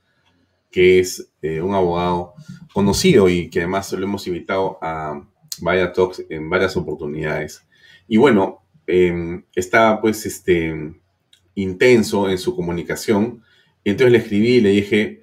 que 0.71 1.01
es 1.01 1.33
eh, 1.43 1.61
un 1.61 1.75
abogado 1.75 2.35
conocido 2.73 3.29
y 3.29 3.51
que 3.51 3.61
además 3.61 3.93
lo 3.93 4.05
hemos 4.05 4.27
invitado 4.27 4.79
a 4.81 5.23
Vaya 5.61 5.93
Talks 5.93 6.25
en 6.29 6.49
varias 6.49 6.77
oportunidades. 6.77 7.67
Y 8.09 8.17
bueno, 8.17 8.63
em, 8.87 9.45
está 9.55 10.01
pues 10.01 10.25
este 10.27 10.95
intenso 11.55 12.31
en 12.31 12.39
su 12.39 12.55
comunicación. 12.57 13.43
Y 13.85 13.91
entonces 13.91 14.13
le 14.13 14.19
escribí 14.19 14.57
y 14.57 14.61
le 14.61 14.71
dije, 14.71 15.23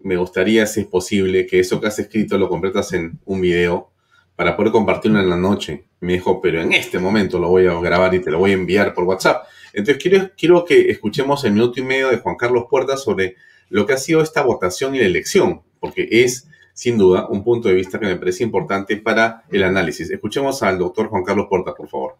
me 0.00 0.16
gustaría, 0.16 0.66
si 0.66 0.80
es 0.80 0.86
posible, 0.86 1.46
que 1.46 1.60
eso 1.60 1.80
que 1.80 1.88
has 1.88 1.98
escrito 1.98 2.38
lo 2.38 2.48
completas 2.48 2.92
en 2.92 3.18
un 3.24 3.40
video 3.40 3.90
para 4.36 4.56
poder 4.56 4.72
compartirlo 4.72 5.20
en 5.20 5.28
la 5.28 5.36
noche. 5.36 5.86
Me 6.00 6.14
dijo, 6.14 6.40
pero 6.40 6.60
en 6.62 6.72
este 6.72 6.98
momento 6.98 7.38
lo 7.38 7.48
voy 7.48 7.66
a 7.66 7.80
grabar 7.80 8.14
y 8.14 8.20
te 8.20 8.30
lo 8.30 8.38
voy 8.38 8.52
a 8.52 8.54
enviar 8.54 8.94
por 8.94 9.04
WhatsApp. 9.04 9.46
Entonces 9.72 10.02
quiero, 10.02 10.30
quiero 10.36 10.64
que 10.64 10.90
escuchemos 10.90 11.44
el 11.44 11.52
minuto 11.52 11.80
y 11.80 11.82
medio 11.82 12.08
de 12.08 12.18
Juan 12.18 12.36
Carlos 12.36 12.66
Puertas 12.70 13.02
sobre 13.02 13.36
lo 13.70 13.86
que 13.86 13.92
ha 13.92 13.98
sido 13.98 14.22
esta 14.22 14.42
votación 14.42 14.94
y 14.94 14.98
la 14.98 15.06
elección, 15.06 15.62
porque 15.80 16.08
es 16.10 16.48
sin 16.72 16.96
duda 16.96 17.26
un 17.28 17.42
punto 17.42 17.68
de 17.68 17.74
vista 17.74 17.98
que 17.98 18.06
me 18.06 18.16
parece 18.16 18.44
importante 18.44 18.96
para 18.98 19.44
el 19.50 19.64
análisis. 19.64 20.08
Escuchemos 20.10 20.62
al 20.62 20.78
doctor 20.78 21.08
Juan 21.08 21.24
Carlos 21.24 21.46
Porta, 21.50 21.74
por 21.74 21.88
favor. 21.88 22.18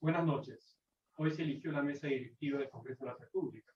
Buenas 0.00 0.24
noches. 0.24 0.78
Hoy 1.16 1.30
se 1.30 1.42
eligió 1.42 1.70
la 1.72 1.82
mesa 1.82 2.08
directiva 2.08 2.58
del 2.58 2.70
Congreso 2.70 3.04
de 3.04 3.10
la 3.10 3.18
República. 3.18 3.72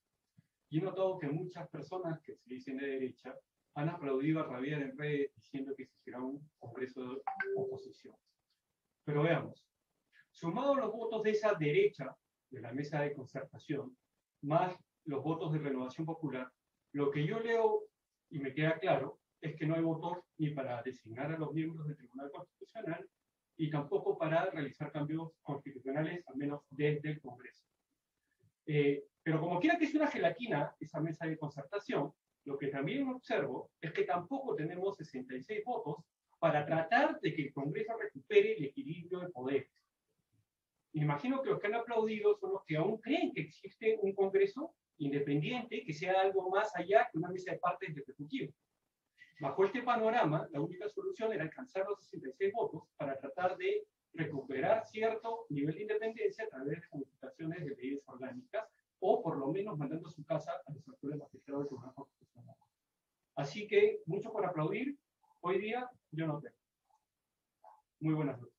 Y 0.71 0.79
he 0.79 0.83
notado 0.83 1.19
que 1.19 1.29
muchas 1.29 1.69
personas 1.69 2.19
que 2.23 2.35
se 2.35 2.49
dicen 2.49 2.79
de 2.79 2.87
derecha 2.87 3.35
han 3.75 3.91
aplaudido 3.91 4.41
a 4.41 4.45
rabiar 4.45 4.83
en 4.83 4.97
redes 4.97 5.31
diciendo 5.37 5.75
que 5.77 5.85
hiciera 5.85 6.21
un 6.21 6.49
Congreso 6.59 7.03
de 7.03 7.21
oposición. 7.57 8.17
Pero 9.05 9.23
veamos, 9.23 9.63
sumados 10.31 10.79
los 10.79 10.93
votos 10.93 11.23
de 11.23 11.31
esa 11.33 11.53
derecha 11.55 12.17
de 12.51 12.61
la 12.61 12.73
mesa 12.73 13.01
de 13.01 13.15
concertación, 13.15 13.97
más 14.43 14.77
los 15.05 15.23
votos 15.23 15.53
de 15.53 15.59
renovación 15.59 16.07
popular, 16.07 16.51
lo 16.93 17.11
que 17.11 17.27
yo 17.27 17.41
leo 17.41 17.83
y 18.31 18.39
me 18.39 18.55
queda 18.55 18.79
claro 18.79 19.21
es 19.41 19.55
que 19.57 19.67
no 19.67 19.75
hay 19.75 19.83
votos 19.83 20.19
ni 20.39 20.51
para 20.51 20.83
designar 20.83 21.33
a 21.33 21.39
los 21.39 21.53
miembros 21.53 21.87
del 21.87 21.97
Tribunal 21.97 22.31
Constitucional 22.31 23.09
y 23.57 23.71
tampoco 23.71 24.19
para 24.19 24.51
realizar 24.51 24.93
cambios 24.93 25.33
constitucionales, 25.43 26.27
al 26.27 26.37
menos 26.37 26.63
desde 26.71 27.11
el 27.11 27.21
Congreso. 27.21 27.65
Eh, 28.67 29.05
pero 29.23 29.41
como 29.41 29.61
quiera 29.61 29.79
que 29.79 29.87
sea 29.87 30.03
una 30.03 30.11
gelatina, 30.11 30.75
esa 30.81 31.01
mesa 31.01 31.27
de 31.27 31.39
concertación, 31.39 32.13
lo 32.45 32.59
que 32.59 32.69
también 32.69 33.09
observo 33.09 33.71
es 33.81 33.93
que 33.93 34.05
tampoco 34.05 34.55
tenemos 34.55 34.97
66 34.97 35.65
votos 35.65 35.97
para 36.39 36.65
tratar 36.65 37.19
de 37.21 37.35
que 37.35 37.43
el 37.43 37.53
Congreso 37.53 37.97
recupere 37.97 38.57
el 38.57 38.65
equilibrio 38.65 39.21
de 39.21 39.31
poderes. 39.31 39.71
Me 40.97 41.03
imagino 41.03 41.43
que 41.43 41.51
los 41.51 41.61
que 41.61 41.67
han 41.67 41.75
aplaudido 41.75 42.35
son 42.37 42.53
los 42.55 42.65
que 42.65 42.79
aún 42.79 42.97
creen 43.03 43.31
que 43.35 43.43
existe 43.43 43.99
un 44.01 44.15
Congreso 44.15 44.75
independiente 44.97 45.85
que 45.85 45.93
sea 45.93 46.23
algo 46.23 46.49
más 46.49 46.75
allá 46.75 47.07
que 47.13 47.19
una 47.19 47.29
mesa 47.29 47.53
de 47.53 47.59
partes 47.59 47.95
del 47.95 48.03
Ejecutivo. 48.03 48.51
Bajo 49.39 49.67
este 49.67 49.83
panorama, 49.83 50.49
la 50.51 50.61
única 50.63 50.89
solución 50.89 51.35
era 51.35 51.43
alcanzar 51.45 51.85
los 51.87 52.03
66 52.03 52.51
votos 52.51 52.85
para 52.97 53.19
tratar 53.19 53.59
de 53.59 53.87
recuperar 54.15 54.87
cierto 54.87 55.45
nivel 55.51 55.75
de 55.75 55.83
independencia 55.83 56.47
a 56.47 56.49
través 56.49 56.81
de 56.81 56.89
modificaciones 56.91 57.67
de 57.67 57.77
leyes 57.77 58.03
orgánicas 58.07 58.67
o 58.99 59.23
por 59.23 59.37
lo 59.37 59.53
menos 59.53 59.77
mandando 59.77 60.09
a 60.09 60.13
su 60.13 60.25
casa 60.25 60.51
a 60.67 60.73
los 60.73 60.89
actuales 60.89 61.19
magistrados 61.19 61.65
del 61.65 61.69
Tribunal 61.69 61.95
Constitucional. 61.95 62.57
Así 63.35 63.67
que, 63.67 64.01
mucho 64.07 64.33
por 64.33 64.47
aplaudir. 64.47 64.97
Hoy 65.43 65.59
día 65.59 65.91
yo 66.11 66.27
no 66.27 66.41
tengo. 66.41 66.57
Muy 68.01 68.15
buenas 68.15 68.41
noches. 68.41 68.56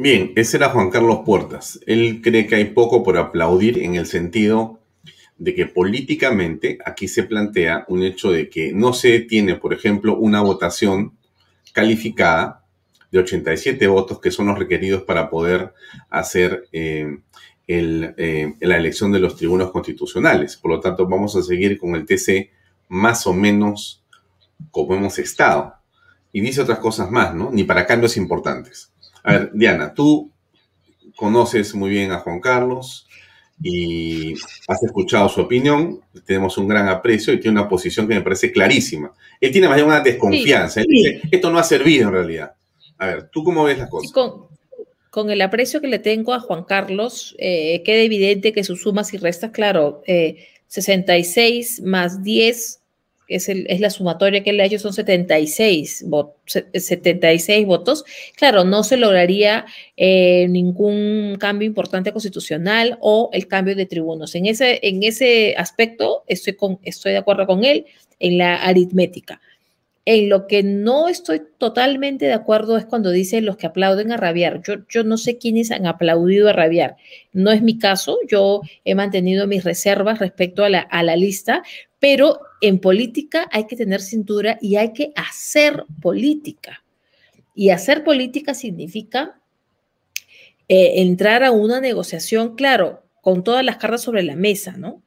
Bien, 0.00 0.32
ese 0.36 0.58
era 0.58 0.68
Juan 0.68 0.90
Carlos 0.90 1.22
Puertas. 1.26 1.80
Él 1.84 2.20
cree 2.22 2.46
que 2.46 2.54
hay 2.54 2.66
poco 2.66 3.02
por 3.02 3.18
aplaudir 3.18 3.80
en 3.80 3.96
el 3.96 4.06
sentido 4.06 4.78
de 5.38 5.56
que 5.56 5.66
políticamente 5.66 6.78
aquí 6.84 7.08
se 7.08 7.24
plantea 7.24 7.84
un 7.88 8.04
hecho 8.04 8.30
de 8.30 8.48
que 8.48 8.72
no 8.72 8.92
se 8.92 9.18
tiene, 9.18 9.56
por 9.56 9.74
ejemplo, 9.74 10.16
una 10.16 10.40
votación 10.40 11.18
calificada 11.72 12.64
de 13.10 13.18
87 13.18 13.88
votos 13.88 14.20
que 14.20 14.30
son 14.30 14.46
los 14.46 14.56
requeridos 14.56 15.02
para 15.02 15.28
poder 15.28 15.72
hacer 16.10 16.68
eh, 16.70 17.18
eh, 17.66 18.54
la 18.60 18.76
elección 18.76 19.10
de 19.10 19.18
los 19.18 19.34
tribunos 19.34 19.72
constitucionales. 19.72 20.56
Por 20.56 20.70
lo 20.70 20.78
tanto, 20.78 21.08
vamos 21.08 21.34
a 21.34 21.42
seguir 21.42 21.76
con 21.76 21.96
el 21.96 22.06
TC 22.06 22.50
más 22.88 23.26
o 23.26 23.32
menos 23.32 24.04
como 24.70 24.94
hemos 24.94 25.18
estado. 25.18 25.74
Y 26.32 26.40
dice 26.40 26.60
otras 26.60 26.78
cosas 26.78 27.10
más, 27.10 27.34
¿no? 27.34 27.50
Ni 27.50 27.64
para 27.64 27.84
cambios 27.84 28.16
importantes. 28.16 28.92
A 29.22 29.32
ver, 29.32 29.50
Diana, 29.52 29.94
tú 29.94 30.30
conoces 31.16 31.74
muy 31.74 31.90
bien 31.90 32.12
a 32.12 32.20
Juan 32.20 32.40
Carlos 32.40 33.06
y 33.60 34.34
has 34.68 34.82
escuchado 34.84 35.28
su 35.28 35.40
opinión, 35.40 36.00
tenemos 36.24 36.56
un 36.58 36.68
gran 36.68 36.88
aprecio 36.88 37.32
y 37.32 37.40
tiene 37.40 37.58
una 37.60 37.68
posición 37.68 38.06
que 38.06 38.14
me 38.14 38.20
parece 38.20 38.52
clarísima. 38.52 39.12
Él 39.40 39.50
tiene 39.50 39.68
más 39.68 39.76
bien 39.76 39.88
una 39.88 40.00
desconfianza, 40.00 40.80
él 40.80 40.86
dice, 40.88 41.20
esto 41.30 41.50
no 41.50 41.58
ha 41.58 41.64
servido 41.64 42.08
en 42.08 42.14
realidad. 42.14 42.52
A 42.98 43.06
ver, 43.06 43.28
¿tú 43.30 43.42
cómo 43.42 43.64
ves 43.64 43.78
las 43.78 43.90
cosas? 43.90 44.12
con, 45.10 45.30
el 45.30 45.40
aprecio 45.40 45.80
que 45.80 45.88
le 45.88 45.98
tengo 45.98 46.32
a 46.32 46.40
Juan 46.40 46.62
Carlos, 46.62 47.34
eh, 47.38 47.82
queda 47.84 48.02
evidente 48.02 48.52
que 48.52 48.62
sus 48.62 48.82
sumas 48.82 49.12
y 49.14 49.16
restas, 49.16 49.50
claro, 49.50 50.02
66 50.68 51.78
eh, 51.78 51.82
más 51.82 52.22
10 52.22 52.80
es, 53.28 53.80
la 53.80 53.90
sumatoria 53.90 54.42
que 54.42 54.52
le 54.52 54.62
ha 54.62 54.66
hecho, 54.66 54.78
son 54.78 54.92
76, 54.94 56.06
76 56.72 57.66
votos. 57.66 58.04
Claro, 58.36 58.64
no 58.64 58.82
se 58.82 58.96
lograría 58.96 59.66
eh, 59.96 60.46
ningún 60.48 61.36
cambio 61.38 61.66
importante 61.66 62.12
constitucional 62.12 62.98
o 63.00 63.28
el 63.32 63.46
cambio 63.46 63.76
de 63.76 63.86
tribunos. 63.86 64.34
En 64.34 64.46
ese, 64.46 64.80
en 64.82 65.02
ese 65.02 65.54
aspecto 65.56 66.24
estoy, 66.26 66.54
con, 66.54 66.78
estoy 66.82 67.12
de 67.12 67.18
acuerdo 67.18 67.46
con 67.46 67.64
él 67.64 67.86
en 68.18 68.38
la 68.38 68.56
aritmética. 68.56 69.40
En 70.06 70.30
lo 70.30 70.46
que 70.46 70.62
no 70.62 71.06
estoy 71.06 71.42
totalmente 71.58 72.24
de 72.24 72.32
acuerdo 72.32 72.78
es 72.78 72.86
cuando 72.86 73.10
dice 73.10 73.42
los 73.42 73.58
que 73.58 73.66
aplauden 73.66 74.10
a 74.10 74.16
rabiar. 74.16 74.62
Yo, 74.62 74.76
yo 74.88 75.04
no 75.04 75.18
sé 75.18 75.36
quiénes 75.36 75.70
han 75.70 75.84
aplaudido 75.84 76.48
a 76.48 76.54
rabiar. 76.54 76.96
No 77.34 77.50
es 77.50 77.60
mi 77.60 77.78
caso. 77.78 78.18
Yo 78.26 78.62
he 78.86 78.94
mantenido 78.94 79.46
mis 79.46 79.64
reservas 79.64 80.18
respecto 80.18 80.64
a 80.64 80.70
la, 80.70 80.80
a 80.80 81.02
la 81.02 81.14
lista, 81.14 81.62
pero 81.98 82.40
en 82.60 82.78
política 82.78 83.48
hay 83.52 83.66
que 83.66 83.76
tener 83.76 84.00
cintura 84.00 84.58
y 84.60 84.76
hay 84.76 84.92
que 84.92 85.12
hacer 85.16 85.84
política. 86.00 86.82
Y 87.54 87.70
hacer 87.70 88.04
política 88.04 88.54
significa 88.54 89.40
eh, 90.68 91.00
entrar 91.02 91.44
a 91.44 91.50
una 91.50 91.80
negociación, 91.80 92.54
claro, 92.54 93.02
con 93.20 93.42
todas 93.42 93.64
las 93.64 93.78
cartas 93.78 94.02
sobre 94.02 94.22
la 94.22 94.36
mesa, 94.36 94.76
¿no? 94.76 95.02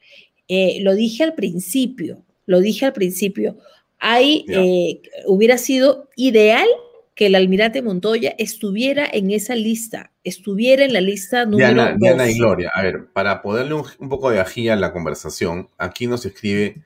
Eh, 0.48 0.80
lo 0.82 0.96
dije 0.96 1.24
al 1.24 1.34
principio, 1.34 2.24
lo 2.46 2.60
dije 2.60 2.86
al 2.86 2.94
principio, 2.94 3.58
eh, 4.04 5.02
hubiera 5.28 5.58
sido 5.58 6.10
ideal 6.16 6.68
que 7.16 7.28
el 7.28 7.36
almirante 7.36 7.82
Montoya 7.82 8.34
estuviera 8.38 9.08
en 9.12 9.32
esa 9.32 9.56
lista, 9.56 10.12
estuviera 10.24 10.84
en 10.84 10.94
la 10.94 11.02
lista 11.02 11.46
número 11.46 11.74
Diana, 11.74 11.96
Diana 12.00 12.30
y 12.30 12.38
Gloria, 12.38 12.72
a 12.74 12.82
ver, 12.82 13.08
para 13.14 13.42
ponerle 13.42 13.76
un, 13.76 14.10
poco 14.10 14.32
de 14.32 14.40
ají 14.40 14.70
a 14.70 14.76
la 14.76 14.92
conversación, 14.92 15.70
aquí 15.78 16.08
nos 16.08 16.26
escribe 16.26 16.82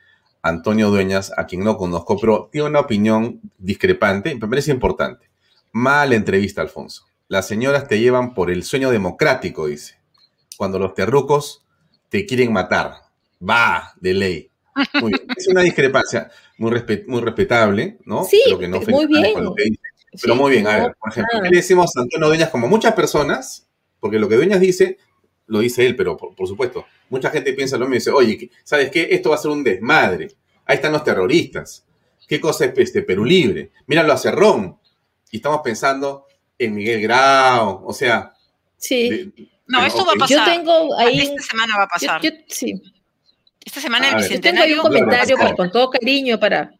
Antonio 0.46 0.91
Dueñas, 0.91 1.32
a 1.38 1.48
quien 1.48 1.64
no 1.64 1.76
conozco, 1.76 2.20
pero 2.20 2.50
tiene 2.52 2.68
una 2.68 2.82
opinión 2.82 3.41
discrepante, 3.58 4.36
me 4.36 4.48
parece 4.48 4.70
importante. 4.70 5.28
Mala 5.72 6.14
entrevista, 6.14 6.62
Alfonso. 6.62 7.06
Las 7.28 7.48
señoras 7.48 7.88
te 7.88 8.00
llevan 8.00 8.36
por 8.36 8.52
el 8.52 8.64
sueño 8.64 8.91
democrático, 8.91 9.66
dice. 9.66 9.96
Cuando 10.56 10.78
los 10.78 10.93
terrucos 10.93 11.66
te 12.10 12.28
quieren 12.28 12.54
matar. 12.54 12.93
Va, 13.41 13.93
de 14.00 14.14
ley. 14.14 14.52
Muy 15.02 15.14
bien. 15.14 15.28
Es 15.36 15.48
una 15.48 15.62
discrepancia 15.62 16.30
muy, 16.60 16.72
muy 17.08 17.22
respetable, 17.22 17.98
¿no? 18.06 18.24
Sí, 18.24 18.39
muy 18.52 19.08
bien. 19.08 19.80
Pero 20.22 20.36
muy 20.36 20.52
bien, 20.52 20.68
a 20.68 20.78
ver, 20.78 20.96
por 21.00 21.12
ejemplo, 21.12 21.39
¿qué 21.41 21.50
le 21.50 21.58
decimos 21.58 21.91
a 21.98 22.02
Antonio 22.02 22.28
Dueñas 22.28 22.52
como 22.52 22.68
muchas 22.68 22.93
personas? 22.93 23.68
Porque 24.00 24.20
lo 24.20 24.30
que 24.30 24.36
Dueñas 24.36 24.60
dice, 24.60 25.00
lo 25.48 25.60
dice 25.60 25.86
él, 25.86 25.96
pero 25.96 26.18
por, 26.18 26.48
supuesto, 26.48 26.86
mucha 27.10 27.30
gente 27.30 27.54
piensa 27.54 27.78
lo 27.78 27.88
mismo 27.88 27.96
y 27.96 27.98
dice, 27.98 28.12
oye, 28.12 28.50
¿sabes 28.64 28.89
qué? 28.89 29.08
Esto 29.12 29.30
va 29.30 29.36
a 29.36 29.39
ser 29.39 29.52
un 29.52 29.64
desmadre. 29.64 30.30
Ahí 30.66 30.76
están 30.76 30.91
los 30.91 31.04
terroristas. 31.04 31.86
¿Qué 32.28 32.39
cosa 32.39 32.66
es 32.66 32.78
este 32.78 33.04
Perú 33.04 33.24
Libre? 33.24 33.72
Míralo 33.86 34.14
a 34.14 34.18
Cerrón. 34.18 34.80
Y 35.30 35.38
estamos 35.38 35.62
pensando 35.64 36.26
en 36.58 36.74
Miguel 36.74 37.02
Grau, 37.02 37.84
o 37.86 37.93
sea. 37.93 38.34
Sí. 38.78 39.34
no, 39.68 39.86
esto 39.86 40.06
va 40.06 40.14
a 40.14 40.16
pasar. 40.16 40.38
Yo 40.38 40.46
tengo 40.46 40.98
ahí. 40.98 41.20
Esta 41.20 41.41
semana 41.41 41.78
va 41.78 41.84
a 41.84 41.88
pasar. 41.88 42.22
sí. 42.48 42.82
Esta 43.64 43.82
semana 43.82 44.10
el 44.10 44.16
bicentenario. 44.18 44.76
Yo 44.76 44.84
tengo 44.84 44.96
ahí 44.96 45.00
un 45.00 45.06
comentario 45.06 45.38
con 45.56 45.72
todo 45.72 45.89
cariño 45.89 46.39
para. 46.39 46.72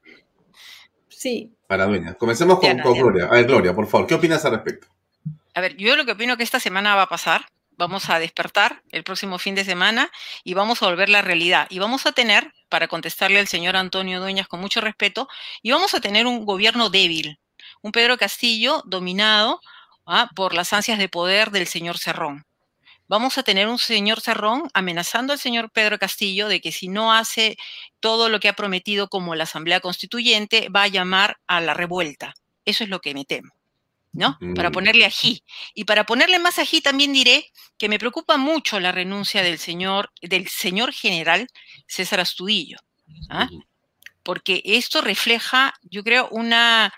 Sí. 1.10 1.52
Para 1.68 1.86
Dueña. 1.86 2.14
Comencemos 2.14 2.60
con, 2.60 2.78
Gloria. 2.78 3.26
A 3.26 3.32
ver, 3.32 3.46
Gloria, 3.46 3.74
por 3.74 3.88
favor, 3.88 4.06
¿qué 4.06 4.14
opinas 4.14 4.46
al 4.46 4.54
respecto? 4.54 4.88
A 5.56 5.62
ver, 5.62 5.76
yo 5.78 5.96
lo 5.96 6.06
que 6.06 6.12
opino 6.12 6.38
que 6.38 6.44
esta 6.44 6.60
semana 6.60 6.96
va 6.96 7.04
a 7.04 7.10
pasar. 7.10 7.46
Vamos 7.78 8.10
a 8.10 8.20
despertar 8.20 8.84
el 8.92 9.04
próximo 9.04 9.38
fin 9.38 9.56
de 9.56 9.66
semana 9.66 10.12
y 10.44 10.54
vamos 10.54 10.82
a 10.82 10.88
volver 10.88 11.10
la 11.10 11.22
realidad. 11.22 11.68
Y 11.70 11.80
vamos 11.80 12.06
a 12.06 12.12
tener, 12.12 12.54
para 12.70 12.88
contestarle 12.88 13.40
al 13.40 13.48
señor 13.48 13.76
Antonio 13.76 14.20
Dueñas 14.20 14.48
con 14.48 14.62
mucho 14.62 14.82
respeto, 14.82 15.28
y 15.62 15.72
vamos 15.72 15.94
a 15.94 16.02
tener 16.02 16.28
un 16.28 16.46
gobierno 16.46 16.90
débil, 16.90 17.40
un 17.82 17.92
Pedro 17.92 18.18
Castillo 18.18 18.82
dominado 18.86 19.60
¿ah? 20.06 20.30
por 20.36 20.54
las 20.54 20.74
ansias 20.74 21.00
de 21.00 21.10
poder 21.10 21.52
del 21.52 21.68
señor 21.68 21.98
Cerrón 21.98 22.46
vamos 23.08 23.38
a 23.38 23.44
tener 23.44 23.68
un 23.68 23.78
señor 23.78 24.22
Cerrón 24.22 24.70
amenazando 24.74 25.34
al 25.34 25.40
señor 25.40 25.72
Pedro 25.72 26.00
Castillo 26.00 26.48
de 26.48 26.62
que 26.62 26.72
si 26.72 26.88
no 26.88 27.14
hace 27.14 27.58
todo 28.00 28.30
lo 28.30 28.40
que 28.40 28.50
ha 28.50 28.54
prometido 28.54 29.10
como 29.10 29.36
la 29.36 29.44
Asamblea 29.44 29.80
Constituyente, 29.80 30.70
va 30.70 30.84
a 30.84 30.88
llamar 30.88 31.38
a 31.48 31.62
la 31.62 31.74
revuelta. 31.74 32.34
Eso 32.66 32.84
es 32.84 32.90
lo 32.90 33.00
que 33.02 33.14
me 33.14 33.26
temo. 33.26 33.55
¿No? 34.16 34.40
Para 34.56 34.72
ponerle 34.72 35.06
ají. 35.06 35.44
Y 35.74 35.84
para 35.84 36.06
ponerle 36.06 36.40
más 36.40 36.58
ají 36.58 36.82
también 36.82 37.14
diré 37.14 37.52
que 37.78 37.90
me 37.90 38.00
preocupa 38.00 38.38
mucho 38.38 38.80
la 38.80 38.92
renuncia 38.92 39.44
del 39.44 39.60
señor, 39.60 40.12
del 40.22 40.48
señor 40.48 40.94
general 40.94 41.48
César 41.88 42.20
Astudillo, 42.20 42.80
¿ah? 43.30 43.50
porque 44.24 44.62
esto 44.66 45.02
refleja, 45.02 45.74
yo 45.84 46.04
creo, 46.04 46.28
una, 46.32 46.94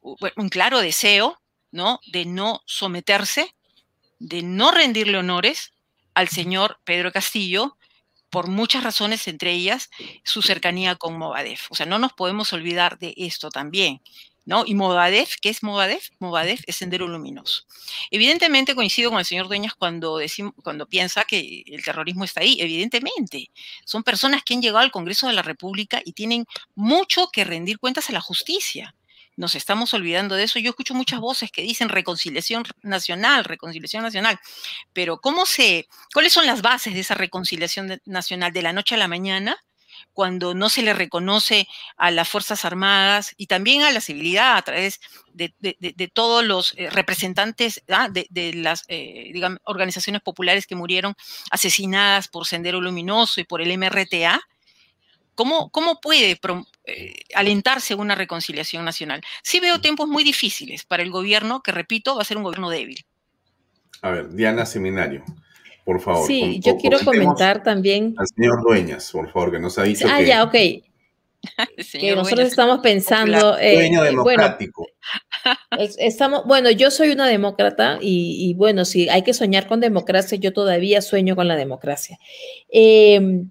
un 0.00 0.48
claro 0.48 0.80
deseo, 0.80 1.40
¿no? 1.72 2.00
De 2.06 2.24
no 2.24 2.62
someterse 2.66 3.54
de 4.20 4.42
no 4.42 4.70
rendirle 4.70 5.18
honores 5.18 5.72
al 6.14 6.28
señor 6.28 6.78
Pedro 6.84 7.10
Castillo 7.10 7.76
por 8.28 8.46
muchas 8.46 8.84
razones, 8.84 9.26
entre 9.26 9.50
ellas 9.50 9.90
su 10.22 10.42
cercanía 10.42 10.94
con 10.94 11.18
Movadef. 11.18 11.66
O 11.72 11.74
sea, 11.74 11.86
no 11.86 11.98
nos 11.98 12.12
podemos 12.12 12.52
olvidar 12.52 12.98
de 12.98 13.12
esto 13.16 13.50
también. 13.50 14.00
¿No? 14.46 14.64
Y 14.66 14.74
Movadef, 14.74 15.36
¿qué 15.40 15.50
es 15.50 15.62
Movadef? 15.62 16.08
Movadef 16.18 16.62
es 16.66 16.76
Sendero 16.76 17.06
Luminoso. 17.06 17.64
Evidentemente 18.10 18.74
coincido 18.74 19.10
con 19.10 19.18
el 19.18 19.24
señor 19.24 19.48
Dueñas 19.48 19.74
cuando, 19.74 20.20
cuando 20.62 20.86
piensa 20.86 21.24
que 21.24 21.62
el 21.66 21.84
terrorismo 21.84 22.24
está 22.24 22.40
ahí. 22.40 22.56
Evidentemente, 22.58 23.50
son 23.84 24.02
personas 24.02 24.42
que 24.42 24.54
han 24.54 24.62
llegado 24.62 24.78
al 24.78 24.90
Congreso 24.90 25.26
de 25.26 25.34
la 25.34 25.42
República 25.42 26.00
y 26.04 26.12
tienen 26.12 26.46
mucho 26.74 27.28
que 27.30 27.44
rendir 27.44 27.78
cuentas 27.78 28.08
a 28.10 28.12
la 28.12 28.20
justicia 28.20 28.94
nos 29.40 29.54
estamos 29.54 29.94
olvidando 29.94 30.34
de 30.34 30.44
eso. 30.44 30.58
Yo 30.58 30.70
escucho 30.70 30.94
muchas 30.94 31.18
voces 31.18 31.50
que 31.50 31.62
dicen 31.62 31.88
reconciliación 31.88 32.62
nacional, 32.82 33.44
reconciliación 33.44 34.02
nacional, 34.02 34.38
pero 34.92 35.20
¿cómo 35.20 35.46
se, 35.46 35.88
cuáles 36.12 36.34
son 36.34 36.46
las 36.46 36.60
bases 36.60 36.92
de 36.92 37.00
esa 37.00 37.14
reconciliación 37.14 38.00
nacional 38.04 38.52
de 38.52 38.62
la 38.62 38.74
noche 38.74 38.94
a 38.96 38.98
la 38.98 39.08
mañana? 39.08 39.56
Cuando 40.12 40.54
no 40.54 40.68
se 40.68 40.82
le 40.82 40.92
reconoce 40.92 41.68
a 41.96 42.10
las 42.10 42.28
Fuerzas 42.28 42.64
Armadas 42.64 43.34
y 43.36 43.46
también 43.46 43.82
a 43.82 43.90
la 43.90 44.00
civilidad 44.00 44.56
a 44.56 44.62
través 44.62 45.00
de, 45.32 46.10
todos 46.12 46.44
los 46.44 46.74
eh, 46.76 46.90
representantes 46.90 47.82
¿ah? 47.88 48.08
de, 48.10 48.54
las 48.54 48.84
eh, 48.88 49.32
organizaciones 49.64 50.22
populares 50.22 50.66
que 50.66 50.74
murieron 50.74 51.14
asesinadas 51.50 52.28
por 52.28 52.46
Sendero 52.46 52.80
Luminoso 52.80 53.40
y 53.40 53.44
por 53.44 53.62
el 53.62 53.76
MRTA, 53.78 54.40
¿Cómo, 55.34 56.00
puede 56.02 56.38
eh, 56.84 57.14
alentarse 57.34 57.94
una 57.94 58.14
reconciliación 58.14 58.84
nacional? 58.84 59.22
Sí 59.42 59.58
veo 59.58 59.80
tiempos 59.80 60.06
muy 60.06 60.22
difíciles 60.22 60.84
para 60.84 61.02
el 61.02 61.10
gobierno, 61.10 61.62
que 61.62 61.72
repito, 61.72 62.14
va 62.16 62.22
a 62.22 62.26
ser 62.26 62.36
un 62.36 62.42
gobierno 62.42 62.68
débil. 62.68 63.06
A 64.02 64.10
ver, 64.10 64.30
Diana 64.30 64.66
Seminario, 64.66 65.24
por 65.90 66.00
favor. 66.00 66.24
Sí, 66.24 66.60
yo 66.60 66.76
quiero 66.76 67.00
comentar 67.04 67.64
también. 67.64 68.14
Al 68.16 68.26
señor 68.28 68.62
Dueñas, 68.62 69.10
por 69.10 69.28
favor, 69.32 69.50
que 69.50 69.58
nos 69.58 69.76
ha 69.76 69.82
dicho. 69.82 70.06
Ah, 70.08 70.22
ya, 70.22 70.44
ok. 70.44 70.52
que 71.92 72.14
nosotros 72.14 72.46
estamos 72.46 72.78
pensando. 72.78 73.58
Eh, 73.58 73.74
Dueño 73.74 74.04
democrático. 74.04 74.86
Bueno, 75.68 75.92
estamos, 75.98 76.46
bueno, 76.46 76.70
yo 76.70 76.92
soy 76.92 77.10
una 77.10 77.26
demócrata 77.26 77.98
y, 78.00 78.54
bueno, 78.54 78.84
si 78.84 79.08
hay 79.08 79.22
que 79.22 79.34
soñar 79.34 79.66
con 79.66 79.80
democracia, 79.80 80.38
yo 80.38 80.52
todavía 80.52 81.02
sueño 81.02 81.34
con 81.34 81.48
la 81.48 81.56
democracia. 81.56 82.20
Eh, 82.68 83.42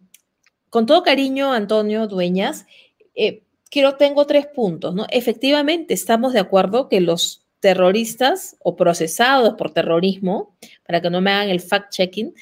con 0.69 0.85
todo 0.85 1.03
cariño, 1.03 1.51
Antonio 1.51 2.07
Dueñas, 2.07 2.67
eh, 3.15 3.43
quiero, 3.69 3.95
tengo 3.97 4.25
tres 4.27 4.47
puntos, 4.47 4.95
¿no? 4.95 5.07
Efectivamente, 5.09 5.93
estamos 5.93 6.31
de 6.31 6.39
acuerdo 6.39 6.87
que 6.87 7.01
los 7.01 7.38
terroristas 7.59 8.55
o 8.59 8.75
procesados 8.75 9.55
por 9.55 9.73
terrorismo, 9.73 10.55
para 10.85 11.01
que 11.01 11.09
no 11.09 11.21
me 11.21 11.31
hagan 11.31 11.49
el 11.49 11.61
fact-checking, 11.61 12.33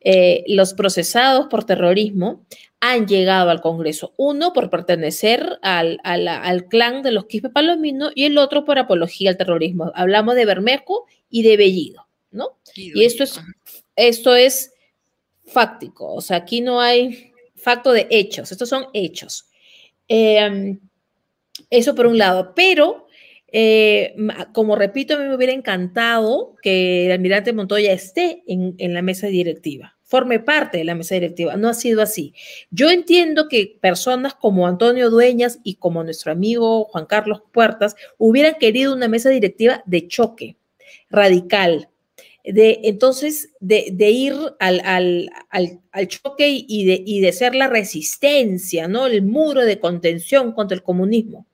eh, 0.00 0.44
los 0.48 0.74
procesados 0.74 1.46
por 1.48 1.64
terrorismo 1.64 2.44
han 2.80 3.06
llegado 3.06 3.50
al 3.50 3.60
Congreso. 3.60 4.12
Uno 4.16 4.52
por 4.52 4.70
pertenecer 4.70 5.58
al, 5.62 5.98
clan 6.68 7.02
de 7.02 7.10
los 7.10 7.26
Quispe 7.26 7.48
Palomino 7.48 8.10
y 8.14 8.24
el 8.24 8.38
otro 8.38 8.64
por 8.64 8.78
apología 8.78 9.30
al 9.30 9.36
terrorismo. 9.36 9.90
Hablamos 9.94 10.34
de 10.36 10.44
Bermejo 10.44 11.06
y 11.30 11.42
de 11.42 11.56
Bellido, 11.56 12.06
¿no? 12.30 12.58
Y 12.74 13.04
esto 13.04 13.24
es, 13.24 13.40
esto 13.96 14.36
es 14.36 14.72
fáctico, 15.44 16.12
o 16.12 16.20
sea, 16.20 16.38
aquí 16.38 16.60
no 16.60 16.80
hay 16.80 17.32
facto 17.54 17.92
de 17.92 18.06
hechos, 18.10 18.52
estos 18.52 18.68
son 18.68 18.86
hechos. 18.92 19.46
Em, 20.08 20.78
eso 21.70 21.94
por 21.94 22.06
un 22.06 22.18
lado, 22.18 22.52
pero 22.54 23.05
eh, 23.48 24.14
como 24.52 24.76
repito, 24.76 25.14
a 25.14 25.18
mí 25.18 25.28
me 25.28 25.34
hubiera 25.34 25.52
encantado 25.52 26.56
que 26.62 27.06
el 27.06 27.12
almirante 27.12 27.52
Montoya 27.52 27.92
esté 27.92 28.42
en, 28.46 28.76
la 28.92 29.02
mesa 29.02 29.28
directiva, 29.28 29.96
forme 30.02 30.40
parte 30.40 30.78
de 30.78 30.84
la 30.84 30.94
mesa 30.94 31.14
directiva. 31.14 31.56
No 31.56 31.68
ha 31.68 31.74
sido 31.74 32.02
así. 32.02 32.34
Yo 32.70 32.90
entiendo 32.90 33.48
que 33.48 33.78
personas 33.80 34.34
como 34.34 34.66
Antonio 34.66 35.10
Dueñas 35.10 35.60
y 35.62 35.76
como 35.76 36.02
nuestro 36.02 36.32
amigo 36.32 36.84
Juan 36.86 37.06
Carlos 37.06 37.42
Puertas 37.52 37.94
hubieran 38.18 38.54
querido 38.54 38.92
una 38.92 39.08
mesa 39.08 39.30
directiva 39.30 39.82
de 39.86 40.08
choque, 40.08 40.56
radical, 41.08 41.88
de 42.44 42.80
entonces 42.84 43.50
de, 43.60 44.10
ir 44.10 44.34
al, 44.60 45.30
choque 46.08 46.48
y 46.48 47.20
de, 47.20 47.32
ser 47.32 47.54
la 47.54 47.68
resistencia. 47.68 48.84
El 48.86 49.22
muro 49.22 49.64
de 49.64 49.78
contención 49.78 50.52
contra 50.52 50.74
el 50.74 50.82
comunismo. 50.82 51.46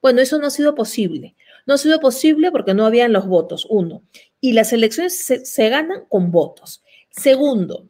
Bueno, 0.00 0.20
eso 0.20 0.38
no 0.38 0.46
ha 0.46 0.50
sido 0.50 0.74
posible. 0.74 1.36
No 1.66 1.74
ha 1.74 1.78
sido 1.78 2.00
posible 2.00 2.50
porque 2.50 2.74
no 2.74 2.86
habían 2.86 3.12
los 3.12 3.26
votos, 3.26 3.66
uno. 3.68 4.02
Y 4.40 4.52
las 4.52 4.72
elecciones 4.72 5.16
se, 5.16 5.68
ganan 5.68 6.04
con 6.08 6.30
votos. 6.30 6.82
Segundo, 7.10 7.88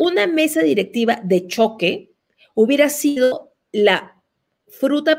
una 0.00 0.26
mesa 0.26 0.62
directiva 0.62 1.20
de 1.24 1.46
choque 1.46 2.12
hubiera 2.54 2.88
sido 2.90 3.54
la 3.72 4.20
fruta, 4.66 5.18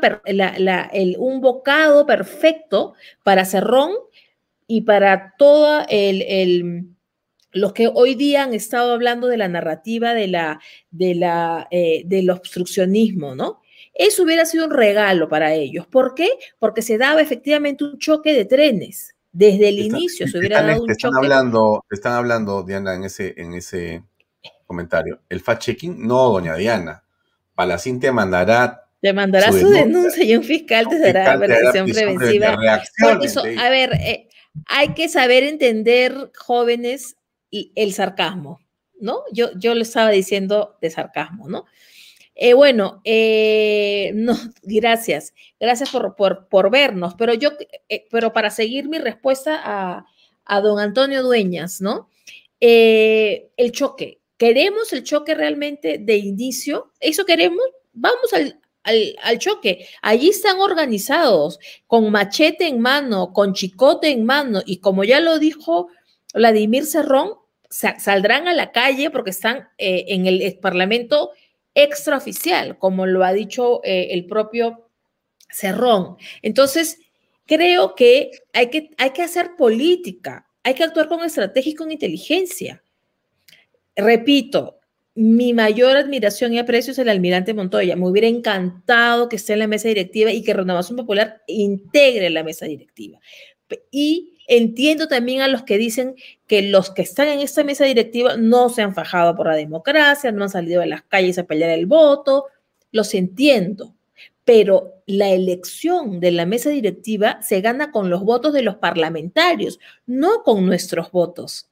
un 1.18 1.40
bocado 1.40 2.06
perfecto 2.06 2.94
para 3.24 3.44
Cerrón 3.44 3.92
y 4.66 4.82
para 4.82 5.34
todo 5.36 5.84
el, 5.88 6.94
los 7.52 7.72
que 7.72 7.90
hoy 7.92 8.14
día 8.14 8.44
han 8.44 8.54
estado 8.54 8.92
hablando 8.92 9.26
de 9.26 9.36
la 9.36 9.48
narrativa 9.48 10.14
eh, 10.20 12.02
del 12.04 12.30
obstruccionismo, 12.30 13.34
¿no? 13.34 13.59
Eso 13.94 14.22
hubiera 14.22 14.44
sido 14.44 14.64
un 14.64 14.70
regalo 14.70 15.28
para 15.28 15.52
ellos. 15.52 15.86
¿Por 15.86 16.14
qué? 16.14 16.30
Porque 16.58 16.82
se 16.82 16.98
daba 16.98 17.20
efectivamente 17.20 17.84
un 17.84 17.98
choque 17.98 18.32
de 18.32 18.44
trenes. 18.44 19.14
Desde 19.32 19.68
el 19.68 19.78
inicio 19.78 20.26
se 20.26 20.38
hubiera 20.38 20.62
dado 20.62 20.82
un 20.82 20.90
están 20.90 21.12
choque. 21.12 21.24
Hablando, 21.24 21.84
están 21.90 22.12
hablando, 22.14 22.62
Diana, 22.62 22.94
en 22.94 23.04
ese, 23.04 23.34
en 23.36 23.54
ese 23.54 24.02
comentario. 24.66 25.20
El 25.28 25.42
fact-checking, 25.42 25.98
no, 25.98 26.30
doña 26.30 26.56
Diana. 26.56 27.04
Palacín 27.54 28.00
te 28.00 28.10
mandará 28.10 28.86
te 29.00 29.14
mandará 29.14 29.50
su, 29.50 29.70
denuncia, 29.70 30.22
y 30.22 30.36
un 30.36 30.44
fiscal 30.44 30.86
te 30.88 30.98
dará 30.98 31.38
prisión 31.38 31.88
preventiva. 31.88 32.58
a 33.58 33.70
ver, 33.70 33.94
eh, 33.94 34.28
hay 34.66 34.92
que 34.94 35.08
saber 35.08 35.42
entender, 35.44 36.30
jóvenes, 36.36 37.16
el 37.50 37.94
sarcasmo, 37.94 38.60
¿no? 39.00 39.22
Yo, 39.32 39.50
yo 39.56 39.74
lo 39.74 39.82
estaba 39.82 40.10
diciendo 40.10 40.76
de 40.82 40.90
sarcasmo, 40.90 41.48
¿no? 41.48 41.64
Eh, 42.34 42.54
bueno, 42.54 43.00
eh, 43.04 44.12
no, 44.14 44.34
gracias, 44.62 45.34
gracias 45.58 45.90
por, 45.90 46.16
por, 46.48 46.70
vernos, 46.70 47.14
pero 47.14 47.34
yo, 47.34 47.50
pero 48.10 48.32
para 48.32 48.50
seguir 48.50 48.88
mi 48.88 48.98
respuesta 48.98 49.60
a, 49.62 50.06
a 50.44 50.60
don 50.60 50.78
Antonio 50.78 51.22
Dueñas, 51.22 51.80
¿no? 51.80 52.08
el 52.62 53.72
choque, 53.72 54.20
¿queremos 54.36 54.92
el 54.92 55.02
choque 55.02 55.34
realmente 55.34 55.96
de 55.98 56.16
inicio? 56.16 56.92
¿Eso 57.00 57.24
queremos? 57.24 57.64
Vamos 57.94 58.34
al, 58.34 58.60
al, 58.82 59.38
choque. 59.38 59.86
Allí 60.02 60.30
están 60.30 60.60
organizados 60.60 61.58
con 61.86 62.10
machete 62.10 62.66
en 62.66 62.80
mano, 62.80 63.32
con 63.32 63.52
chicote 63.52 64.10
en 64.10 64.24
mano 64.24 64.62
y 64.64 64.78
como 64.78 65.04
ya 65.04 65.20
lo 65.20 65.38
dijo 65.38 65.88
Vladimir 66.34 66.86
Cerrón, 66.86 67.34
saldrán 67.68 68.48
a 68.48 68.54
la 68.54 68.72
calle 68.72 69.10
porque 69.10 69.30
están 69.30 69.68
eh, 69.78 70.06
en 70.08 70.26
el 70.26 70.58
Parlamento 70.60 71.30
extraoficial, 71.82 72.78
como 72.78 73.06
lo 73.06 73.24
ha 73.24 73.32
dicho 73.32 73.80
eh, 73.84 74.08
el 74.12 74.26
propio 74.26 74.88
Cerrón. 75.48 76.16
Entonces, 76.42 76.98
creo 77.46 77.94
que 77.94 78.30
hay, 78.52 78.68
que 78.68 78.90
hay 78.98 79.10
que 79.10 79.22
hacer 79.22 79.56
política, 79.56 80.46
hay 80.62 80.74
que 80.74 80.84
actuar 80.84 81.08
con 81.08 81.24
estrategia 81.24 81.72
y 81.72 81.74
con 81.74 81.90
inteligencia. 81.90 82.82
Repito, 83.96 84.80
mi 85.14 85.52
mayor 85.52 85.96
admiración 85.96 86.54
y 86.54 86.58
aprecio 86.58 86.92
es 86.92 86.98
el 86.98 87.08
almirante 87.08 87.52
Montoya. 87.52 87.96
Me 87.96 88.08
hubiera 88.08 88.28
encantado 88.28 89.28
que 89.28 89.36
esté 89.36 89.54
en 89.54 89.58
la 89.58 89.66
mesa 89.66 89.88
directiva 89.88 90.30
y 90.30 90.42
que 90.42 90.54
Renovación 90.54 90.96
Popular 90.96 91.42
integre 91.46 92.30
la 92.30 92.44
mesa 92.44 92.66
directiva. 92.66 93.18
Y 93.90 94.29
entiendo 94.50 95.08
también 95.08 95.40
a 95.40 95.48
los 95.48 95.62
que 95.62 95.78
dicen 95.78 96.16
que 96.46 96.60
los 96.60 96.90
que 96.90 97.02
están 97.02 97.28
en 97.28 97.40
esta 97.40 97.64
mesa 97.64 97.84
directiva 97.84 98.36
no 98.36 98.68
se 98.68 98.82
han 98.82 98.94
fajado 98.94 99.34
por 99.34 99.46
la 99.46 99.56
democracia, 99.56 100.32
no 100.32 100.44
han 100.44 100.50
salido 100.50 100.82
a 100.82 100.86
las 100.86 101.02
calles 101.02 101.38
a 101.38 101.44
pelear 101.44 101.70
el 101.70 101.86
voto. 101.86 102.46
Los 102.92 103.14
entiendo. 103.14 103.94
Pero 104.44 105.02
la 105.06 105.30
elección 105.30 106.20
de 106.20 106.32
la 106.32 106.44
mesa 106.44 106.70
directiva 106.70 107.40
se 107.40 107.60
gana 107.60 107.92
con 107.92 108.10
los 108.10 108.22
votos 108.22 108.52
de 108.52 108.62
los 108.62 108.76
parlamentarios, 108.76 109.78
no 110.06 110.42
con 110.42 110.66
nuestros 110.66 111.10
votos. 111.12 111.70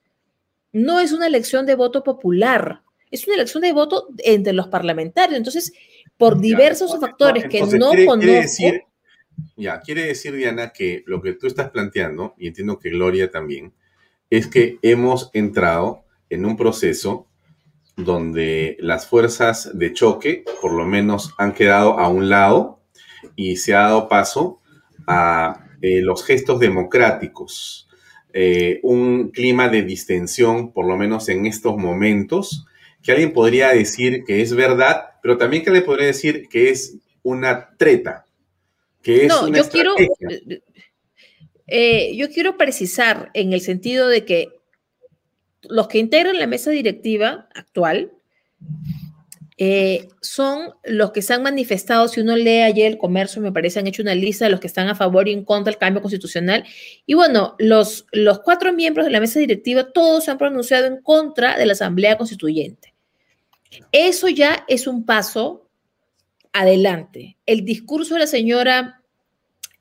No 0.73 1.01
es 1.01 1.13
una 1.13 1.27
elección 1.27 1.67
de 1.67 1.75
voto 1.75 2.05
popular 2.05 2.83
es 3.11 3.27
una 3.27 3.37
elección 3.37 3.63
de 3.63 3.73
voto 3.73 4.09
entre 4.19 4.53
los 4.53 4.69
parlamentarios. 4.69 5.37
Entonces, 5.37 5.73
por 6.17 6.41
diversos 6.41 6.99
factores 7.01 7.47
que 7.49 7.61
no 7.61 7.91
conozco. 7.91 8.17
decir, 8.17 8.83
ya, 9.59 9.81
quiere 9.81 10.07
decir, 10.07 10.35
Diana, 10.35 10.71
que 10.71 11.03
lo 11.07 11.21
que 11.21 11.33
tú 11.33 11.47
estás 11.47 11.71
planteando, 11.71 12.35
y 12.39 12.47
entiendo 12.47 12.79
que 12.79 12.91
Gloria 12.91 13.31
también, 13.31 13.75
es 14.31 14.47
que 14.47 14.79
hemos 14.83 15.31
entrado 15.33 16.05
en 16.31 16.47
un 16.47 16.57
proceso 16.57 17.27
donde 17.97 18.77
las 18.79 19.09
fuerzas 19.09 19.77
de 19.77 19.93
choque, 19.93 20.45
por 20.63 20.73
lo 20.73 20.87
menos, 20.87 21.35
han 21.39 21.53
quedado 21.53 21.99
a 21.99 22.09
un 22.09 22.29
lado 22.29 22.81
y 23.35 23.57
se 23.57 23.75
ha 23.75 23.81
dado 23.81 24.09
paso 24.09 24.61
a 25.09 25.67
eh, 25.83 26.01
los 26.03 26.25
gestos 26.25 26.61
democráticos, 26.61 27.89
eh, 28.33 28.79
un 28.85 29.31
clima 29.31 29.69
de 29.69 29.83
distensión, 29.83 30.73
por 30.73 30.87
lo 30.87 30.97
menos 30.97 31.29
en 31.29 31.47
estos 31.47 31.77
momentos, 31.77 32.67
que 33.03 33.11
alguien 33.11 33.33
podría 33.33 33.71
decir 33.71 34.23
que 34.25 34.41
es 34.41 34.55
verdad, 34.55 35.15
pero 35.23 35.37
también 35.37 35.65
que 35.65 35.71
le 35.71 35.83
podría 35.83 36.07
decir 36.07 36.49
que 36.49 36.71
es 36.71 36.99
una 37.23 37.71
treta, 37.77 38.27
que 39.03 39.27
es 39.27 39.29
no, 39.29 39.49
yo 39.49 39.69
quiero, 39.69 39.95
eh, 41.67 42.17
yo 42.17 42.31
quiero 42.31 42.57
precisar 42.57 43.31
en 43.35 43.53
el 43.53 43.61
sentido 43.61 44.09
de 44.09 44.25
que 44.25 44.49
los 45.63 45.89
que 45.89 45.99
integran 45.99 46.39
la 46.39 46.47
mesa 46.47 46.71
directiva 46.71 47.49
actual 47.55 48.13
eh, 49.61 50.09
son 50.23 50.73
los 50.85 51.11
que 51.11 51.21
se 51.21 51.35
han 51.35 51.43
manifestado, 51.43 52.07
si 52.07 52.21
uno 52.21 52.37
lee 52.37 52.61
ayer 52.61 52.87
el 52.87 52.97
comercio, 52.97 53.43
me 53.43 53.51
parece, 53.51 53.81
han 53.81 53.89
hecho 53.89 54.03
una 54.03 54.15
lista 54.15 54.45
de 54.45 54.53
los 54.53 54.61
que 54.61 54.69
están 54.69 54.89
a 54.89 54.95
favor 54.95 55.27
y 55.27 55.33
en 55.33 55.45
contra 55.45 55.73
del 55.73 55.79
cambio 55.79 56.01
constitucional. 56.01 56.65
Y 57.07 57.15
bueno, 57.15 57.57
los, 57.59 58.07
los 58.13 58.39
cuatro 58.39 58.73
miembros 58.73 59.05
de 59.05 59.11
la 59.11 59.19
mesa 59.19 59.41
directiva, 59.41 59.91
todos 59.93 60.25
se 60.25 60.31
han 60.31 60.39
pronunciado 60.39 60.87
en 60.87 61.03
contra 61.03 61.59
de 61.59 61.67
la 61.67 61.73
Asamblea 61.73 62.17
Constituyente. 62.17 62.95
Eso 63.91 64.29
ya 64.29 64.65
es 64.69 64.87
un 64.87 65.05
paso 65.05 65.68
adelante. 66.59 67.37
El 67.47 67.65
discurso 67.65 68.15
de 68.15 68.21
la 68.21 68.27
señora 68.27 69.01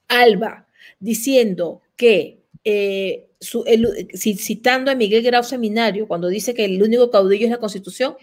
Alba 0.07 0.67
diciendo 0.99 1.81
que, 1.95 2.43
eh, 2.63 3.29
citando 4.15 4.91
a 4.91 4.95
Miguel 4.95 5.23
Grau 5.23 5.43
Seminario, 5.43 6.07
cuando 6.07 6.27
dice 6.27 6.53
que 6.53 6.65
el 6.65 6.81
único 6.81 7.09
caudillo 7.09 7.45
es 7.45 7.51
la 7.51 7.57
Constitución, 7.57 8.15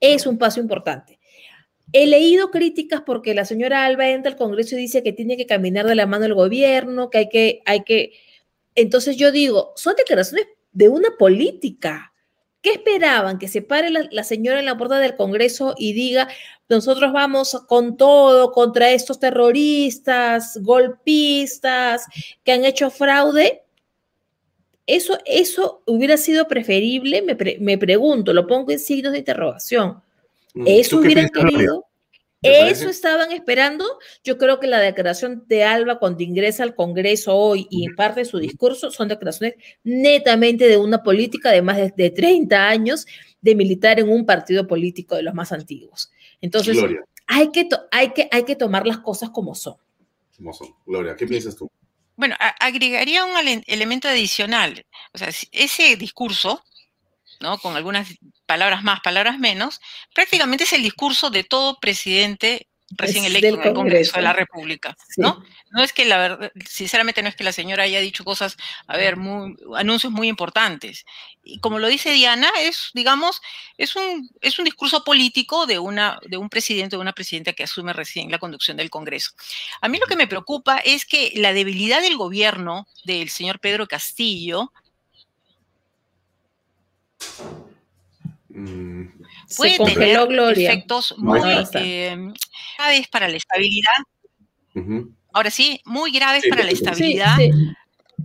es 0.00 0.26
un 0.26 0.38
paso 0.38 0.60
importante. 0.60 1.20
He 1.92 2.08
leído 2.08 2.50
críticas 2.50 3.02
porque 3.06 3.32
la 3.32 3.44
señora 3.44 3.84
Alba 3.84 4.10
entra 4.10 4.32
al 4.32 4.38
Congreso 4.38 4.74
y 4.74 4.80
dice 4.80 5.04
que 5.04 5.12
tiene 5.12 5.36
que 5.36 5.46
caminar 5.46 5.86
de 5.86 5.94
la 5.94 6.06
mano 6.06 6.24
del 6.24 6.34
gobierno, 6.34 7.10
que 7.10 7.18
hay 7.18 7.28
que, 7.28 7.62
hay 7.64 7.84
que... 7.84 8.12
Entonces 8.74 9.16
yo 9.16 9.30
digo, 9.30 9.72
son 9.76 9.94
declaraciones 9.96 10.46
de 10.72 10.88
una 10.88 11.10
política. 11.16 12.09
¿Qué 12.62 12.72
esperaban? 12.72 13.38
Que 13.38 13.48
se 13.48 13.62
pare 13.62 13.90
la, 13.90 14.24
señora 14.24 14.58
en 14.58 14.66
la 14.66 14.76
puerta 14.76 14.98
del 14.98 15.16
Congreso 15.16 15.74
y 15.78 15.94
diga, 15.94 16.28
nosotros 16.68 17.12
vamos 17.12 17.58
con 17.66 17.96
todo 17.96 18.52
contra 18.52 18.90
estos 18.90 19.18
terroristas, 19.18 20.58
golpistas 20.62 22.06
que 22.44 22.52
han 22.52 22.64
hecho 22.64 22.90
fraude. 22.90 23.62
Eso, 24.86 25.18
eso 25.24 25.82
hubiera 25.86 26.16
sido 26.16 26.48
preferible, 26.48 27.22
me, 27.22 27.78
pregunto, 27.78 28.32
lo 28.32 28.46
pongo 28.46 28.72
en 28.72 28.78
signos 28.78 29.12
de 29.12 29.20
interrogación. 29.20 30.02
Mm, 30.52 30.64
¿Eso 30.66 30.98
hubieran 30.98 31.28
querido? 31.30 31.89
Eso 32.42 32.88
estaban 32.88 33.32
esperando. 33.32 33.84
Yo 34.24 34.38
creo 34.38 34.60
que 34.60 34.66
la 34.66 34.78
declaración 34.78 35.44
de 35.46 35.64
Alba 35.64 35.98
cuando 35.98 36.22
ingresa 36.22 36.62
al 36.62 36.74
Congreso 36.74 37.36
hoy 37.36 37.66
y 37.70 37.84
en 37.84 37.94
parte 37.94 38.20
de 38.20 38.26
su 38.26 38.38
discurso 38.38 38.90
son 38.90 39.08
declaraciones 39.08 39.54
netamente 39.84 40.66
de 40.66 40.76
una 40.78 41.02
política 41.02 41.50
de 41.50 41.62
más 41.62 41.76
de, 41.94 42.10
30 42.10 42.68
años 42.68 43.06
de 43.40 43.54
militar 43.54 44.00
en 44.00 44.08
un 44.08 44.24
partido 44.24 44.66
político 44.66 45.16
de 45.16 45.22
los 45.22 45.34
más 45.34 45.52
antiguos. 45.52 46.10
Entonces, 46.40 46.78
hay 47.26 47.50
que, 47.50 47.68
hay, 47.90 48.12
que, 48.12 48.28
hay 48.30 48.44
que 48.44 48.56
tomar 48.56 48.86
las 48.86 48.98
cosas 48.98 49.30
como 49.30 49.54
son. 49.54 49.76
Como 50.36 50.52
son. 50.52 50.74
Gloria, 50.86 51.14
¿qué 51.16 51.26
piensas 51.26 51.54
tú? 51.54 51.70
Bueno, 52.16 52.36
agregaría 52.58 53.24
un 53.24 53.62
elemento 53.66 54.08
adicional. 54.08 54.84
O 55.12 55.18
sea, 55.18 55.28
ese 55.52 55.96
discurso 55.96 56.62
¿no? 57.40 57.58
con 57.58 57.76
algunas 57.76 58.08
palabras 58.46 58.82
más, 58.82 59.00
palabras 59.00 59.38
menos, 59.38 59.80
prácticamente 60.14 60.64
es 60.64 60.72
el 60.72 60.82
discurso 60.82 61.30
de 61.30 61.44
todo 61.44 61.78
presidente 61.80 62.68
recién 62.90 63.24
electo 63.24 63.60
en 63.60 63.68
el 63.68 63.74
Congreso 63.74 64.16
de 64.16 64.22
la 64.22 64.32
República, 64.32 64.96
¿no? 65.16 65.42
No 65.70 65.82
es 65.82 65.92
que 65.92 66.04
la 66.04 66.18
verdad, 66.18 66.52
sinceramente 66.68 67.22
no 67.22 67.28
es 67.28 67.36
que 67.36 67.44
la 67.44 67.52
señora 67.52 67.84
haya 67.84 68.00
dicho 68.00 68.24
cosas, 68.24 68.56
a 68.88 68.96
ver, 68.96 69.16
muy, 69.16 69.56
anuncios 69.76 70.12
muy 70.12 70.28
importantes. 70.28 71.04
Y 71.44 71.60
como 71.60 71.78
lo 71.78 71.86
dice 71.86 72.10
Diana, 72.10 72.50
es, 72.60 72.90
digamos, 72.92 73.40
es 73.78 73.94
un, 73.94 74.28
es 74.40 74.58
un 74.58 74.64
discurso 74.64 75.04
político 75.04 75.66
de, 75.66 75.78
una, 75.78 76.18
de 76.26 76.36
un 76.36 76.48
presidente 76.48 76.96
o 76.96 77.00
una 77.00 77.12
presidenta 77.12 77.52
que 77.52 77.62
asume 77.62 77.92
recién 77.92 78.30
la 78.30 78.38
conducción 78.38 78.76
del 78.76 78.90
Congreso. 78.90 79.30
A 79.80 79.88
mí 79.88 79.98
lo 79.98 80.06
que 80.06 80.16
me 80.16 80.26
preocupa 80.26 80.78
es 80.78 81.06
que 81.06 81.32
la 81.36 81.52
debilidad 81.52 82.02
del 82.02 82.16
gobierno 82.16 82.88
del 83.04 83.30
señor 83.30 83.60
Pedro 83.60 83.86
Castillo 83.86 84.72
Mm. 88.48 89.06
Puede 89.56 89.78
tener 89.78 90.18
efectos 90.56 91.14
muy 91.18 91.40
eh, 91.74 92.16
graves 92.78 93.08
para 93.08 93.28
la 93.28 93.36
estabilidad. 93.36 93.92
Ahora 95.32 95.50
sí, 95.50 95.80
muy 95.84 96.10
graves 96.10 96.44
para 96.48 96.64
la 96.64 96.70
estabilidad, 96.70 97.36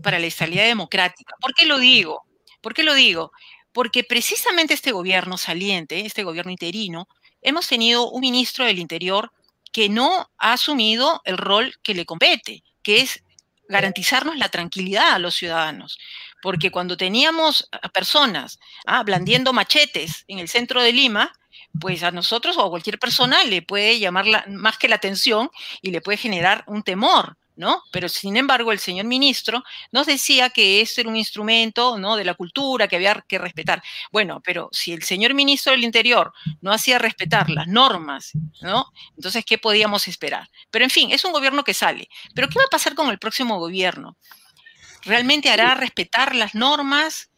para 0.01 0.19
la 0.19 0.25
estabilidad 0.25 0.65
democrática. 0.65 1.35
¿Por 1.39 1.53
qué 1.53 1.65
lo 1.65 1.77
digo? 1.77 2.23
¿Por 2.61 2.73
qué 2.73 2.83
lo 2.83 2.93
digo? 2.93 3.31
Porque 3.71 4.03
precisamente 4.03 4.73
este 4.73 4.91
gobierno 4.91 5.37
saliente, 5.37 6.05
este 6.05 6.23
gobierno 6.23 6.51
interino, 6.51 7.07
hemos 7.41 7.67
tenido 7.67 8.09
un 8.09 8.21
ministro 8.21 8.65
del 8.65 8.79
Interior 8.79 9.31
que 9.71 9.89
no 9.89 10.29
ha 10.37 10.53
asumido 10.53 11.21
el 11.25 11.37
rol 11.37 11.75
que 11.83 11.93
le 11.93 12.05
compete, 12.05 12.63
que 12.81 13.01
es 13.01 13.23
garantizarnos 13.67 14.37
la 14.37 14.49
tranquilidad 14.49 15.13
a 15.13 15.19
los 15.19 15.35
ciudadanos 15.35 15.99
porque 16.41 16.71
cuando 16.71 16.97
teníamos 16.97 17.69
a 17.71 17.89
personas 17.89 18.59
ah, 18.85 19.03
blandiendo 19.03 19.53
machetes 19.53 20.25
en 20.27 20.39
el 20.39 20.47
centro 20.47 20.81
de 20.81 20.91
Lima, 20.91 21.31
pues 21.79 22.03
a 22.03 22.11
nosotros 22.11 22.57
o 22.57 22.65
a 22.65 22.69
cualquier 22.69 22.99
persona 22.99 23.43
le 23.43 23.61
puede 23.61 23.99
llamar 23.99 24.25
más 24.49 24.77
que 24.77 24.87
la 24.87 24.95
atención 24.95 25.49
y 25.81 25.91
le 25.91 26.01
puede 26.01 26.17
generar 26.17 26.63
un 26.67 26.83
temor, 26.83 27.37
¿no? 27.55 27.83
Pero 27.91 28.09
sin 28.09 28.37
embargo, 28.37 28.71
el 28.71 28.79
señor 28.79 29.05
ministro 29.05 29.63
nos 29.91 30.05
decía 30.05 30.49
que 30.49 30.81
esto 30.81 31.01
era 31.01 31.09
un 31.09 31.15
instrumento. 31.15 31.95
De 31.95 32.23
la 32.23 32.33
cultura 32.33 32.87
que 32.87 32.95
había 32.95 33.23
que 33.27 33.37
respetar. 33.37 33.81
Bueno, 34.11 34.41
pero 34.43 34.69
si 34.71 34.93
el 34.93 35.03
señor 35.03 35.33
ministro 35.33 35.71
del 35.71 35.83
Interior 35.83 36.33
no 36.61 36.71
hacía 36.71 36.99
respetar 36.99 37.49
las 37.49 37.67
normas, 37.67 38.31
¿no? 38.61 38.91
Entonces, 39.15 39.43
¿qué 39.45 39.57
podíamos 39.57 40.07
esperar? 40.07 40.49
Pero 40.71 40.85
en 40.85 40.91
fin, 40.91 41.11
es 41.11 41.25
un 41.25 41.31
gobierno 41.31 41.63
que 41.63 41.73
sale. 41.73 42.07
Pero 42.33 42.47
¿qué 42.47 42.59
va 42.59 42.65
a 42.65 42.69
pasar 42.69 42.95
con 42.95 43.09
el 43.09 43.19
próximo 43.19 43.59
gobierno? 43.59 44.17
¿Realmente 45.05 45.49
hará 45.49 45.75
respetar 45.75 46.35
las 46.35 46.55
normas? 46.55 47.29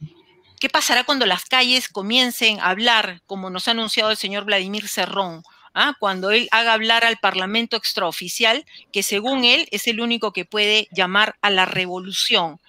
¿Qué 0.59 0.69
pasará 0.69 1.03
cuando 1.03 1.25
las 1.25 1.45
calles 1.45 1.87
comiencen 1.87 2.59
a 2.59 2.69
hablar, 2.69 3.21
como 3.27 3.49
nos 3.49 3.67
ha 3.67 3.71
anunciado 3.71 4.09
el 4.09 4.17
señor 4.17 4.45
Vladimir 4.45 4.87
Cerrón? 4.87 5.43
¿ah? 5.77 5.95
cuando 5.99 6.31
él 6.31 6.47
haga 6.51 6.73
hablar 6.73 7.05
al 7.05 7.17
Parlamento 7.17 7.77
extraoficial, 7.77 8.65
que 8.91 9.03
según 9.03 9.45
él 9.45 9.67
es 9.71 9.87
el 9.87 10.01
único 10.01 10.33
que 10.33 10.43
puede 10.43 10.87
llamar 10.91 11.37
a 11.41 11.49
la 11.49 11.65
revolución. 11.65 12.59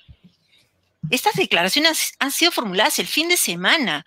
Estas 1.11 1.35
declaraciones 1.35 2.13
han 2.19 2.31
sido 2.31 2.53
formuladas 2.53 2.99
el 2.99 3.07
fin 3.07 3.29
de 3.29 3.39
semana 3.39 4.05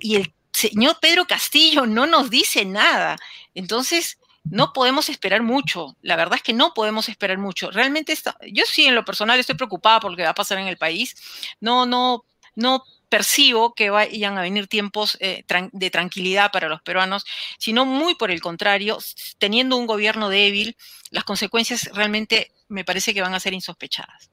y 0.00 0.16
el 0.16 0.32
señor 0.52 0.98
Pedro 1.00 1.26
Castillo 1.26 1.86
no 1.86 2.06
nos 2.06 2.30
dice 2.30 2.64
nada. 2.64 3.18
Entonces, 3.54 4.18
no 4.44 4.72
podemos 4.72 5.08
esperar 5.08 5.42
mucho. 5.42 5.96
La 6.02 6.16
verdad 6.16 6.36
es 6.36 6.42
que 6.42 6.52
no 6.52 6.74
podemos 6.74 7.08
esperar 7.08 7.38
mucho. 7.38 7.70
Realmente, 7.70 8.12
está, 8.12 8.36
yo 8.52 8.64
sí 8.66 8.86
en 8.86 8.94
lo 8.94 9.04
personal 9.04 9.38
estoy 9.38 9.54
preocupada 9.54 10.00
por 10.00 10.10
lo 10.10 10.16
que 10.16 10.24
va 10.24 10.30
a 10.30 10.34
pasar 10.34 10.58
en 10.58 10.66
el 10.66 10.76
país. 10.76 11.16
No, 11.60 11.86
no, 11.86 12.24
no 12.54 12.84
percibo 13.08 13.74
que 13.74 13.90
vayan 13.90 14.38
a 14.38 14.42
venir 14.42 14.68
tiempos 14.68 15.18
eh, 15.20 15.44
de 15.72 15.90
tranquilidad 15.90 16.50
para 16.50 16.68
los 16.68 16.80
peruanos, 16.80 17.26
sino 17.58 17.84
muy 17.84 18.14
por 18.14 18.30
el 18.30 18.40
contrario, 18.40 18.98
teniendo 19.38 19.76
un 19.76 19.86
gobierno 19.86 20.30
débil, 20.30 20.76
las 21.10 21.24
consecuencias 21.24 21.90
realmente 21.92 22.52
me 22.68 22.86
parece 22.86 23.12
que 23.12 23.20
van 23.20 23.34
a 23.34 23.40
ser 23.40 23.52
insospechadas. 23.52 24.30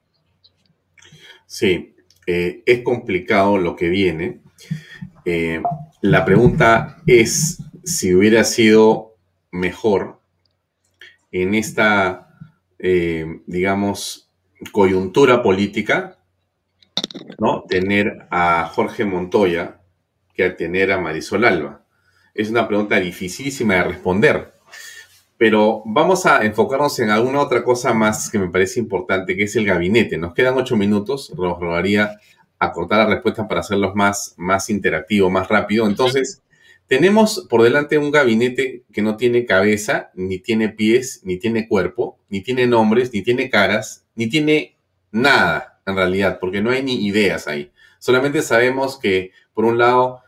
Sí, 1.46 1.94
eh, 2.26 2.64
es 2.66 2.82
complicado 2.84 3.58
lo 3.58 3.76
que 3.76 3.90
viene. 3.90 4.40
Eh, 5.26 5.62
la 6.00 6.24
pregunta 6.24 7.02
es 7.06 7.58
si 7.84 8.14
hubiera 8.14 8.46
sido 8.46 9.09
mejor 9.52 10.20
en 11.32 11.56
esta, 11.56 12.36
digamos, 12.78 14.30
coyuntura 14.72 15.44
política 15.44 16.20
¿no? 17.40 17.64
Tener 17.68 18.28
a 18.30 18.70
Jorge 18.74 19.06
Montoya 19.06 19.82
que 20.34 20.46
a 20.46 20.56
tener 20.56 20.92
a 20.92 21.00
Marisol 21.00 21.46
Alba. 21.46 21.84
Es 22.34 22.50
una 22.50 22.68
pregunta 22.68 23.00
dificilísima 23.00 23.76
de 23.76 23.84
responder. 23.84 24.54
Pero 25.38 25.82
vamos 25.86 26.26
a 26.26 26.44
enfocarnos 26.44 27.00
en 27.00 27.10
alguna 27.10 27.40
otra 27.40 27.64
cosa 27.64 27.94
más 27.94 28.30
que 28.30 28.40
me 28.40 28.50
parece 28.50 28.80
importante, 28.80 29.36
que 29.36 29.44
es 29.44 29.56
el 29.56 29.66
gabinete. 29.66 30.18
Nos 30.18 30.34
quedan 30.34 30.58
ocho 30.58 30.76
minutos. 30.76 31.32
Nos 31.36 31.60
rogaría 31.60 32.20
acortar 32.58 33.00
la 33.00 33.16
respuesta 33.16 33.48
para 33.48 33.62
hacerlos 33.62 33.96
más, 33.96 34.36
más 34.38 34.70
interactivo, 34.70 35.30
más 35.30 35.48
rápido. 35.48 35.88
Entonces, 35.88 36.42
tenemos 36.90 37.46
por 37.48 37.62
delante 37.62 38.00
un 38.00 38.10
gabinete 38.10 38.84
que 38.92 39.04
no 39.04 39.16
tiene 39.16 39.46
cabeza, 39.46 40.10
ni 40.16 40.40
tiene 40.40 40.70
pies, 40.70 41.22
ni 41.24 41.38
tiene 41.38 41.68
cuerpo, 41.68 42.18
ni 42.30 42.42
tiene 42.42 42.66
nombres, 42.66 43.14
ni 43.14 43.22
tiene 43.22 43.52
caras, 43.52 44.08
ni 44.16 44.28
tiene 44.28 44.76
nada 45.12 45.82
en 45.86 45.96
realidad, 45.96 46.40
porque 46.42 46.62
no 46.62 46.72
hay 46.72 46.82
ni 46.82 47.06
ideas 47.06 47.48
ahí. 47.48 47.72
Solamente 48.00 48.42
sabemos 48.42 48.98
que, 48.98 49.32
por 49.54 49.66
un 49.66 49.78
lado, 49.78 50.24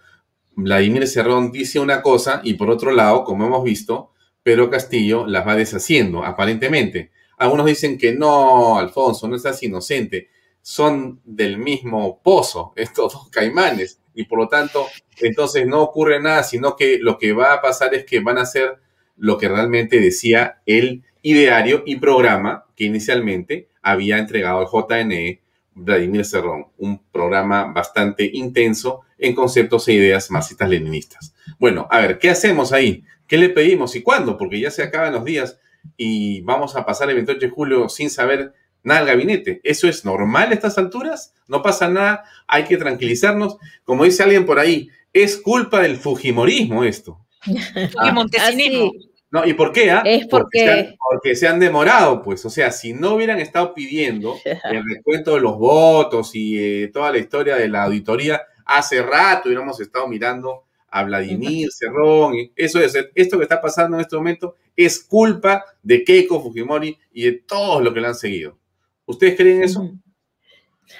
Vladimir 0.55 1.07
Cerrón 1.07 1.51
dice 1.51 1.79
una 1.79 2.03
cosa 2.03 2.41
y 2.43 2.53
por 2.53 2.69
otro 2.69 2.91
lado, 2.91 3.23
como 3.23 3.47
hemos 3.47 3.63
visto, 3.63 4.11
Pedro 4.43 4.69
Castillo 4.69 5.25
las 5.25 5.47
va 5.47 5.55
deshaciendo, 5.55 6.23
aparentemente. 6.23 7.09
Algunos 7.39 7.65
dicen 7.65 7.97
que 7.97 8.13
no, 8.13 8.77
Alfonso, 8.77 9.27
no 9.27 9.35
estás 9.35 9.63
inocente. 9.63 10.29
Son 10.61 11.21
del 11.25 11.57
mismo 11.57 12.21
pozo, 12.21 12.73
estos 12.75 13.13
dos 13.13 13.29
caimanes. 13.29 14.00
Y 14.13 14.25
por 14.25 14.39
lo 14.39 14.47
tanto, 14.47 14.87
entonces 15.19 15.67
no 15.67 15.81
ocurre 15.81 16.21
nada, 16.21 16.43
sino 16.43 16.75
que 16.75 16.99
lo 16.99 17.17
que 17.17 17.33
va 17.33 17.53
a 17.53 17.61
pasar 17.61 17.93
es 17.93 18.05
que 18.05 18.19
van 18.19 18.37
a 18.37 18.41
hacer 18.41 18.77
lo 19.17 19.37
que 19.37 19.47
realmente 19.47 19.99
decía 19.99 20.61
el 20.65 21.03
ideario 21.21 21.83
y 21.85 21.97
programa 21.97 22.65
que 22.75 22.85
inicialmente 22.85 23.69
había 23.81 24.17
entregado 24.17 24.61
el 24.61 24.67
JNE 24.67 25.41
Vladimir 25.73 26.25
Cerrón, 26.25 26.67
un 26.77 27.01
programa 27.11 27.71
bastante 27.71 28.29
intenso 28.33 29.01
en 29.17 29.33
conceptos 29.33 29.87
e 29.87 29.93
ideas 29.93 30.29
marxistas-leninistas. 30.31 31.33
Bueno, 31.59 31.87
a 31.89 31.99
ver, 31.99 32.19
¿qué 32.19 32.29
hacemos 32.29 32.73
ahí? 32.73 33.03
¿Qué 33.27 33.37
le 33.37 33.49
pedimos 33.49 33.95
y 33.95 34.01
cuándo? 34.01 34.37
Porque 34.37 34.59
ya 34.59 34.71
se 34.71 34.83
acaban 34.83 35.13
los 35.13 35.23
días 35.23 35.59
y 35.95 36.41
vamos 36.41 36.75
a 36.75 36.85
pasar 36.85 37.09
el 37.09 37.15
28 37.15 37.39
de 37.39 37.49
julio 37.49 37.89
sin 37.89 38.09
saber 38.09 38.53
nada 38.83 39.01
del 39.01 39.09
gabinete. 39.09 39.61
¿Eso 39.63 39.87
es 39.87 40.05
normal 40.05 40.51
a 40.51 40.53
estas 40.53 40.77
alturas? 40.77 41.33
No 41.47 41.61
pasa 41.61 41.89
nada, 41.89 42.23
hay 42.47 42.63
que 42.65 42.77
tranquilizarnos. 42.77 43.57
Como 43.83 44.03
dice 44.03 44.23
alguien 44.23 44.45
por 44.45 44.59
ahí, 44.59 44.89
es 45.13 45.37
culpa 45.37 45.81
del 45.81 45.97
Fujimorismo 45.97 46.83
esto. 46.83 47.19
Ah, 47.97 48.11
Montesinismo. 48.11 48.91
No, 49.31 49.45
¿y 49.45 49.53
por 49.53 49.71
qué? 49.71 49.89
Ah? 49.91 50.03
Es 50.05 50.27
porque... 50.27 50.95
porque... 50.99 51.35
Se 51.35 51.47
han, 51.47 51.59
demorado, 51.59 52.21
pues. 52.21 52.45
O 52.45 52.49
sea, 52.49 52.69
si 52.69 52.93
no 52.93 53.15
hubieran 53.15 53.39
estado 53.39 53.73
pidiendo 53.73 54.37
el 54.45 54.83
recuento 54.87 55.35
de 55.35 55.41
los 55.41 55.57
votos 55.57 56.35
y 56.35 56.59
eh, 56.59 56.87
toda 56.89 57.11
la 57.11 57.17
historia 57.17 57.55
de 57.55 57.69
la 57.69 57.83
auditoría, 57.83 58.41
hace 58.65 59.01
rato 59.01 59.47
hubiéramos 59.47 59.79
estado 59.79 60.07
mirando 60.07 60.65
a 60.89 61.03
Vladimir 61.03 61.69
Cerrón. 61.71 62.33
Eso 62.55 62.79
es, 62.81 62.93
esto 63.15 63.37
que 63.37 63.43
está 63.43 63.61
pasando 63.61 63.95
en 63.95 64.01
este 64.01 64.17
momento 64.17 64.55
es 64.75 65.01
culpa 65.03 65.63
de 65.81 66.03
Keiko 66.03 66.41
Fujimori 66.41 66.97
y 67.13 67.23
de 67.23 67.31
todos 67.31 67.81
los 67.81 67.93
que 67.93 68.01
le 68.01 68.07
han 68.07 68.15
seguido. 68.15 68.57
¿Ustedes 69.05 69.35
creen 69.35 69.63
eso? 69.63 69.91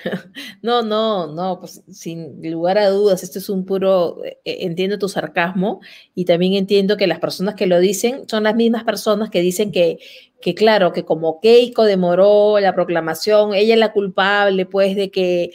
No, 0.62 0.82
no, 0.82 1.28
no, 1.28 1.60
pues 1.60 1.84
sin 1.91 2.39
lugar 2.49 2.78
a 2.78 2.89
dudas, 2.89 3.24
esto 3.24 3.39
es 3.39 3.49
un 3.49 3.66
puro, 3.66 4.24
eh, 4.24 4.39
eh, 4.45 4.58
entiendo 4.62 4.97
tu 4.97 5.10
sarcasmo 5.10 5.82
y 6.16 6.26
también 6.26 6.54
entiendo 6.54 6.97
que 6.97 7.08
las 7.08 7.20
personas 7.20 7.56
que 7.56 7.68
lo 7.68 7.80
dicen 7.80 8.28
son 8.28 8.43
las 8.43 8.56
mismas 8.56 8.84
personas 8.84 9.30
que 9.30 9.41
dicen 9.41 9.72
que, 9.72 9.99
que 10.41 10.56
claro, 10.56 10.93
que 10.93 11.04
como 11.04 11.39
Keiko 11.39 11.84
demoró 11.84 12.60
la 12.60 12.74
proclamación, 12.74 13.54
ella 13.54 13.74
es 13.74 13.80
la 13.80 13.93
culpable 13.93 14.66
pues 14.66 14.95
de 14.95 15.12
que, 15.12 15.52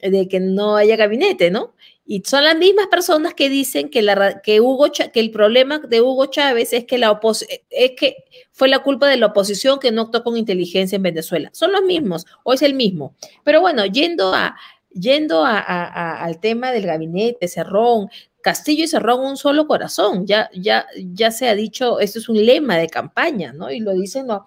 de 0.00 0.28
que 0.28 0.40
no 0.40 0.76
haya 0.76 0.96
gabinete, 0.96 1.50
¿no? 1.50 1.74
Y 2.10 2.22
son 2.24 2.42
las 2.42 2.56
mismas 2.56 2.86
personas 2.86 3.34
que 3.34 3.50
dicen 3.50 3.90
que, 3.90 4.00
la, 4.00 4.40
que, 4.40 4.62
Hugo, 4.62 4.90
que 4.90 5.20
el 5.20 5.30
problema 5.30 5.78
de 5.78 6.00
Hugo 6.00 6.24
Chávez 6.24 6.72
es 6.72 6.86
que, 6.86 6.96
la 6.96 7.20
es 7.68 7.90
que 7.98 8.24
fue 8.50 8.68
la 8.68 8.78
culpa 8.78 9.06
de 9.08 9.18
la 9.18 9.26
oposición 9.26 9.78
que 9.78 9.92
no 9.92 10.02
actuó 10.02 10.24
con 10.24 10.38
inteligencia 10.38 10.96
en 10.96 11.02
Venezuela. 11.02 11.50
Son 11.52 11.70
los 11.70 11.82
mismos, 11.82 12.24
o 12.44 12.54
es 12.54 12.62
el 12.62 12.72
mismo. 12.72 13.14
Pero 13.44 13.60
bueno, 13.60 13.84
yendo, 13.84 14.32
a, 14.32 14.56
yendo 14.90 15.44
a, 15.44 16.24
al 16.24 16.40
tema 16.40 16.72
del 16.72 16.86
gabinete, 16.86 17.46
Cerrón, 17.46 18.08
Castillo 18.40 18.84
y 18.84 18.88
Cerrón, 18.88 19.20
un 19.20 19.36
solo 19.36 19.66
corazón. 19.66 20.26
Ya, 20.26 20.48
ya, 20.54 20.86
ya 21.12 21.30
se 21.30 21.46
ha 21.46 21.54
dicho, 21.54 22.00
esto 22.00 22.20
es 22.20 22.30
un 22.30 22.42
lema 22.42 22.78
de 22.78 22.88
campaña, 22.88 23.52
¿no? 23.52 23.70
Y 23.70 23.80
lo 23.80 23.92
dicen, 23.92 24.28
no. 24.28 24.46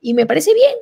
Y 0.00 0.14
me 0.14 0.24
parece 0.24 0.54
bien, 0.54 0.76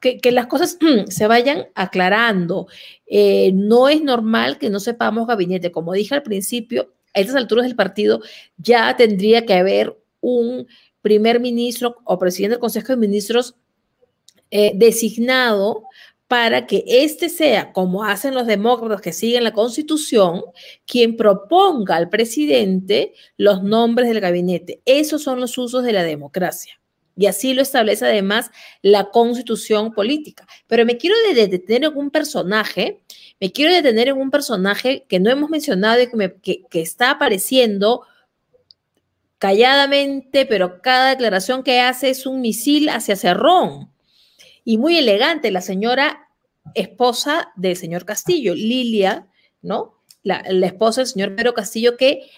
que, 0.00 0.32
las 0.32 0.46
cosas 0.46 0.78
se 1.08 1.26
vayan 1.26 1.68
aclarando. 1.74 2.66
Eh, 3.06 3.52
no 3.54 3.88
es 3.88 4.02
normal 4.02 4.58
que 4.58 4.70
no 4.70 4.80
sepamos 4.80 5.26
gabinete. 5.26 5.70
Como 5.70 5.92
dije 5.92 6.14
al 6.14 6.22
principio, 6.22 6.92
a 7.14 7.20
estas 7.20 7.36
alturas 7.36 7.66
del 7.66 7.76
partido 7.76 8.20
ya 8.56 8.96
tendría 8.96 9.44
que 9.44 9.54
haber 9.54 9.96
un 10.20 10.66
primer 11.02 11.40
ministro 11.40 11.98
o 12.04 12.18
presidente 12.18 12.54
del 12.54 12.60
Consejo 12.60 12.88
de 12.88 12.96
Ministros 12.96 13.56
eh, 14.50 14.72
designado 14.74 15.84
para 16.28 16.66
que 16.66 16.84
éste 16.86 17.28
sea, 17.28 17.72
como 17.72 18.04
hacen 18.04 18.34
los 18.34 18.46
demócratas 18.46 19.00
que 19.00 19.12
siguen 19.12 19.42
la 19.42 19.52
Constitución, 19.52 20.42
quien 20.86 21.16
proponga 21.16 21.96
al 21.96 22.08
presidente 22.08 23.14
los 23.36 23.64
nombres 23.64 24.08
del 24.08 24.20
gabinete. 24.20 24.80
Esos 24.84 25.24
son 25.24 25.40
los 25.40 25.58
usos 25.58 25.82
de 25.82 25.92
la 25.92 26.04
democracia. 26.04 26.79
Y 27.20 27.26
así 27.26 27.52
lo 27.52 27.60
establece 27.60 28.06
además 28.06 28.50
la 28.80 29.10
constitución 29.10 29.92
política. 29.92 30.46
Pero 30.66 30.86
me 30.86 30.96
quiero 30.96 31.14
detener 31.34 31.84
en 31.84 31.94
un 31.94 32.10
personaje, 32.10 33.02
me 33.38 33.52
quiero 33.52 33.74
detener 33.74 34.08
en 34.08 34.16
un 34.16 34.30
personaje 34.30 35.04
que 35.06 35.20
no 35.20 35.28
hemos 35.28 35.50
mencionado 35.50 36.00
y 36.00 36.08
que, 36.40 36.80
está 36.80 37.10
apareciendo 37.10 38.06
calladamente, 39.38 40.46
pero 40.46 40.80
cada 40.80 41.10
declaración 41.10 41.62
que 41.62 41.80
hace 41.80 42.08
es 42.08 42.24
un 42.24 42.40
misil 42.40 42.88
hacia 42.88 43.16
Cerrón. 43.16 43.92
Y 44.64 44.78
muy 44.78 44.96
elegante, 44.96 45.50
la 45.50 45.60
señora 45.60 46.30
esposa 46.74 47.52
del 47.54 47.76
señor 47.76 48.06
Castillo, 48.06 48.54
Lilia, 48.54 49.28
¿no? 49.60 50.00
La, 50.22 50.42
la 50.48 50.68
esposa 50.68 51.02
del 51.02 51.08
señor 51.08 51.36
Pedro 51.36 51.52
Castillo, 51.52 51.98
que 51.98 52.30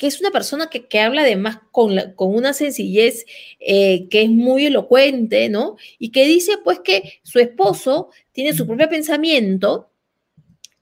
que 0.00 0.06
es 0.06 0.18
una 0.18 0.30
persona 0.30 0.70
que, 0.70 0.98
habla 0.98 1.20
además 1.20 1.58
con, 1.72 1.94
con 2.14 2.34
una 2.34 2.54
sencillez 2.54 3.26
eh, 3.60 4.08
que 4.08 4.22
es 4.22 4.30
muy 4.30 4.64
elocuente, 4.64 5.50
¿no? 5.50 5.76
Y 5.98 6.08
que 6.08 6.24
dice 6.24 6.56
pues 6.64 6.80
que 6.80 7.20
su 7.22 7.38
esposo 7.38 8.08
tiene 8.32 8.54
su 8.54 8.66
propio 8.66 8.88
pensamiento 8.88 9.90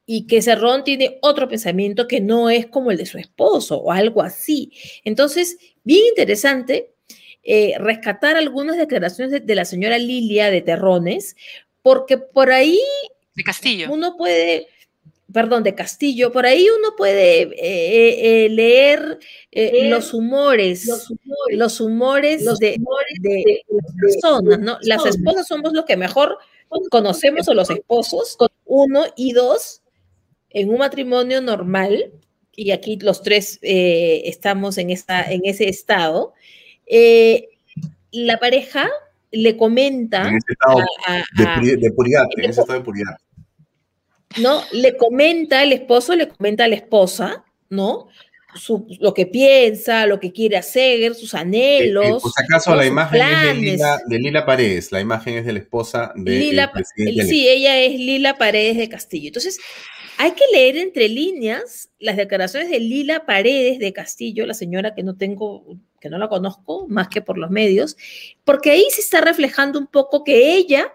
y 0.07 0.29
que 0.29 0.41
Cerrón 0.41 0.85
tiene 0.85 1.19
otro 1.21 1.49
pensamiento 1.49 2.07
que 2.07 2.21
no 2.21 2.49
es 2.49 2.67
como 2.67 2.93
el 2.93 2.97
de 2.97 3.07
su 3.07 3.19
esposo 3.19 3.79
o 3.79 3.91
algo 3.91 4.23
así. 4.23 4.71
Entonces, 5.03 5.59
bien 5.83 6.03
interesante. 6.11 6.93
eh, 7.43 7.75
rescatar 7.79 8.37
algunas 8.37 8.77
declaraciones 8.77 9.45
de, 9.45 9.55
la 9.57 9.65
señora 9.65 9.99
Lilia 9.99 10.53
de 10.53 10.61
Terrones, 10.61 11.35
porque 11.83 12.19
por 12.19 12.53
ahí... 12.53 12.79
De 13.35 13.43
Castillo. 13.43 13.89
Uno 13.91 14.17
puede 14.17 14.69
perdón, 15.33 15.63
de 15.63 15.75
Castillo, 15.75 16.33
por 16.33 16.47
ahí 16.47 16.67
uno 16.69 16.95
puede 16.97 17.43
eh, 17.43 18.45
eh, 18.45 18.49
leer, 18.49 19.19
los 19.91 20.15
humores, 20.15 20.87
los 21.51 21.81
humores, 21.81 22.45
de, 22.59 22.79
las 23.69 23.95
personas, 24.01 24.59
¿no? 24.61 24.79
Las 24.83 25.05
esposas 25.05 25.47
somos 25.47 25.73
los 25.73 25.85
que 25.85 25.97
mejor 25.97 26.39
conocemos 26.91 27.49
o 27.49 27.55
los 27.55 27.71
esposos, 27.71 28.37
uno 28.65 29.05
y 29.17 29.33
dos, 29.33 29.83
en 30.51 30.71
un 30.71 30.79
matrimonio 30.79 31.41
normal, 31.41 32.13
y 32.55 32.71
aquí 32.71 32.97
los 32.97 33.23
tres 33.23 33.59
estamos 33.63 34.79
en, 34.79 34.91
esta, 34.91 35.31
en 35.31 35.43
ese 35.45 35.69
estado, 35.69 36.35
eh, 36.87 37.49
la 38.11 38.39
pareja 38.39 38.89
le 39.31 39.57
comenta. 39.57 40.29
En 40.29 40.37
ese 40.37 40.53
estado 40.53 40.79
de, 41.61 41.77
de, 41.77 41.91
puridad, 41.93 42.25
en 42.37 42.51
ese 42.51 42.61
estado 42.63 42.79
de 42.79 42.85
puridad. 42.85 43.17
¿No? 44.37 44.63
Le 44.73 44.97
comenta, 44.97 45.63
el 45.63 45.73
esposo 45.73 46.15
le 46.15 46.29
comenta 46.29 46.65
a 46.65 46.69
la 46.69 46.77
esposa, 46.77 47.45
¿no? 47.71 48.09
lo 49.01 49.15
que 49.15 49.27
piensa, 49.27 50.07
lo 50.07 50.19
que 50.19 50.33
quiere 50.33 50.57
hacer, 50.57 51.15
sus 51.15 51.35
anhelos. 51.35 52.05
Eh, 52.05 52.09
eh, 52.09 52.19
por 52.21 52.33
si 52.33 52.43
acaso, 52.43 52.75
la 52.75 52.87
imagen 52.87 53.21
es 53.21 53.43
de 53.43 53.55
Lila, 53.55 54.01
de 54.07 54.19
Lila, 54.19 54.47
Paredes, 54.47 54.93
la 54.93 55.01
imagen 55.01 55.35
es 55.37 55.47
de 55.47 55.53
la 55.53 55.59
esposa 55.59 56.13
de. 56.15 56.39
Lila, 56.39 56.73
sí, 56.97 57.49
ella 57.49 57.79
es 57.79 57.93
Lila 57.93 58.39
Paredes 58.39 58.77
de 58.77 58.89
Castillo. 58.89 59.29
Entonces, 59.29 59.59
hay 60.17 60.33
que 60.33 60.45
leer 60.53 60.79
entre 60.79 61.09
líneas 61.09 61.91
las 61.99 62.17
declaraciones 62.17 62.71
de 62.71 62.81
Lila 62.81 63.27
Paredes 63.27 63.79
de 63.79 63.93
Castillo, 63.93 64.47
la 64.47 64.55
señora 64.55 64.95
que 64.95 65.03
no 65.03 65.17
tengo, 65.17 65.65
que 66.01 66.09
no 66.09 66.19
la 66.19 66.29
conozco 66.29 66.89
más 66.89 67.09
que 67.09 67.21
por 67.21 67.39
los 67.39 67.51
medios, 67.51 67.97
porque 68.45 68.71
ahí 68.71 68.85
se 68.91 69.03
está 69.03 69.21
reflejando 69.21 69.79
un 69.79 69.87
poco 69.87 70.25
que 70.25 70.55
ella 70.55 70.93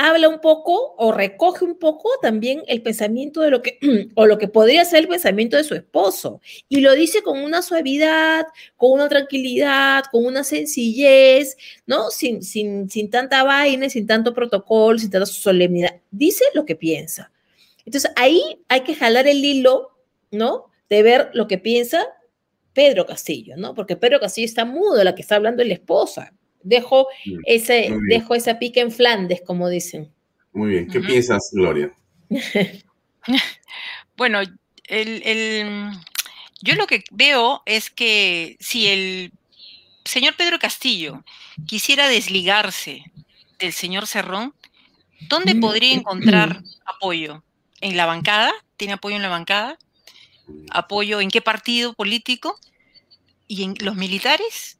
habla 0.00 0.28
un 0.28 0.40
poco 0.40 0.94
o 0.96 1.10
recoge 1.10 1.64
un 1.64 1.76
poco 1.76 2.08
también 2.22 2.62
el 2.68 2.82
pensamiento 2.82 3.40
de 3.40 3.50
lo 3.50 3.62
que, 3.62 3.80
o 4.14 4.26
lo 4.26 4.38
que 4.38 4.46
podría 4.46 4.84
ser 4.84 5.00
el 5.00 5.08
pensamiento 5.08 5.56
de 5.56 5.64
su 5.64 5.74
esposo. 5.74 6.40
Y 6.68 6.80
lo 6.82 6.94
dice 6.94 7.22
con 7.22 7.40
una 7.40 7.62
suavidad, 7.62 8.46
con 8.76 8.92
una 8.92 9.08
tranquilidad, 9.08 10.04
con 10.12 10.24
una 10.24 10.44
sencillez, 10.44 11.56
¿no? 11.84 12.10
Sin, 12.10 12.44
sin, 12.44 12.88
sin 12.88 13.10
tanta 13.10 13.42
vaina, 13.42 13.90
sin 13.90 14.06
tanto 14.06 14.32
protocolo, 14.32 14.98
sin 15.00 15.10
tanta 15.10 15.26
solemnidad. 15.26 15.96
Dice 16.12 16.44
lo 16.54 16.64
que 16.64 16.76
piensa. 16.76 17.32
Entonces 17.84 18.12
ahí 18.14 18.62
hay 18.68 18.82
que 18.82 18.94
jalar 18.94 19.26
el 19.26 19.44
hilo, 19.44 19.90
¿no? 20.30 20.70
De 20.88 21.02
ver 21.02 21.30
lo 21.34 21.48
que 21.48 21.58
piensa 21.58 22.06
Pedro 22.72 23.04
Castillo, 23.04 23.56
¿no? 23.56 23.74
Porque 23.74 23.96
Pedro 23.96 24.20
Castillo 24.20 24.46
está 24.46 24.64
mudo, 24.64 25.02
la 25.02 25.16
que 25.16 25.22
está 25.22 25.34
hablando 25.34 25.62
es 25.62 25.68
la 25.68 25.74
esposa. 25.74 26.37
Dejo, 26.62 27.06
ese, 27.44 27.90
dejo 28.08 28.34
esa 28.34 28.58
pica 28.58 28.80
en 28.80 28.90
Flandes, 28.90 29.40
como 29.46 29.68
dicen. 29.68 30.12
Muy 30.52 30.70
bien. 30.70 30.88
¿Qué 30.88 31.00
piensas, 31.00 31.50
Gloria? 31.52 31.92
bueno, 34.16 34.40
el, 34.84 35.90
yo 36.60 36.74
lo 36.74 36.86
que 36.86 37.04
veo 37.10 37.62
es 37.64 37.90
que 37.90 38.56
si 38.60 38.88
el 38.88 39.32
señor 40.04 40.34
Pedro 40.36 40.58
Castillo 40.58 41.22
quisiera 41.66 42.08
desligarse 42.08 43.04
del 43.58 43.72
señor 43.72 44.06
Cerrón, 44.06 44.54
¿dónde 45.28 45.54
mm, 45.54 45.60
podría 45.60 45.94
encontrar 45.94 46.62
apoyo? 46.84 47.42
en 47.80 47.96
la 47.96 48.06
bancada, 48.06 48.52
tiene 48.76 48.94
apoyo 48.94 49.16
en 49.16 49.22
la 49.22 49.28
bancada, 49.28 49.78
apoyo 50.70 51.20
en 51.20 51.30
qué 51.30 51.40
partido 51.40 51.92
político 51.94 52.58
y 53.46 53.64
en 53.64 53.74
los 53.80 53.96
militares. 53.96 54.77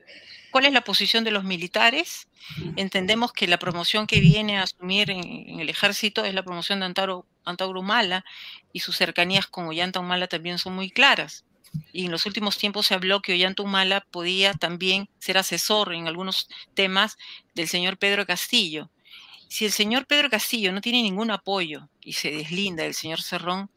¿Cuál 0.50 0.66
es 0.66 0.72
la 0.72 0.82
posición 0.82 1.24
de 1.24 1.30
los 1.30 1.44
militares? 1.44 2.28
Entendemos 2.76 3.32
que 3.32 3.46
la 3.46 3.58
promoción 3.58 4.06
que 4.06 4.20
viene 4.20 4.58
a 4.58 4.62
asumir 4.62 5.10
en, 5.10 5.60
el 5.60 5.68
ejército 5.68 6.24
es 6.24 6.34
la 6.34 6.42
promoción 6.42 6.80
de 6.80 6.86
Antauro, 6.86 7.26
Antauro 7.44 7.80
Humala 7.80 8.24
y 8.72 8.80
sus 8.80 8.96
cercanías 8.96 9.46
con 9.46 9.66
Ollanta 9.66 10.00
Humala 10.00 10.26
también 10.26 10.58
son 10.58 10.74
muy 10.74 10.90
claras. 10.90 11.44
Y 11.92 12.06
en 12.06 12.10
los 12.10 12.24
últimos 12.24 12.56
tiempos 12.56 12.86
se 12.86 12.94
habló 12.94 13.20
que 13.20 13.34
Ollanta 13.34 13.62
Humala 13.62 14.06
podía 14.10 14.54
también 14.54 15.08
ser 15.18 15.36
asesor 15.36 15.92
en 15.92 16.08
algunos 16.08 16.48
temas 16.74 17.18
del 17.54 17.68
señor 17.68 17.98
Pedro 17.98 18.24
Castillo. 18.26 18.90
Si 19.48 19.66
el 19.66 19.72
señor 19.72 20.06
Pedro 20.06 20.30
Castillo 20.30 20.72
no 20.72 20.80
tiene 20.80 21.02
ningún 21.02 21.30
apoyo 21.30 21.88
y 22.00 22.14
se 22.14 22.30
deslinda 22.30 22.84
del 22.84 22.94
señor 22.94 23.22
Cerrón, 23.22 23.70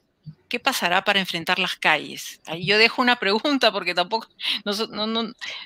¿qué 0.52 0.60
pasará 0.60 1.06
para 1.06 1.22
enfrentar 1.22 1.60
las 1.60 1.78
calles? 1.78 2.42
Ahí 2.46 2.66
yo 2.66 2.78
dejo 2.78 3.02
una 3.02 3.18
pregunta 3.18 3.72
porque 3.72 3.96
tampoco 3.96 4.28
no, 4.66 4.74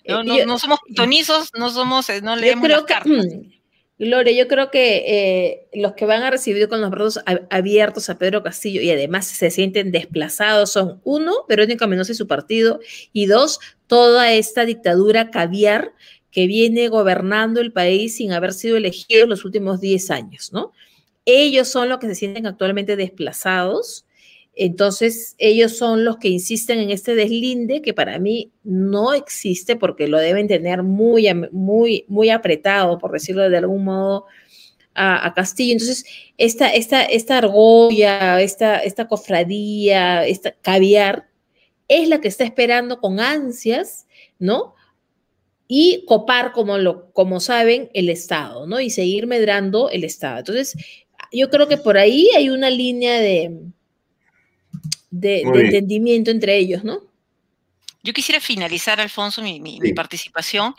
eh, 0.04 0.46
somos 0.60 0.80
tonizos, 0.96 1.50
no 1.58 1.72
somos, 1.72 2.08
eh, 2.12 2.22
no 2.22 2.36
leemos 2.36 2.70
las 2.70 2.84
cartas. 2.84 3.26
Gloria, 3.98 4.34
yo 4.34 4.48
creo 4.48 4.70
que 4.70 5.06
eh, 5.08 5.70
los 5.74 5.94
que 5.94 6.06
van 6.06 6.22
a 6.22 6.30
recibir 6.30 6.68
con 6.68 6.82
los 6.82 6.92
brazos 6.92 7.24
abiertos 7.50 8.10
a 8.10 8.20
Pedro 8.20 8.44
Castillo 8.44 8.82
y 8.82 8.92
además 8.92 9.26
se 9.26 9.50
sienten 9.50 9.92
desplazados 9.92 10.74
son, 10.74 11.02
uno, 11.06 11.34
Verónica 11.48 11.88
Mendoza 11.88 12.12
y 12.12 12.16
su 12.16 12.28
partido, 12.28 12.80
y 13.12 13.26
dos, 13.26 13.62
toda 13.88 14.34
esta 14.34 14.66
dictadura 14.66 15.32
caviar 15.32 15.94
que 16.30 16.46
viene 16.46 16.90
gobernando 16.90 17.62
el 17.62 17.72
país 17.72 18.18
sin 18.18 18.34
haber 18.34 18.54
sido 18.54 18.78
elegido 18.78 19.26
los 19.26 19.46
últimos 19.46 19.80
10 19.80 20.12
años, 20.12 20.52
¿no? 20.52 20.74
Ellos 21.24 21.70
son 21.70 21.90
los 21.90 21.98
que 21.98 22.08
se 22.08 22.16
sienten 22.16 22.46
actualmente 22.46 22.98
desplazados, 22.98 24.06
entonces 24.56 25.36
ellos 25.38 25.78
son 25.78 26.06
los 26.06 26.18
que 26.18 26.30
insisten 26.30 26.80
en 26.80 26.92
este 26.92 27.14
deslinde 27.14 27.82
que 27.82 27.94
para 27.94 28.20
mí 28.20 28.52
no 28.64 29.14
existe 29.14 29.76
porque 29.76 30.08
lo 30.08 30.18
deben 30.18 30.48
tener 30.48 30.82
muy, 30.84 31.28
muy, 31.52 32.06
muy 32.08 32.30
apretado, 32.30 32.98
por 32.98 33.12
decirlo 33.12 33.50
de 33.50 33.58
algún 33.58 33.84
modo, 33.84 34.26
a, 34.98 35.34
Castillo. 35.36 35.74
Entonces, 35.74 36.06
esta, 36.38 36.70
esta, 36.70 37.04
esta 37.04 37.40
argolla, 37.40 38.42
esta, 38.42 38.80
esta 38.80 39.10
cofradía, 39.10 40.26
esta 40.26 40.54
caviar, 40.54 41.28
es 41.90 42.08
la 42.08 42.22
que 42.22 42.30
está 42.30 42.46
esperando 42.46 43.02
con 43.02 43.20
ansias, 43.20 44.08
¿no? 44.40 44.74
y 45.68 46.06
copar, 46.06 46.52
como, 46.52 46.78
lo, 46.78 47.12
como 47.12 47.40
saben, 47.40 47.90
el 47.94 48.10
Estado, 48.10 48.68
¿no? 48.68 48.80
Y 48.80 48.90
seguir 48.92 49.26
medrando 49.28 49.90
el 49.90 50.04
Estado. 50.04 50.40
Entonces, 50.40 50.76
yo 51.32 51.50
creo 51.50 51.68
que 51.68 51.78
por 51.78 51.98
ahí 51.98 52.30
hay 52.36 52.50
una 52.50 52.70
línea 52.70 53.20
de, 53.20 53.52
de, 55.20 55.42
entendimiento 55.42 56.32
entre 56.32 56.58
ellos, 56.58 56.84
¿no? 56.84 57.00
Yo 58.04 58.14
quisiera 58.14 58.40
finalizar, 58.40 59.00
Alfonso, 59.00 59.42
mi, 59.42 59.80
participación 59.96 60.76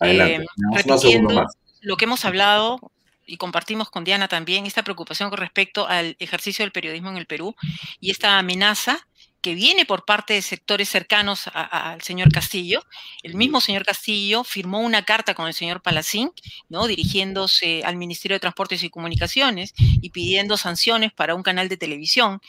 eh, 0.00 0.44
repitiendo 0.72 1.44
lo 1.80 1.96
que 1.96 2.04
hemos 2.04 2.24
hablado 2.24 2.80
y 3.26 3.36
compartimos 3.36 3.90
con 3.90 4.04
Diana 4.04 4.28
también, 4.28 4.66
esta 4.66 4.82
preocupación 4.82 5.30
con 5.30 5.38
respecto 5.38 5.86
al 5.86 6.16
ejercicio 6.18 6.64
del 6.64 6.72
periodismo 6.72 7.10
en 7.10 7.16
el 7.16 7.26
Perú 7.26 7.54
y 8.00 8.10
esta 8.10 8.38
amenaza 8.38 9.06
que 9.44 9.54
viene 9.54 9.84
por 9.84 10.06
parte 10.06 10.32
de 10.32 10.40
sectores 10.40 10.88
cercanos 10.88 11.50
al 11.52 12.00
señor 12.00 12.32
Castillo. 12.32 12.82
El 13.22 13.34
mismo 13.34 13.60
señor 13.60 13.84
Castillo 13.84 14.42
firmó 14.42 14.80
una 14.80 15.04
carta 15.04 15.34
con 15.34 15.46
el 15.46 15.52
señor 15.52 15.82
Palacín, 15.82 16.30
¿no? 16.70 16.86
dirigiéndose 16.86 17.82
al 17.84 17.96
Ministerio 17.96 18.36
de 18.36 18.40
Transportes 18.40 18.82
y 18.82 18.88
Comunicaciones 18.88 19.74
y 19.76 20.08
pidiendo 20.08 20.56
sanciones 20.56 21.12
para 21.12 21.34
un 21.34 21.42
canal 21.42 21.68
de 21.68 21.76
televisión 21.76 22.40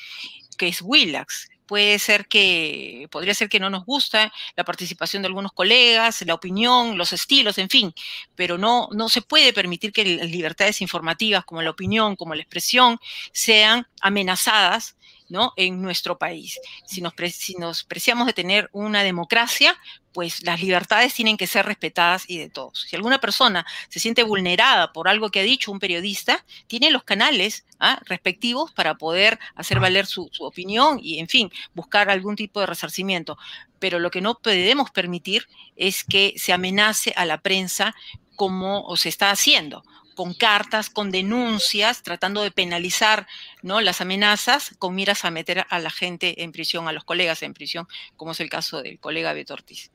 que 0.55 0.67
es 0.67 0.81
Willax. 0.81 1.49
Puede 1.65 1.97
ser 1.97 2.27
que, 2.27 3.07
podría 3.09 3.33
ser 3.33 3.49
que 3.49 3.59
no 3.59 3.71
nos 3.71 3.85
gusta 3.85 4.31
la 4.55 4.63
participación 4.63 5.23
de 5.23 5.27
algunos 5.27 5.51
colegas, 5.51 6.21
la 6.25 6.35
opinión, 6.35 6.95
los 6.97 7.11
estilos, 7.11 7.57
en 7.57 7.69
fin, 7.69 7.93
pero 8.35 8.57
no, 8.59 8.87
no 8.91 9.09
se 9.09 9.21
puede 9.23 9.51
permitir 9.51 9.91
que 9.91 10.05
las 10.05 10.29
libertades 10.29 10.81
informativas 10.81 11.43
como 11.43 11.63
la 11.63 11.71
opinión, 11.71 12.15
como 12.15 12.35
la 12.35 12.41
expresión, 12.41 12.99
sean 13.31 13.87
amenazadas 14.01 14.94
¿no? 15.29 15.53
en 15.57 15.81
nuestro 15.81 16.17
país. 16.17 16.59
Si 16.85 17.01
nos, 17.01 17.13
si 17.33 17.55
nos 17.55 17.83
preciamos 17.83 18.27
de 18.27 18.33
tener 18.33 18.69
una 18.71 19.03
democracia, 19.03 19.75
pues 20.13 20.43
las 20.43 20.61
libertades 20.61 21.13
tienen 21.13 21.35
que 21.35 21.47
ser 21.47 21.65
respetadas 21.65 22.23
y 22.27 22.37
de 22.37 22.49
todos. 22.49 22.85
Si 22.89 22.95
alguna 22.95 23.19
persona 23.19 23.65
se 23.89 23.99
siente 23.99 24.23
vulnerada 24.23 24.93
por 24.93 25.07
algo 25.07 25.29
que 25.29 25.41
ha 25.41 25.43
dicho 25.43 25.71
un 25.71 25.79
periodista, 25.79 26.45
tiene 26.67 26.89
los 26.89 27.03
canales 27.03 27.65
¿ah? 27.79 27.99
respectivos 28.05 28.71
para 28.71 28.95
poder 28.95 29.39
hacer 29.55 29.79
valer 29.79 30.05
su, 30.05 30.29
su, 30.31 30.45
opinión 30.45 30.99
y, 31.01 31.19
en 31.19 31.27
fin, 31.27 31.51
buscar 31.73 32.09
algún 32.09 32.35
tipo 32.35 32.59
de 32.61 32.67
resarcimiento. 32.67 33.37
Pero 33.79 33.99
lo 33.99 34.09
que 34.09 34.21
no 34.21 34.39
podemos 34.39 34.91
permitir 34.91 35.47
es 35.75 36.03
que 36.03 36.33
se 36.37 36.53
amenace 36.53 37.13
a 37.17 37.25
la 37.25 37.41
prensa 37.41 37.93
como 38.35 38.95
se 38.95 39.09
está 39.09 39.31
haciendo 39.31 39.83
con 40.15 40.33
cartas, 40.33 40.89
con 40.89 41.11
denuncias, 41.11 42.01
tratando 42.01 42.41
de 42.41 42.51
penalizar 42.51 43.27
¿no? 43.61 43.81
las 43.81 44.01
amenazas 44.01 44.71
con 44.79 44.95
miras 44.95 45.25
a 45.25 45.31
meter 45.31 45.65
a 45.69 45.79
la 45.79 45.89
gente 45.91 46.43
en 46.43 46.51
prisión, 46.51 46.87
a 46.87 46.93
los 46.93 47.03
colegas 47.03 47.43
en 47.43 47.53
prisión, 47.53 47.87
como 48.15 48.31
es 48.31 48.39
el 48.39 48.49
caso 48.49 48.81
del 48.81 48.99
colega 48.99 49.33
Beto 49.33 49.53
Ortiz. 49.53 49.91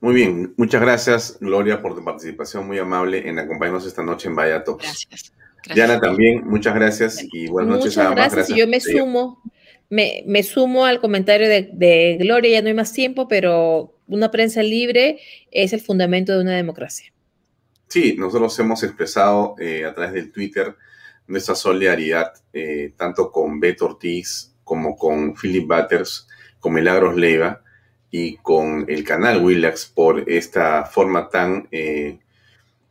Muy 0.00 0.14
bien, 0.14 0.54
muchas 0.56 0.80
gracias 0.80 1.38
Gloria 1.40 1.80
por 1.80 1.94
tu 1.94 2.04
participación 2.04 2.66
muy 2.66 2.78
amable 2.78 3.28
en 3.28 3.38
acompañarnos 3.38 3.86
esta 3.86 4.02
noche 4.02 4.28
en 4.28 4.34
Vaya 4.34 4.64
Gracias. 4.66 5.32
Diana 5.72 5.98
también, 5.98 6.46
muchas 6.46 6.74
gracias 6.74 7.24
y 7.32 7.46
buenas 7.48 7.78
noches 7.78 7.96
a 7.96 8.08
ambas. 8.08 8.34
Gracias, 8.34 8.58
yo 8.58 8.68
me 8.68 8.80
sumo, 8.80 9.42
me, 9.88 10.22
me 10.26 10.42
sumo 10.42 10.84
al 10.84 11.00
comentario 11.00 11.48
de, 11.48 11.70
de 11.72 12.18
Gloria, 12.20 12.50
ya 12.50 12.62
no 12.62 12.68
hay 12.68 12.74
más 12.74 12.92
tiempo, 12.92 13.28
pero 13.28 13.94
una 14.06 14.30
prensa 14.30 14.62
libre 14.62 15.20
es 15.50 15.72
el 15.72 15.80
fundamento 15.80 16.34
de 16.34 16.40
una 16.42 16.54
democracia. 16.54 17.13
Sí, 17.94 18.16
nosotros 18.18 18.58
hemos 18.58 18.82
expresado 18.82 19.54
eh, 19.56 19.84
a 19.84 19.94
través 19.94 20.14
del 20.14 20.32
Twitter 20.32 20.74
nuestra 21.28 21.54
solidaridad 21.54 22.32
eh, 22.52 22.92
tanto 22.96 23.30
con 23.30 23.60
Beto 23.60 23.84
Ortiz 23.84 24.52
como 24.64 24.96
con 24.96 25.36
Philip 25.36 25.64
Butters, 25.68 26.26
con 26.58 26.74
Milagros 26.74 27.14
Leiva 27.14 27.62
y 28.10 28.38
con 28.38 28.84
el 28.88 29.04
canal 29.04 29.44
Willax 29.44 29.86
por 29.94 30.28
esta 30.28 30.86
forma 30.86 31.28
tan 31.28 31.68
eh, 31.70 32.18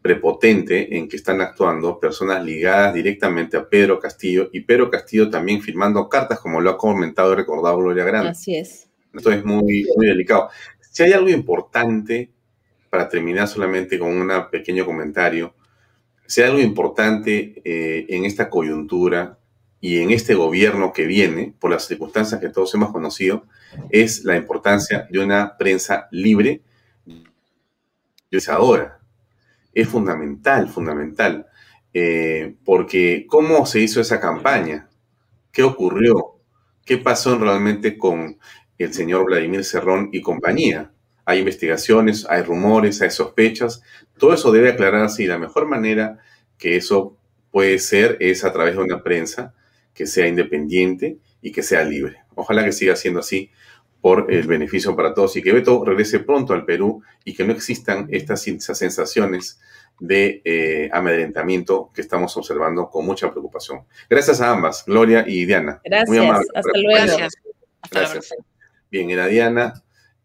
prepotente 0.01 0.95
en 0.95 1.09
que 1.09 1.17
están 1.17 1.41
actuando 1.41 1.99
personas 1.99 2.41
ligadas 2.41 2.93
directamente 2.93 3.57
a 3.57 3.67
Pedro 3.67 3.99
Castillo 3.99 4.49
y 4.53 4.61
Pedro 4.61 4.89
Castillo 4.89 5.29
también 5.29 5.61
firmando 5.61 6.07
cartas, 6.07 6.39
como 6.39 6.61
lo 6.61 6.69
ha 6.69 6.77
comentado 6.77 7.33
y 7.33 7.35
recordado 7.35 7.77
Gloria 7.77 8.05
Grande. 8.05 8.29
Así 8.29 8.55
es. 8.55 8.87
Esto 9.13 9.33
es 9.33 9.43
muy, 9.43 9.85
muy 9.97 10.07
delicado. 10.07 10.49
Si 10.79 11.03
hay 11.03 11.11
algo 11.11 11.27
importante, 11.27 12.31
para 12.93 13.09
terminar 13.09 13.47
solamente 13.47 13.97
con 13.97 14.09
un 14.09 14.31
pequeño 14.51 14.85
comentario, 14.85 15.55
si 16.27 16.43
algo 16.43 16.59
importante 16.59 17.59
eh, 17.65 18.05
en 18.07 18.23
esta 18.23 18.51
coyuntura 18.51 19.39
y 19.81 19.97
en 19.97 20.11
este 20.11 20.35
gobierno 20.35 20.93
que 20.93 21.07
viene, 21.07 21.55
por 21.59 21.71
las 21.71 21.87
circunstancias 21.87 22.39
que 22.39 22.49
todos 22.49 22.71
hemos 22.75 22.91
conocido, 22.91 23.47
es 23.89 24.23
la 24.25 24.37
importancia 24.37 25.07
de 25.09 25.17
una 25.17 25.57
prensa 25.57 26.07
libre 26.11 26.61
y 28.29 28.37
ahora. 28.47 28.99
Es 29.73 29.87
fundamental, 29.87 30.69
fundamental. 30.69 31.47
Eh, 31.95 32.57
porque 32.63 33.25
¿cómo 33.27 33.65
se 33.65 33.79
hizo 33.79 34.01
esa 34.01 34.19
campaña? 34.19 34.87
¿Qué 35.51 35.63
ocurrió? 35.63 36.35
¿Qué 36.85 36.99
pasó 36.99 37.39
realmente 37.39 37.97
con 37.97 38.37
el 38.77 38.93
señor 38.93 39.25
Vladimir 39.25 39.65
Cerrón 39.65 40.09
y 40.13 40.21
compañía? 40.21 40.91
Hay 41.25 41.39
investigaciones, 41.39 42.25
hay 42.29 42.41
rumores, 42.41 43.01
hay 43.01 43.11
sospechas. 43.11 43.81
Todo 44.17 44.33
eso 44.33 44.51
debe 44.51 44.69
aclararse 44.69 45.23
y 45.23 45.27
la 45.27 45.37
mejor 45.37 45.67
manera 45.67 46.19
que 46.57 46.75
eso 46.75 47.17
puede 47.51 47.79
ser 47.79 48.17
es 48.19 48.43
a 48.43 48.51
través 48.51 48.75
de 48.75 48.81
una 48.81 49.03
prensa 49.03 49.53
que 49.93 50.07
sea 50.07 50.27
independiente 50.27 51.17
y 51.41 51.51
que 51.51 51.63
sea 51.63 51.83
libre. 51.83 52.17
Ojalá 52.35 52.63
que 52.63 52.71
siga 52.71 52.95
siendo 52.95 53.19
así 53.19 53.51
por 54.01 54.33
el 54.33 54.47
beneficio 54.47 54.95
para 54.95 55.13
todos 55.13 55.37
y 55.37 55.41
que 55.41 55.53
Beto 55.53 55.85
regrese 55.85 56.19
pronto 56.19 56.53
al 56.53 56.65
Perú 56.65 57.01
y 57.23 57.33
que 57.33 57.45
no 57.45 57.53
existan 57.53 58.07
estas 58.11 58.41
sensaciones 58.41 59.61
de 59.99 60.41
eh, 60.43 60.89
amedrentamiento 60.91 61.89
que 61.93 62.01
estamos 62.01 62.35
observando 62.35 62.89
con 62.89 63.05
mucha 63.05 63.31
preocupación. 63.31 63.85
Gracias 64.09 64.41
a 64.41 64.51
ambas, 64.51 64.83
Gloria 64.85 65.23
y 65.25 65.45
Diana. 65.45 65.79
Gracias. 65.85 66.09
Muy 66.09 66.17
amable. 66.17 66.47
Hasta 66.53 66.71
luego. 66.79 67.17
Gracias. 67.91 68.33
Bien, 68.91 69.09
era 69.09 69.27
Diana, 69.27 69.73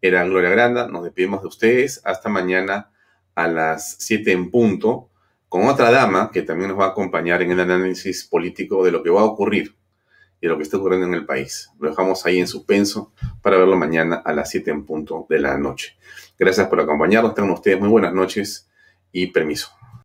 era 0.01 0.23
Gloria 0.23 0.49
Granda. 0.49 0.87
Nos 0.87 1.03
despedimos 1.03 1.41
de 1.41 1.47
ustedes. 1.47 2.01
Hasta 2.03 2.29
mañana 2.29 2.91
a 3.35 3.47
las 3.47 3.95
7 3.99 4.31
en 4.31 4.51
punto 4.51 5.09
con 5.47 5.67
otra 5.67 5.91
dama 5.91 6.29
que 6.31 6.43
también 6.43 6.69
nos 6.69 6.79
va 6.79 6.85
a 6.85 6.89
acompañar 6.89 7.41
en 7.41 7.51
el 7.51 7.59
análisis 7.59 8.23
político 8.23 8.85
de 8.85 8.91
lo 8.91 9.01
que 9.01 9.09
va 9.09 9.21
a 9.21 9.25
ocurrir 9.25 9.75
y 10.39 10.45
de 10.45 10.49
lo 10.49 10.57
que 10.57 10.63
está 10.63 10.77
ocurriendo 10.77 11.07
en 11.07 11.15
el 11.15 11.25
país. 11.25 11.71
Lo 11.79 11.89
dejamos 11.89 12.25
ahí 12.25 12.39
en 12.39 12.47
suspenso 12.47 13.13
para 13.41 13.57
verlo 13.57 13.75
mañana 13.75 14.21
a 14.23 14.31
las 14.33 14.49
7 14.51 14.69
en 14.71 14.85
punto 14.85 15.25
de 15.27 15.39
la 15.39 15.57
noche. 15.57 15.97
Gracias 16.37 16.67
por 16.67 16.79
acompañarnos. 16.79 17.33
Tengan 17.33 17.51
ustedes 17.51 17.79
muy 17.79 17.89
buenas 17.89 18.13
noches 18.13 18.69
y 19.11 19.27
permiso. 19.27 19.78